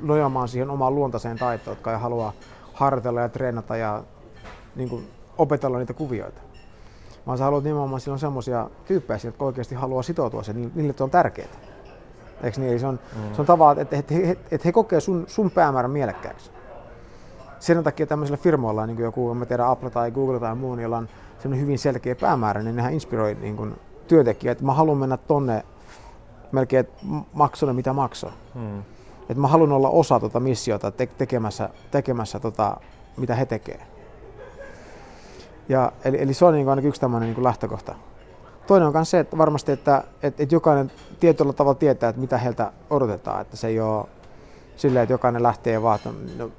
nojaamaan 0.00 0.48
siihen 0.48 0.70
omaan 0.70 0.94
luontaiseen 0.94 1.38
taitoon, 1.38 1.76
jotka 1.76 1.92
ei 1.92 1.98
halua 1.98 2.32
harjoitella 2.72 3.20
ja 3.20 3.28
treenata 3.28 3.76
ja 3.76 4.02
niin 4.76 4.88
kuin, 4.88 5.08
opetella 5.38 5.78
niitä 5.78 5.94
kuvioita. 5.94 6.40
Vaan 7.26 7.38
sä 7.38 7.44
haluat 7.44 7.64
nimenomaan 7.64 8.00
silloin 8.00 8.20
semmoisia 8.20 8.70
tyyppejä, 8.86 9.20
jotka 9.24 9.44
oikeasti 9.44 9.74
haluaa 9.74 10.02
sitoutua 10.02 10.42
sen, 10.42 10.72
niille 10.74 10.94
on 11.00 11.10
tärkeää. 11.10 11.48
Eikö 12.42 12.60
niin? 12.60 12.70
Eli 12.70 12.78
se 12.78 12.86
on, 12.86 13.00
mm. 13.16 13.34
se 13.34 13.40
on 13.42 13.46
tavallaan, 13.46 13.78
että, 13.78 13.96
että, 13.96 14.14
he, 14.14 14.30
että 14.30 14.64
he 14.64 14.72
kokee 14.72 15.00
sun, 15.00 15.24
sun 15.26 15.50
päämäärän 15.50 15.90
mielekkääksi. 15.90 16.50
Sen 17.58 17.84
takia 17.84 18.06
tämmöisillä 18.06 18.36
firmoilla, 18.36 18.86
niin 18.86 18.96
kuin 18.96 19.04
joku, 19.04 19.30
en 19.30 19.46
tiedä, 19.46 19.70
Apple 19.70 19.90
tai 19.90 20.10
Google 20.10 20.40
tai 20.40 20.54
muu, 20.54 20.78
jolla 20.78 20.98
on 20.98 21.08
semmoinen 21.38 21.62
hyvin 21.62 21.78
selkeä 21.78 22.14
päämäärä, 22.14 22.62
niin 22.62 22.76
nehän 22.76 22.92
inspiroi 22.92 23.36
niin 23.40 23.56
kuin, 23.56 23.74
työntekijät, 24.08 24.52
että 24.52 24.64
mä 24.64 24.74
haluan 24.74 24.98
mennä 24.98 25.16
tonne 25.16 25.64
melkein, 26.52 26.80
että 26.80 27.04
maksaa 27.32 27.72
mitä 27.72 27.92
maksaa. 27.92 28.32
Mm. 28.54 28.78
Että 29.20 29.40
mä 29.40 29.48
haluan 29.48 29.72
olla 29.72 29.88
osa 29.88 30.20
tuota 30.20 30.40
missiota 30.40 30.90
te- 30.90 31.06
tekemässä, 31.06 31.68
tekemässä 31.90 32.40
tota, 32.40 32.76
mitä 33.16 33.34
he 33.34 33.46
tekee. 33.46 33.80
Ja, 35.68 35.92
eli, 36.04 36.22
eli 36.22 36.34
se 36.34 36.44
on 36.44 36.54
niin 36.54 36.68
ainakin 36.68 36.88
yksi 36.88 37.00
tämmöinen 37.00 37.34
niin 37.34 37.44
lähtökohta. 37.44 37.94
Toinen 38.66 38.86
on 38.86 38.94
myös 38.94 39.10
se, 39.10 39.18
että 39.18 39.38
varmasti, 39.38 39.72
että, 39.72 40.04
että, 40.22 40.42
että 40.42 40.54
jokainen 40.54 40.92
tietyllä 41.20 41.52
tavalla 41.52 41.78
tietää, 41.78 42.08
että 42.08 42.20
mitä 42.20 42.38
heiltä 42.38 42.72
odotetaan. 42.90 43.40
Että 43.40 43.56
se 43.56 43.66
ei 43.66 43.80
ole 43.80 44.06
silleen, 44.76 45.02
että 45.02 45.12
jokainen 45.12 45.42
lähtee 45.42 45.82
vaan, 45.82 45.96
että 45.96 46.10
no, 46.38 46.50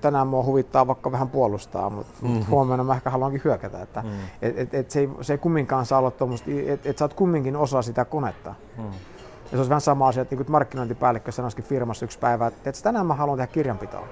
tänään 0.00 0.26
mua 0.26 0.44
huvittaa 0.44 0.86
vaikka 0.86 1.12
vähän 1.12 1.28
puolustaa, 1.28 1.90
mutta 1.90 2.12
mm-hmm. 2.22 2.46
huomenna 2.50 2.84
mä 2.84 2.94
ehkä 2.94 3.10
haluankin 3.10 3.40
hyökätä. 3.44 3.82
Että, 3.82 4.02
mm. 4.02 4.08
et, 4.42 4.58
et, 4.58 4.74
et 4.74 4.90
se, 4.90 5.00
ei, 5.00 5.08
se 5.20 5.32
ei 5.32 5.38
kumminkaan 5.38 5.86
saa 5.86 5.98
olla 5.98 6.10
tuommoista, 6.10 6.50
että 6.66 6.90
et 6.90 6.98
sä 6.98 7.04
oot 7.04 7.14
kumminkin 7.14 7.56
osa 7.56 7.82
sitä 7.82 8.04
konetta. 8.04 8.54
Mm. 8.78 8.84
Ja 8.84 9.50
se 9.50 9.56
olisi 9.56 9.70
vähän 9.70 9.80
sama 9.80 10.08
asia, 10.08 10.22
että 10.22 10.36
niin 10.36 10.46
markkinointipäällikkö 10.48 11.32
sanoisikin 11.32 11.64
firmassa 11.64 12.04
yksi 12.04 12.18
päivä, 12.18 12.46
että, 12.46 12.70
että 12.70 12.82
tänään 12.82 13.06
mä 13.06 13.14
haluan 13.14 13.38
tehdä 13.38 13.52
kirjanpitoa. 13.52 14.08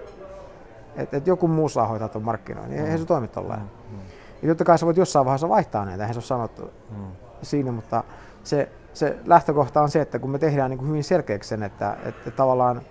Että 0.97 1.17
et 1.17 1.27
joku 1.27 1.49
muu 1.49 1.69
saa 1.69 1.87
hoitaa 1.87 2.09
tuon 2.09 2.25
markkinoinnin. 2.25 2.79
Mm. 2.79 2.85
Eihän 2.85 2.99
se 2.99 3.05
toimi 3.05 3.29
tolleen. 3.29 3.61
Mm. 3.61 3.99
Ja 4.45 4.49
totta 4.49 4.65
kai 4.65 4.79
sä 4.79 4.87
voit 4.87 4.97
jossain 4.97 5.25
vaiheessa 5.25 5.49
vaihtaa 5.49 5.85
näitä, 5.85 6.03
eihän 6.03 6.15
se 6.15 6.19
ole 6.19 6.25
sanottu 6.25 6.71
mm. 6.91 7.07
siinä, 7.43 7.73
mutta 7.73 8.05
se, 8.43 8.69
se 8.95 9.19
lähtökohta 9.27 9.83
on 9.83 9.91
se, 9.91 10.01
että 10.01 10.19
kun 10.19 10.31
me 10.31 10.39
tehdään 10.39 10.71
niin 10.71 10.79
kuin 10.79 10.89
hyvin 10.89 11.05
selkeäksi 11.05 11.49
sen, 11.49 11.63
että, 11.63 11.97
että, 12.05 12.31
tavallaan 12.31 12.83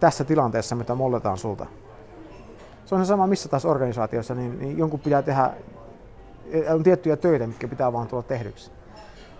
tässä 0.00 0.24
tilanteessa, 0.24 0.76
mitä 0.76 0.94
molletaan 0.94 1.38
sulta, 1.38 1.66
se 2.84 2.94
on 2.94 3.04
se 3.04 3.08
sama 3.08 3.26
missä 3.26 3.48
taas 3.48 3.64
organisaatiossa, 3.64 4.34
niin, 4.34 4.58
niin 4.58 4.78
jonkun 4.78 5.00
pitää 5.00 5.22
tehdä, 5.22 5.50
on 6.74 6.82
tiettyjä 6.82 7.16
töitä, 7.16 7.46
mitkä 7.46 7.68
pitää 7.68 7.92
vaan 7.92 8.08
tulla 8.08 8.22
tehdyksi. 8.22 8.70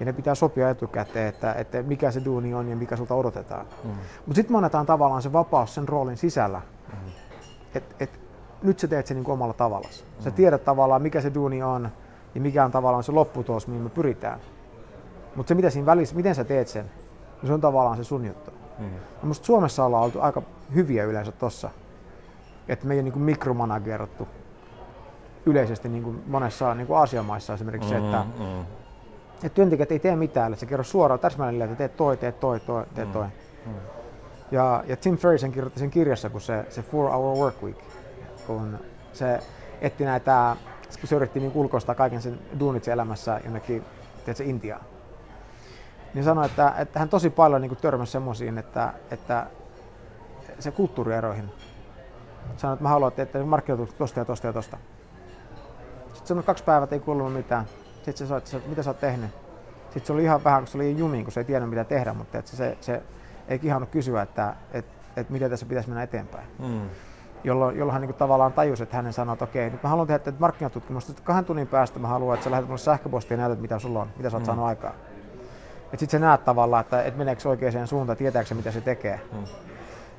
Ja 0.00 0.06
ne 0.06 0.12
pitää 0.12 0.34
sopia 0.34 0.70
etukäteen, 0.70 1.28
että, 1.28 1.52
että 1.52 1.82
mikä 1.82 2.10
se 2.10 2.24
duuni 2.24 2.54
on 2.54 2.68
ja 2.68 2.76
mikä 2.76 2.96
sulta 2.96 3.14
odotetaan. 3.14 3.66
Mm. 3.84 3.90
Mutta 3.90 4.34
sitten 4.34 4.52
me 4.52 4.56
annetaan 4.56 4.86
tavallaan 4.86 5.22
se 5.22 5.32
vapaus 5.32 5.74
sen 5.74 5.88
roolin 5.88 6.16
sisällä, 6.16 6.60
mm. 6.92 7.10
että 7.74 7.94
et, 8.00 8.27
nyt 8.62 8.78
sä 8.78 8.88
teet 8.88 9.06
sen 9.06 9.16
niin 9.16 9.30
omalla 9.30 9.54
tavalla. 9.54 9.88
Mm. 9.88 10.24
Sä 10.24 10.30
tiedät 10.30 10.64
tavallaan, 10.64 11.02
mikä 11.02 11.20
se 11.20 11.34
duuni 11.34 11.62
on 11.62 11.88
ja 12.34 12.40
mikä 12.40 12.64
on 12.64 12.70
tavallaan 12.70 13.04
se 13.04 13.12
lopputulos, 13.12 13.66
mihin 13.66 13.82
me 13.82 13.90
pyritään. 13.90 14.40
Mutta 15.36 15.48
se, 15.48 15.54
mitä 15.54 15.70
siinä 15.70 15.86
välissä, 15.86 16.16
miten 16.16 16.34
sä 16.34 16.44
teet 16.44 16.68
sen, 16.68 16.84
niin 16.84 17.46
se 17.46 17.52
on 17.52 17.60
tavallaan 17.60 17.96
se 17.96 18.04
sun 18.04 18.24
juttu. 18.24 18.50
Mm. 18.78 18.84
Ja 18.94 19.26
musta 19.26 19.46
Suomessa 19.46 19.84
ollaan 19.84 20.04
oltu 20.04 20.20
aika 20.20 20.42
hyviä 20.74 21.04
yleensä 21.04 21.32
tossa, 21.32 21.70
että 22.68 22.86
me 22.86 22.94
ei 22.94 23.00
ole 23.00 23.10
niin 23.10 23.18
mikromanagerattu 23.18 24.28
yleisesti 25.46 25.88
niin 25.88 26.02
kuin 26.02 26.22
monessa 26.26 26.74
niin 26.74 26.86
kuin 26.86 26.98
Aasiamaissa 26.98 27.54
esimerkiksi 27.54 27.94
mm, 27.94 28.00
se, 28.00 28.04
että, 28.06 28.24
mm. 28.38 28.60
että 29.34 29.48
työntekijät 29.54 29.92
ei 29.92 29.98
tee 29.98 30.16
mitään, 30.16 30.52
että 30.52 30.60
se 30.60 30.66
kerro 30.66 30.84
suoraan 30.84 31.20
täsmälleen, 31.20 31.70
että 31.70 31.78
teet 31.78 31.96
toi, 31.96 32.16
teet 32.16 32.40
toi, 32.40 32.60
toi, 32.60 32.84
teet 32.94 33.12
toi. 33.12 33.26
Mm. 33.26 33.72
Mm. 33.72 33.78
Ja, 34.50 34.84
ja 34.86 34.96
Tim 34.96 35.16
Ferriss 35.16 35.44
kirjoitti 35.44 35.80
sen 35.80 35.90
kirjassa, 35.90 36.30
kun 36.30 36.40
se, 36.40 36.66
se 36.68 36.82
Four 36.82 37.10
Hour 37.10 37.36
Work 37.36 37.62
Week, 37.62 37.78
kun 38.48 38.78
se 39.12 39.40
etti 39.80 40.04
näitä, 40.04 40.56
kun 41.00 41.08
se 41.08 41.16
yritti 41.16 41.40
niin 41.40 41.52
ulkoistaa 41.54 41.94
kaiken 41.94 42.22
sen 42.22 42.38
duunit 42.60 42.88
elämässä 42.88 43.40
jonnekin, 43.44 43.84
tiedätkö, 44.24 44.44
Intiaan. 44.44 44.84
Niin 46.14 46.24
sanoi, 46.24 46.46
että, 46.46 46.74
että 46.78 46.98
hän 46.98 47.08
tosi 47.08 47.30
paljon 47.30 47.60
niin 47.60 47.76
törmäsi 47.76 48.12
semmoisiin, 48.12 48.58
että, 48.58 48.92
että 49.10 49.46
se 50.58 50.70
kulttuurieroihin. 50.70 51.50
Sanoi, 52.56 52.74
että 52.74 52.82
mä 52.82 52.88
haluan, 52.88 53.12
että 53.16 53.44
markkinoitu 53.44 53.94
tosta 53.98 54.20
ja 54.20 54.24
tosta 54.24 54.46
ja 54.46 54.52
tosta. 54.52 54.78
Sitten 56.06 56.26
sanoi, 56.26 56.42
kaksi 56.42 56.64
päivää 56.64 56.88
ei 56.90 57.00
kuulunut 57.00 57.32
mitään. 57.32 57.64
Sitten 57.94 58.16
se 58.16 58.26
sanoi, 58.26 58.42
että 58.56 58.68
mitä 58.68 58.82
sä 58.82 58.90
oot 58.90 59.00
tehnyt. 59.00 59.30
Sitten 59.84 60.06
se 60.06 60.12
oli 60.12 60.22
ihan 60.22 60.44
vähän, 60.44 60.60
kun 60.60 60.68
se 60.68 60.78
oli 60.78 60.98
jumiin, 60.98 61.24
kun 61.24 61.32
se 61.32 61.40
ei 61.40 61.44
tiennyt 61.44 61.70
mitä 61.70 61.84
tehdä, 61.84 62.12
mutta 62.12 62.38
että 62.38 62.50
se, 62.50 62.78
se 62.80 63.02
ei 63.48 63.58
kihannut 63.58 63.90
kysyä, 63.90 64.22
että, 64.22 64.54
että, 64.72 64.92
että 65.16 65.32
miten 65.32 65.50
tässä 65.50 65.66
pitäisi 65.66 65.88
mennä 65.88 66.02
eteenpäin. 66.02 66.46
Mm 66.58 66.90
jolloin, 67.44 67.78
jolloin 67.78 67.92
hän 67.92 68.02
niin 68.02 68.08
kuin 68.08 68.18
tavallaan 68.18 68.52
tajusi, 68.52 68.82
että 68.82 68.96
hänen 68.96 69.12
sanoi, 69.12 69.32
että 69.32 69.44
okei, 69.44 69.70
nyt 69.70 69.82
mä 69.82 69.88
haluan 69.88 70.06
tehdä 70.06 70.18
tätä 70.18 70.36
markkinatutkimusta, 70.40 71.12
että 71.12 71.22
kahden 71.24 71.44
tunnin 71.44 71.66
päästä 71.66 71.98
mä 71.98 72.08
haluan, 72.08 72.34
että 72.34 72.44
sä 72.44 72.50
lähdet 72.50 72.68
mulle 72.68 72.78
sähköpostia 72.78 73.36
ja 73.36 73.40
näytät, 73.40 73.60
mitä 73.60 73.78
sulla 73.78 74.00
on, 74.00 74.08
mitä 74.16 74.30
sä 74.30 74.36
oot 74.36 74.42
mm. 74.42 74.46
saanut 74.46 74.64
aikaa. 74.64 74.92
Että 75.84 75.96
sit 75.96 76.10
sä 76.10 76.18
näet 76.18 76.44
tavallaan, 76.44 76.80
että, 76.80 77.02
että 77.02 77.18
meneekö 77.18 77.48
oikeaan 77.48 77.86
suuntaan, 77.86 78.18
tietääkö 78.18 78.48
se, 78.48 78.54
mitä 78.54 78.70
se 78.70 78.80
tekee. 78.80 79.20
Mm. 79.32 79.44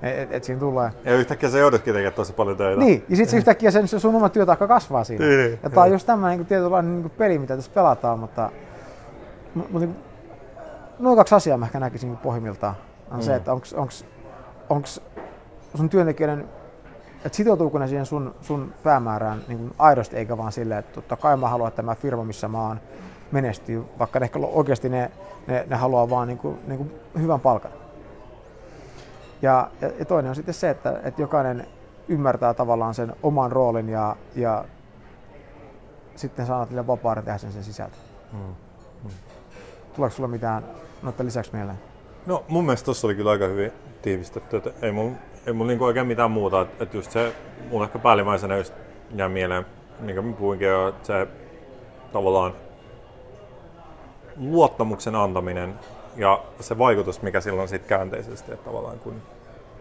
Et, 0.01 0.31
et 0.31 0.43
siinä 0.43 0.59
tulee. 0.59 0.91
Ja 1.05 1.15
yhtäkkiä 1.15 1.49
se 1.49 1.59
joudutkin 1.59 1.93
tekemään 1.93 2.13
tosi 2.13 2.33
paljon 2.33 2.57
töitä. 2.57 2.79
Niin, 2.79 3.05
ja 3.09 3.15
sitten 3.15 3.37
yhtäkkiä 3.37 3.71
sen, 3.71 3.87
sun 3.87 4.15
oma 4.15 4.29
työtaakka 4.29 4.67
kasvaa 4.67 5.03
siinä. 5.03 5.25
Niin, 5.25 5.37
niin, 5.37 5.59
ja 5.63 5.69
tämä 5.69 5.81
on 5.81 5.91
just 5.91 6.05
tämmöinen 6.05 6.37
niin 6.37 6.47
tietynlainen 6.47 7.01
niin 7.01 7.09
peli, 7.09 7.39
mitä 7.39 7.55
tässä 7.55 7.71
pelataan, 7.73 8.19
mutta, 8.19 8.51
mutta 9.55 9.79
niin, 9.79 9.95
noin 10.99 11.17
kaksi 11.17 11.35
asiaa 11.35 11.57
mä 11.57 11.65
ehkä 11.65 11.79
näkisin 11.79 12.17
pohjimmiltaan. 12.17 12.75
On 13.11 13.17
mm. 13.17 13.23
se, 13.23 13.35
että 13.35 13.53
onko 14.69 14.87
sun 15.75 15.89
työntekijöiden 15.89 16.49
että 17.25 17.35
sitoutuuko 17.35 17.79
ne 17.79 17.87
siihen 17.87 18.05
sun, 18.05 18.35
sun 18.41 18.73
päämäärään 18.83 19.41
niin 19.47 19.57
kuin 19.57 19.73
aidosti, 19.79 20.15
eikä 20.15 20.37
vaan 20.37 20.51
silleen, 20.51 20.79
että 20.79 20.93
totta 20.93 21.15
kai 21.15 21.37
mä 21.37 21.49
haluan, 21.49 21.67
että 21.67 21.75
tämä 21.75 21.95
firma, 21.95 22.23
missä 22.23 22.47
mä 22.47 22.67
oon, 22.67 22.79
menestyy, 23.31 23.85
vaikka 23.99 24.19
ne 24.19 24.23
ehkä 24.23 24.39
oikeasti 24.39 24.89
ne, 24.89 25.11
ne, 25.47 25.65
ne 25.69 25.75
haluaa 25.75 26.09
vaan 26.09 26.27
niin 26.27 26.37
kuin, 26.37 26.59
niin 26.67 26.77
kuin 26.77 26.91
hyvän 27.21 27.39
palkan. 27.39 27.71
Ja, 29.41 29.71
ja, 29.81 29.91
ja 29.99 30.05
toinen 30.05 30.29
on 30.29 30.35
sitten 30.35 30.53
se, 30.53 30.69
että, 30.69 30.99
että 31.03 31.21
jokainen 31.21 31.67
ymmärtää 32.07 32.53
tavallaan 32.53 32.93
sen 32.93 33.15
oman 33.23 33.51
roolin 33.51 33.89
ja, 33.89 34.15
ja 34.35 34.65
sitten 36.15 36.45
saa 36.45 36.65
niille 36.65 36.87
vapauden 36.87 37.23
tehdä 37.23 37.37
sen, 37.37 37.51
sen 37.51 37.63
sisältö. 37.63 37.95
Hmm. 38.31 38.55
Hmm. 39.03 39.11
Tuleeko 39.95 40.15
sulla 40.15 40.29
mitään 40.29 40.63
noita 41.01 41.25
lisäksi 41.25 41.51
mieleen? 41.53 41.79
No 42.25 42.45
mun 42.47 42.65
mielestä 42.65 42.85
tuossa 42.85 43.07
oli 43.07 43.15
kyllä 43.15 43.31
aika 43.31 43.47
hyvin 43.47 43.71
tiivistetty, 44.01 44.57
että 44.57 44.71
ei 44.81 44.91
mun 44.91 45.15
ei 45.49 45.53
mulla 45.53 45.67
niinku 45.67 45.85
oikein 45.85 46.07
mitään 46.07 46.31
muuta. 46.31 46.61
Että 46.61 46.83
et 46.83 46.93
just 46.93 47.11
se, 47.11 47.33
mulla 47.69 47.85
ehkä 47.85 47.99
päällimmäisenä 47.99 48.57
just 48.57 48.73
jää 49.15 49.29
mieleen, 49.29 49.65
minkä 49.99 50.21
mä 50.21 50.33
puhuinkin 50.33 50.67
jo, 50.67 50.87
että 50.87 51.07
se 51.07 51.27
tavallaan 52.13 52.53
luottamuksen 54.37 55.15
antaminen 55.15 55.73
ja 56.15 56.43
se 56.59 56.77
vaikutus, 56.77 57.21
mikä 57.21 57.41
silloin 57.41 57.67
sitten 57.67 57.89
käänteisesti, 57.89 58.51
että 58.51 58.65
tavallaan 58.65 58.99
kun 58.99 59.21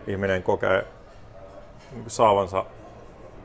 ihminen 0.07 0.43
kokee 0.43 0.87
niin 1.93 2.03
kuin 2.03 2.11
saavansa 2.11 2.65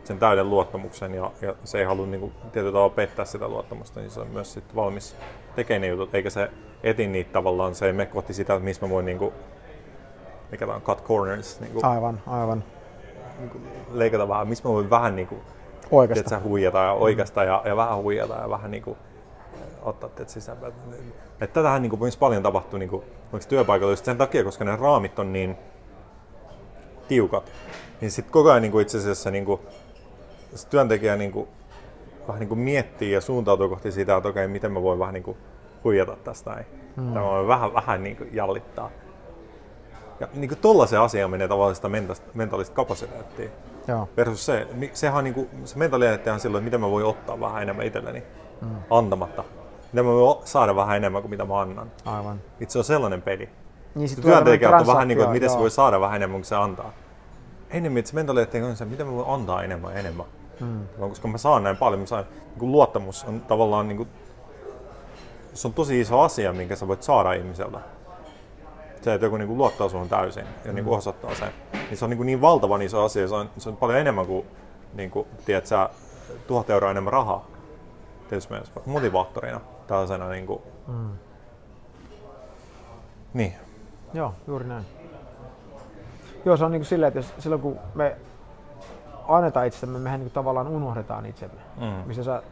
sen 0.04 0.20
täyden 0.20 0.50
luottamuksen 0.50 1.14
ja, 1.14 1.32
ja 1.42 1.56
se 1.64 1.80
ei 1.80 1.86
halua 1.86 2.06
niin 2.06 2.20
kuin, 2.20 2.34
tietyllä 2.52 2.74
tavalla 2.74 2.96
pettää 2.96 3.26
sitä 3.26 3.48
luottamusta, 3.48 4.00
niin 4.00 4.12
se 4.12 4.20
on 4.20 4.28
myös 4.28 4.54
sit 4.54 4.76
valmis 4.76 5.16
tekemään 5.56 5.82
ne 5.82 5.88
jutut, 5.88 6.16
eikä 6.16 6.30
se 6.30 6.50
eti 6.84 7.08
niitä 7.08 7.34
tavallaan, 7.34 7.76
se 7.76 7.86
ei 7.86 7.94
mene 7.94 8.10
kohti 8.10 8.34
sitä, 8.34 8.54
että 8.54 8.66
missä 8.66 8.86
mä 8.86 8.90
voin 8.90 9.06
niin 9.06 9.18
kuin, 9.18 9.34
mikä 10.52 10.66
tämä 10.66 10.76
on, 10.76 10.82
cut 10.82 11.04
corners, 11.04 11.60
niin 11.60 11.72
kuin, 11.74 11.86
Aivan, 11.86 12.22
aivan. 12.28 12.64
niin 13.40 13.50
kuin, 13.50 13.64
leikata 13.92 14.28
vähän, 14.28 14.48
missä 14.48 14.70
mä 14.70 14.74
voin 14.74 14.90
vähän 14.90 15.16
niin 15.16 15.28
kuin, 15.28 15.42
Oikeasta. 15.92 16.30
tiedätkö, 16.30 16.50
huijata 16.50 16.78
ja 16.78 16.92
oikeasta 16.92 17.44
ja, 17.44 17.62
ja 17.66 17.76
vähän 17.76 17.98
huijata 17.98 18.34
ja 18.34 18.50
vähän 18.50 18.72
niin 18.72 18.84
kuin, 18.84 18.98
ottaa 19.82 20.10
teet 20.10 20.30
sisään. 20.30 20.58
Että 21.42 21.54
tätähän 21.54 21.82
niin 21.82 21.90
kuin, 21.90 22.00
myös 22.00 22.18
paljon 22.18 22.44
tapahtuu 22.44 22.80
niin 22.80 22.90
kuin, 22.90 23.04
työpaikalla 23.50 23.92
just 23.94 24.06
sen 24.06 24.18
takia, 24.18 24.44
koska 24.44 24.66
ne 24.66 24.76
raamit 24.76 25.20
on 25.20 25.34
niin 25.34 25.58
tiukat. 27.08 27.52
Niin 28.02 28.12
sitten 28.12 28.34
koko 28.34 28.50
ajan 28.52 28.62
niin 28.62 28.72
kuin 28.72 28.82
itse 28.82 28.98
asiassa 28.98 29.32
niin 29.32 29.46
kuin, 29.46 29.62
työntekijä 30.70 31.16
niin 31.16 31.32
kuin, 31.32 31.48
vähän 32.28 32.40
niin 32.40 32.50
kuin 32.50 32.60
miettii 32.60 33.12
ja 33.12 33.22
suuntautuu 33.22 33.70
kohti 33.70 33.92
sitä, 33.92 34.16
että 34.16 34.30
okei, 34.30 34.48
miten 34.48 34.72
mä 34.72 34.82
voin 34.82 35.00
vähän 35.00 35.14
niin 35.14 35.24
kuin 35.24 35.38
huijata 35.84 36.16
tästä 36.24 36.52
näin. 36.52 36.66
Mm. 36.96 37.14
Tai 37.14 37.24
mä 37.24 37.30
voin 37.30 37.48
vähän, 37.48 37.74
vähän 37.74 38.04
niin 38.04 38.18
kuin 38.18 38.30
jallittaa. 38.34 38.90
Ja 40.20 40.28
niin 40.34 40.50
kuin 40.50 40.60
tollaisen 40.60 41.00
asiaan 41.00 41.32
menee 41.32 41.48
tavallaan 41.48 41.76
sitä 41.76 41.90
mentaalista, 42.34 42.76
kapasiteettia. 42.76 43.50
Joo. 43.88 44.10
Versus 44.18 44.46
se, 44.46 44.68
sehän 44.94 45.18
on 45.18 45.24
niin 45.24 45.34
kuin, 45.34 45.50
se 45.66 45.78
mentaliteetti 45.78 46.30
on 46.30 46.40
silloin, 46.40 46.62
että 46.62 46.66
miten 46.66 46.82
mä 46.82 46.92
voin 46.92 47.06
ottaa 47.06 47.40
vähän 47.40 47.62
enemmän 47.62 47.86
itselleni 47.86 48.24
mm. 48.62 48.76
antamatta. 48.90 49.44
Miten 49.92 50.06
mä 50.06 50.12
voin 50.12 50.48
saada 50.48 50.76
vähän 50.76 50.98
enemmän 50.98 51.22
kuin 51.22 51.30
mitä 51.30 51.46
mä 51.46 51.62
annan. 51.62 51.92
Aivan. 52.06 52.42
Itse 52.60 52.78
on 52.78 52.84
sellainen 52.84 53.22
peli. 53.22 53.50
Niin 53.96 54.10
sit 54.10 54.22
työntekijä 54.22 54.78
on 54.78 54.88
vähän 54.88 55.08
niin 55.08 55.18
kuin, 55.18 55.24
että 55.24 55.34
miten 55.34 55.50
se 55.50 55.58
voi 55.58 55.72
saada 55.72 56.00
vähän 56.00 56.16
enemmän 56.16 56.40
kuin 56.40 56.46
se 56.46 56.56
antaa. 56.56 56.94
Enemmän, 57.70 58.00
että 58.00 58.10
se 58.10 58.16
mentaliteetti 58.16 58.62
on 58.62 58.76
se, 58.76 58.86
miten 58.86 59.08
mä 59.08 59.14
voin 59.14 59.30
antaa 59.30 59.64
enemmän 59.64 59.94
ja 59.94 60.00
enemmän. 60.00 60.26
Mm. 60.60 60.88
Koska 61.00 61.28
mä 61.28 61.38
saan 61.38 61.64
näin 61.64 61.78
paljon, 61.78 62.00
mä 62.00 62.06
saan, 62.06 62.26
niin 62.32 62.60
kuin 62.60 62.72
luottamus 62.72 63.24
on 63.24 63.42
tavallaan 63.42 63.88
niin 63.88 63.98
kuin, 63.98 64.10
se 65.54 65.68
on 65.68 65.74
tosi 65.74 66.02
iso 66.02 66.22
asia, 66.22 66.54
minkä 66.54 66.76
sä 66.76 66.88
voit 66.88 67.04
saada 67.04 67.34
ihmiseltä. 67.34 67.80
Se, 69.04 69.14
että 69.14 69.26
joku 69.26 69.38
niin 69.38 69.48
kuin 69.48 69.58
luottaa 69.58 69.90
suhun 69.90 70.10
täysin 70.10 70.46
ja 70.66 70.72
mm. 70.72 70.76
niin 70.76 70.86
kuin 70.86 70.98
osoittaa 70.98 71.36
sen. 71.36 71.50
Niin 71.74 71.98
se 71.98 72.06
on 72.06 72.10
niin, 72.10 72.18
kuin 72.18 72.26
niin 72.26 72.42
valtavan 72.42 72.82
iso 72.82 73.04
asia, 73.04 73.28
se 73.28 73.36
on, 73.36 73.50
se 73.58 73.70
on 73.70 73.78
paljon 73.78 74.00
enemmän 74.00 74.26
kuin, 74.26 74.46
niin 74.94 75.12
kuin 75.12 75.28
tiedät 75.46 75.66
sä, 75.66 75.90
tuhat 76.48 76.70
euroa 76.70 76.92
enemmän 76.92 77.14
rahaa. 77.14 77.46
Tietysti 78.30 78.54
mielessä 78.54 78.74
motivaattorina 78.86 79.62
tällaisena 79.88 80.30
niin 80.30 80.48
kuin, 80.48 80.62
Mm. 80.88 81.10
niin. 83.34 83.54
Joo, 84.14 84.34
juuri 84.48 84.66
näin. 84.66 84.86
Joo, 86.46 86.58
se 86.58 86.66
on 86.66 86.72
niin 86.72 86.86
silleen, 86.86 87.08
että 87.08 87.20
jos, 87.20 87.34
silloin 87.40 87.62
kun 87.62 87.80
me 87.96 88.16
annetaan 89.28 89.68
itsemme, 89.68 90.00
mehän 90.00 90.20
niin 90.20 90.32
tavallaan 90.32 90.68
unohdetaan 90.68 91.26
itsemme. 91.26 91.62
Mm. 91.78 92.08
Missä 92.08 92.24
sä 92.24 92.44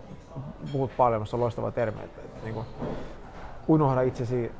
puhut 0.71 0.91
paljon, 0.97 1.27
se 1.27 1.35
on 1.35 1.39
loistava 1.39 1.71
termi, 1.71 2.03
että, 2.03 2.21
että 2.21 2.43
niin 2.43 2.53
kuin, 2.53 2.65
unohda 3.67 4.01
itsesi, 4.01 4.51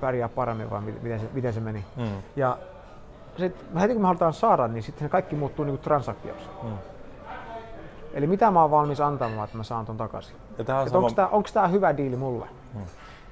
pärjää 0.00 0.28
paremmin 0.28 0.70
vai 0.70 0.80
miten- 0.80 1.20
se, 1.20 1.26
miten 1.32 1.52
se 1.52 1.60
meni. 1.60 1.84
Mm. 1.96 2.04
Ja 2.36 2.58
sitten 3.38 3.76
heti 3.80 3.92
kun 3.92 4.02
me 4.02 4.06
halutaan 4.06 4.32
saada, 4.32 4.68
niin 4.68 4.82
sitten 4.82 5.10
kaikki 5.10 5.36
muuttuu 5.36 5.64
niin 5.64 5.78
transaktioksi. 5.78 6.48
Mm. 6.62 6.70
Eli 8.14 8.26
mitä 8.26 8.50
mä 8.50 8.60
oon 8.62 8.70
valmis 8.70 9.00
antamaan, 9.00 9.44
että 9.44 9.56
mä 9.56 9.62
saan 9.62 9.86
ton 9.86 9.96
takaisin. 9.96 10.36
Ja 10.68 10.76
on 10.78 10.88
sama, 10.90 10.98
onko 10.98 11.10
tämä 11.16 11.28
onko 11.28 11.48
tää 11.54 11.68
hyvä 11.68 11.96
diili 11.96 12.16
mulle? 12.16 12.46
Mm. 12.74 12.80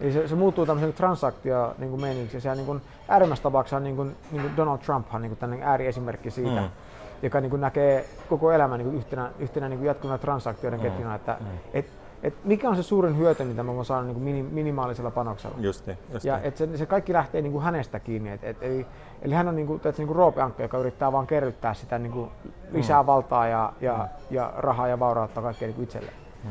Eli 0.01 0.13
se, 0.13 0.29
se 0.29 0.35
muuttuu 0.35 0.67
tämmöisen 0.67 0.93
transaktio 0.93 1.75
niin 1.79 1.91
kuin 1.91 2.01
meiningiksi. 2.01 2.37
Ja 2.37 2.41
sehän 2.41 2.57
niin 2.57 2.67
kuin, 2.67 2.83
äärimmäisessä 3.09 3.43
tapauksessa 3.43 3.81
niin 3.81 3.97
kuin, 3.97 4.17
niin 4.33 4.43
kuin 4.43 4.57
Donald 4.57 4.79
Trumphan 4.79 5.23
niin 5.23 5.37
kuin 5.37 5.63
ääriesimerkki 5.63 6.31
siitä, 6.31 6.61
mm. 6.61 6.69
joka 7.23 7.41
niin 7.41 7.51
kuin 7.51 7.61
näkee 7.61 8.05
koko 8.29 8.53
elämän 8.53 8.79
niin 8.79 8.87
kuin 8.89 8.97
yhtenä, 8.97 9.31
yhtenä 9.39 9.69
niin 9.69 9.79
kuin 9.79 9.87
jatkuvana 9.87 10.19
transaktioiden 10.19 10.81
Mm. 10.81 10.83
ketjuna. 10.87 11.15
Että, 11.15 11.37
Mm. 11.41 11.47
et, 11.75 11.87
et 12.23 12.45
mikä 12.45 12.69
on 12.69 12.77
se 12.77 12.83
suurin 12.83 13.19
hyöty, 13.19 13.45
mitä 13.45 13.63
mä 13.63 13.75
voin 13.75 13.85
saada 13.85 14.03
niin 14.03 14.15
kuin 14.15 14.25
mini, 14.25 14.43
minimaalisella 14.43 15.11
panoksella. 15.11 15.57
just 15.61 15.87
niin, 15.87 15.99
just 16.13 16.25
Ja 16.25 16.37
niin. 16.37 16.47
et 16.47 16.57
se, 16.57 16.77
se, 16.77 16.87
kaikki 16.87 17.13
lähtee 17.13 17.43
niin 17.43 17.53
kuin 17.53 17.65
hänestä 17.65 18.01
kiinni. 18.01 18.31
Et, 18.31 18.45
et, 18.45 18.57
eli, 18.63 18.87
eli 19.23 19.35
hän 19.35 19.49
on 19.49 19.57
niin 19.57 19.67
kuin, 19.67 19.81
niin 19.99 20.07
kuin 20.07 20.17
Roope 20.17 20.43
Ankka, 20.43 20.63
joka 20.63 20.79
yrittää 20.79 21.13
vaan 21.13 21.27
kerryttää 21.27 21.75
sitä 21.75 21.99
niin 21.99 22.13
kuin 22.13 22.31
lisää 22.71 23.03
Mm. 23.03 23.07
valtaa 23.07 23.47
ja, 23.49 23.73
ja, 23.81 24.09
ja 24.31 24.53
rahaa 24.57 24.89
ja 24.89 24.99
vaurautta 24.99 25.43
kaikkea 25.43 25.69
niin 25.69 25.75
kuin 25.77 25.85
itselleen. 25.85 26.15
Mm. 26.45 26.51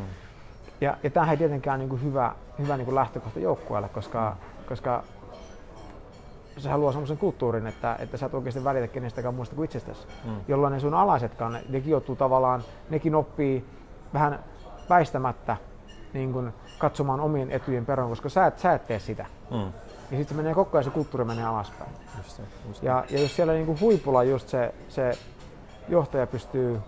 Ja, 0.82 0.98
ja 1.04 1.10
tämähän 1.10 1.34
ei 1.34 1.38
tietenkään 1.38 1.80
niin 1.80 1.90
kuin 1.90 2.04
hyvä, 2.04 2.32
hyvä 2.60 2.78
niin 2.78 2.86
kuin 2.86 2.96
lähtökohta 2.96 3.40
joukkueelle, 3.40 3.90
koska, 3.90 4.36
koska 4.70 5.04
sehän 6.58 6.82
luo 6.82 6.92
semmoisen 6.92 7.18
kulttuurin, 7.18 7.68
että, 7.68 7.96
että 8.00 8.18
sä 8.18 8.26
et 8.26 8.34
oikeasti 8.34 8.64
välitä 8.64 8.88
kenestäkään 8.88 9.34
muusta 9.36 9.56
kuin 9.56 9.66
itsestäsi. 9.66 10.08
Mm. 10.26 10.32
Jolloin 10.48 10.74
ne 10.74 10.80
sun 10.80 10.94
alaisetkaan, 10.94 11.54
ne- 11.54 11.64
nekin 11.70 11.92
joutuu 11.92 12.16
tavallaan, 12.16 12.62
nekin 12.90 13.16
oppii 13.16 13.66
vähän 14.14 14.40
väistämättä 14.90 15.58
niin 16.14 16.34
kuin 16.34 16.54
katsomaan 16.78 17.20
omien 17.20 17.52
etujen 17.52 17.86
perään, 17.86 18.10
koska 18.10 18.30
sä 18.30 18.46
et, 18.46 18.60
sä 18.60 18.74
et 18.74 18.88
tee 18.88 19.00
sitä. 19.00 19.26
Mm. 19.52 19.58
Ja 20.12 20.18
sitten 20.18 20.28
se 20.28 20.34
menee 20.34 20.54
koko 20.54 20.78
ajan, 20.78 20.84
se 20.84 20.90
kulttuuri 20.90 21.26
menee 21.26 21.46
alaspäin. 21.46 21.92
Just 22.18 22.38
niin, 22.38 22.48
just 22.68 22.84
Ja, 22.84 23.06
ja 23.10 23.22
jos 23.22 23.36
siellä 23.36 23.54
niin 23.54 23.66
kuin 23.66 23.80
huipulla 23.80 24.24
just 24.24 24.50
se, 24.50 24.74
se 24.90 25.12
johtaja 25.90 26.28
pystyy 26.28 26.80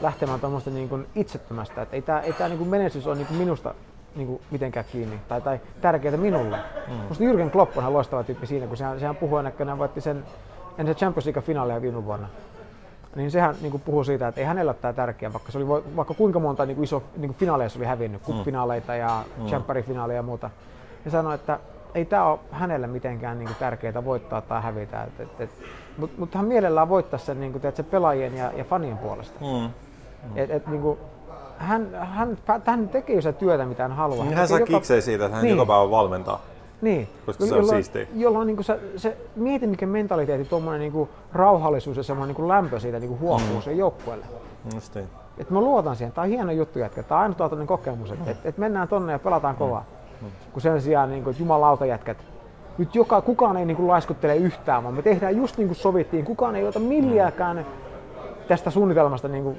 lähtemään 0.00 0.40
tuommoista 0.40 0.70
niin 0.70 0.88
kuin 0.88 1.06
itsettömästä, 1.14 1.82
että 1.82 1.96
ei 1.96 2.02
tämä 2.02 2.20
ei 2.20 2.32
tää 2.32 2.48
niin 2.48 2.58
kuin 2.58 2.70
menestys 2.70 3.06
ole 3.06 3.14
niin 3.14 3.26
kuin 3.26 3.38
minusta 3.38 3.74
niin 4.16 4.26
kuin 4.26 4.42
mitenkään 4.50 4.86
kiinni 4.92 5.20
tai, 5.28 5.40
tai 5.40 5.60
tärkeää 5.80 6.16
minulle. 6.16 6.58
Mm. 6.88 6.94
Musta 6.94 7.24
Jürgen 7.24 7.50
Klopp 7.50 7.78
on 7.78 7.92
loistava 7.92 8.24
tyyppi 8.24 8.46
siinä, 8.46 8.66
kun 8.66 8.76
sehän, 8.76 9.00
sehän 9.00 9.16
puhuu 9.16 9.38
ennen 9.38 9.52
kuin 9.52 9.78
voitti 9.78 10.00
sen, 10.00 10.24
ennen 10.78 10.94
se 10.94 10.98
Champions 10.98 11.26
League 11.26 11.42
finaalia 11.42 11.82
viime 11.82 12.04
vuonna. 12.04 12.28
Niin 13.16 13.30
sehän 13.30 13.54
niin 13.60 13.70
kuin 13.70 13.80
puhuu 13.80 14.04
siitä, 14.04 14.28
että 14.28 14.40
ei 14.40 14.46
hänellä 14.46 14.70
ole 14.70 14.76
tämä 14.80 14.92
tärkeää, 14.92 15.32
vaikka, 15.32 15.52
se 15.52 15.58
oli, 15.58 15.68
vaikka 15.96 16.14
kuinka 16.14 16.40
monta 16.40 16.66
niin 16.66 16.74
kuin 16.76 16.84
iso 16.84 17.02
niin 17.16 17.28
kuin 17.28 17.36
finaaleja 17.36 17.68
se 17.68 17.78
oli 17.78 17.86
hävinnyt, 17.86 18.22
kuppifinaaleita 18.22 18.94
ja 18.94 19.22
Mm. 19.36 19.42
mm. 19.44 20.10
ja 20.14 20.22
muuta. 20.22 20.50
Ja 21.04 21.10
sanoi, 21.10 21.34
että 21.34 21.58
ei 21.94 22.04
tämä 22.04 22.24
ole 22.26 22.38
hänelle 22.50 22.86
mitenkään 22.86 23.38
niin 23.38 23.46
kuin 23.46 23.56
tärkeää 23.58 24.04
voittaa 24.04 24.40
tai 24.40 24.62
hävitä. 24.62 25.02
Et, 25.04 25.20
et, 25.20 25.40
et, 25.40 25.50
Mutta 25.98 26.20
mut 26.20 26.34
hän 26.34 26.44
mielellään 26.44 26.88
voittaa 26.88 27.18
sen, 27.18 27.40
niin 27.40 27.52
kuin, 27.52 27.60
tiedät, 27.62 27.76
se 27.76 27.82
pelaajien 27.82 28.36
ja, 28.36 28.52
ja 28.56 28.64
fanien 28.64 28.98
puolesta. 28.98 29.40
Mm. 29.40 29.70
Et, 30.36 30.50
et, 30.50 30.66
niin 30.66 30.82
kuin, 30.82 30.98
hän, 31.58 31.88
hän, 32.00 32.38
hän 32.66 32.88
tekee 32.88 33.20
sitä 33.20 33.32
työtä, 33.32 33.64
mitä 33.64 33.82
hän 33.82 33.92
haluaa. 33.92 34.24
Niin 34.24 34.36
hän 34.36 34.48
saa 34.48 34.58
tekee 34.58 34.72
joka- 34.72 34.78
kiksejä 34.80 35.00
siitä, 35.00 35.24
että 35.24 35.36
hän 35.36 35.44
Niin. 35.44 35.56
joka 35.56 35.66
päivä 35.72 35.90
valmentaa. 35.90 36.40
Niin. 36.84 37.08
Koska 37.26 37.46
se 37.46 37.54
on 37.54 37.60
jolloin, 37.60 37.84
siistiä. 37.84 38.06
Jolloin 38.14 38.46
niin 38.46 38.64
se, 38.64 38.80
se, 38.96 39.16
mieti 39.36 39.66
mikä 39.66 39.86
mentaliteetti, 39.86 40.48
tuommoinen 40.48 40.92
niin 40.92 41.08
rauhallisuus 41.32 41.96
ja 41.96 42.02
semmoinen 42.02 42.36
niin 42.36 42.48
lämpö 42.48 42.80
siitä 42.80 42.98
niin 42.98 43.20
huokuu 43.20 43.54
mm. 43.54 43.62
sen 43.62 43.78
joukkueelle. 43.78 44.24
Just 44.74 44.94
niin. 44.94 45.08
Et 45.38 45.50
mä 45.50 45.60
luotan 45.60 45.96
siihen, 45.96 46.12
tämä 46.12 46.22
on 46.22 46.28
hieno 46.28 46.52
juttu 46.52 46.78
jätkä, 46.78 47.02
tämä 47.02 47.18
on 47.18 47.22
ainutlaatuinen 47.22 47.66
kokemus, 47.66 48.10
että 48.10 48.30
et, 48.30 48.36
et 48.44 48.58
mennään 48.58 48.88
tonne 48.88 49.12
ja 49.12 49.18
pelataan 49.18 49.56
kovaa. 49.56 49.84
Kun 50.52 50.62
sen 50.62 50.82
sijaan, 50.82 51.10
niin 51.10 51.22
kuin, 51.22 51.32
että 51.32 51.42
jumalauta 51.42 51.86
jätkät, 51.86 52.16
nyt 52.78 52.94
joka, 52.94 53.20
kukaan 53.20 53.56
ei 53.56 53.64
niin 53.64 53.76
kuin, 53.76 53.88
laiskuttele 53.88 54.36
yhtään, 54.36 54.82
vaan 54.82 54.94
me 54.94 55.02
tehdään 55.02 55.36
just 55.36 55.58
niin 55.58 55.68
kuin 55.68 55.76
sovittiin, 55.76 56.24
kukaan 56.24 56.56
ei 56.56 56.66
ota 56.66 56.78
milliäkään 56.78 57.66
tästä 58.48 58.70
suunnitelmasta 58.70 59.28
niin 59.28 59.44
kuin, 59.44 59.58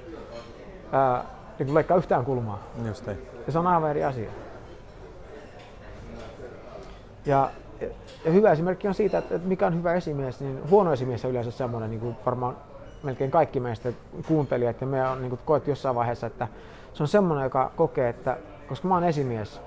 ää, 0.91 1.23
niin 1.59 1.67
kuin 1.67 1.76
leikkaa 1.76 1.97
yhtään 1.97 2.26
kulmaa. 2.26 2.59
Just 2.88 3.07
niin. 3.07 3.17
Ja 3.45 3.51
se 3.51 3.59
on 3.59 3.67
aivan 3.67 3.89
eri 3.89 4.03
asia. 4.03 4.30
Ja, 7.26 7.49
ja 8.26 8.32
hyvä 8.32 8.51
esimerkki 8.51 8.88
on 8.88 8.93
siitä, 8.93 9.17
että, 9.17 9.36
että 9.36 9.47
mikä 9.47 9.67
on 9.67 9.76
hyvä 9.76 9.93
esimies, 9.93 10.39
niin 10.39 10.69
huono 10.69 10.93
esimies 10.93 11.26
on 11.26 11.32
yleensä 11.32 11.51
semmoinen, 11.51 11.89
niin 11.89 11.99
kuin 11.99 12.15
varmaan 12.26 12.57
melkein 13.03 13.32
kaikki 13.32 13.59
meistä 13.59 13.89
kuuntelijat 14.28 14.82
ja 14.82 14.88
me 14.88 15.07
on 15.09 15.19
niin 15.21 15.30
kuin 15.30 15.39
koettu 15.45 15.69
jossain 15.69 15.95
vaiheessa, 15.95 16.28
että 16.28 16.47
se 16.93 17.03
on 17.03 17.07
semmoinen, 17.07 17.43
joka 17.43 17.71
kokee, 17.76 18.09
että 18.09 18.38
koska 18.69 18.88
mä 18.88 18.93
oon 18.93 19.03
esimies, 19.03 19.61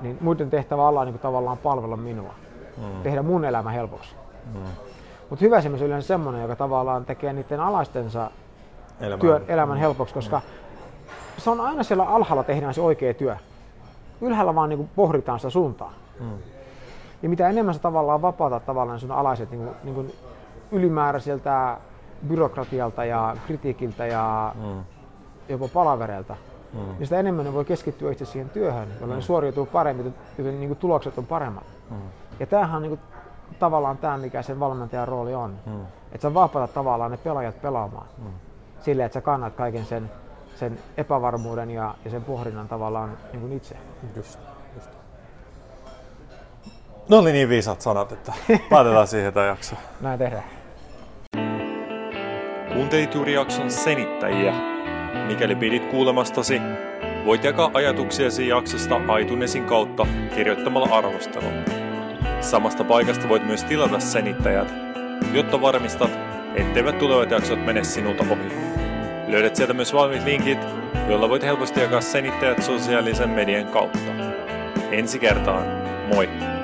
niin 0.00 0.18
muiden 0.20 0.50
tehtävä 0.50 0.86
alla 0.88 1.00
on 1.00 1.06
niin 1.06 1.12
kuin 1.14 1.22
tavallaan 1.22 1.58
palvella 1.58 1.96
minua, 1.96 2.34
Mm. 2.76 3.02
tehdä 3.02 3.22
mun 3.22 3.44
elämä 3.44 3.70
helpoksi. 3.70 4.14
Mm. 4.54 4.60
Mutta 5.30 5.44
hyvä 5.44 5.58
esimies 5.58 5.82
on 5.82 5.86
yleensä 5.88 6.06
semmoinen, 6.06 6.42
joka 6.42 6.56
tavallaan 6.56 7.04
tekee 7.04 7.32
niiden 7.32 7.60
alaistensa 7.60 8.30
Elämä. 9.00 9.20
työn, 9.20 9.42
elämän 9.48 9.78
helpoksi, 9.78 10.14
koska 10.14 10.40
se 11.38 11.50
on 11.50 11.60
aina 11.60 11.82
siellä 11.82 12.04
alhaalla 12.04 12.44
tehdään 12.44 12.74
se 12.74 12.80
oikea 12.80 13.14
työ. 13.14 13.36
Ylhäällä 14.20 14.54
vaan 14.54 14.68
niin 14.68 14.76
kuin 14.76 14.90
pohditaan 14.96 15.38
sitä 15.38 15.50
suuntaa. 15.50 15.92
Mm. 16.20 16.26
Ja 17.22 17.28
mitä 17.28 17.48
enemmän 17.48 17.74
sä 17.74 17.80
tavallaan 17.80 18.22
vapautat 18.22 18.66
tavallaan 18.66 19.00
sun 19.00 19.10
alaiset 19.12 19.50
niin 19.50 19.64
kuin, 19.64 19.76
niin 19.84 19.94
kuin 19.94 20.12
ylimääräiseltä 20.72 21.76
byrokratialta 22.28 23.04
ja 23.04 23.36
kritiikiltä 23.46 24.06
ja 24.06 24.54
Mm. 24.54 24.84
jopa 25.48 25.68
palavereilta, 25.68 26.36
Mm. 26.72 26.78
niin 26.80 27.06
sitä 27.06 27.18
enemmän 27.20 27.44
ne 27.44 27.52
voi 27.52 27.64
keskittyä 27.64 28.12
itse 28.12 28.24
siihen 28.24 28.50
työhön, 28.50 28.88
jolloin 29.00 29.16
ne 29.18 29.22
suoriutuu 29.22 29.66
paremmin, 29.66 30.14
joten 30.38 30.60
niin 30.60 30.68
kuin 30.68 30.78
tulokset 30.78 31.18
on 31.18 31.26
paremmat. 31.26 31.64
Mm. 31.90 31.96
Ja 32.40 32.46
tämähän 32.46 32.76
on 32.76 32.82
niin 32.82 32.90
kuin, 32.90 33.00
tavallaan 33.58 33.98
tämä, 33.98 34.18
mikä 34.18 34.42
sen 34.42 34.60
valmentajan 34.60 35.08
rooli 35.08 35.34
on. 35.34 35.54
Mm. 35.66 35.80
Että 36.12 36.22
sä 36.28 36.34
vapautat 36.34 36.74
tavallaan 36.74 37.10
ne 37.10 37.16
pelaajat 37.16 37.62
pelaamaan. 37.62 38.06
Mm. 38.18 38.24
Silleen, 38.80 39.06
että 39.06 39.14
sä 39.14 39.20
kannat 39.20 39.54
kaiken 39.54 39.84
sen, 39.84 40.10
sen 40.56 40.78
epävarmuuden 40.96 41.70
ja, 41.70 41.94
ja 42.04 42.10
sen 42.10 42.24
pohdinnan 42.24 42.68
tavallaan 42.68 43.10
niin 43.32 43.40
kuin 43.40 43.52
itse. 43.52 43.76
Just, 44.16 44.38
Ne 47.08 47.16
oli 47.16 47.32
niin 47.32 47.48
viisat 47.48 47.80
sanat, 47.80 48.12
että 48.12 48.32
päätetään 48.70 49.06
siihen 49.06 49.32
tämä 49.32 49.46
jakso. 49.46 49.76
Näin 50.00 50.18
tehdään. 50.18 50.44
Kuuntelit 52.72 53.14
juuri 53.14 53.32
jakson 53.34 53.70
senittäjiä. 53.70 54.54
Mikäli 55.26 55.54
pidit 55.54 55.84
kuulemastasi, 55.84 56.60
voit 57.24 57.44
jakaa 57.44 57.70
ajatuksiasi 57.74 58.48
jaksosta 58.48 59.00
aitunesin 59.08 59.64
kautta 59.64 60.06
kirjoittamalla 60.34 60.96
arvostelun. 60.96 61.52
Samasta 62.40 62.84
paikasta 62.84 63.28
voit 63.28 63.46
myös 63.46 63.64
tilata 63.64 64.00
senittäjät, 64.00 64.74
jotta 65.32 65.60
varmistat, 65.60 66.10
etteivät 66.54 66.98
tulevat 66.98 67.30
jaksot 67.30 67.64
mene 67.64 67.84
sinulta 67.84 68.24
ohi. 68.30 68.52
Löydät 69.28 69.56
sieltä 69.56 69.74
myös 69.74 69.94
valmiit 69.94 70.24
linkit, 70.24 70.58
joilla 71.08 71.28
voit 71.28 71.42
helposti 71.42 71.80
jakaa 71.80 72.00
senittäjät 72.00 72.62
sosiaalisen 72.62 73.30
median 73.30 73.66
kautta. 73.66 74.12
Ensi 74.90 75.18
kertaan, 75.18 75.64
moi! 76.14 76.55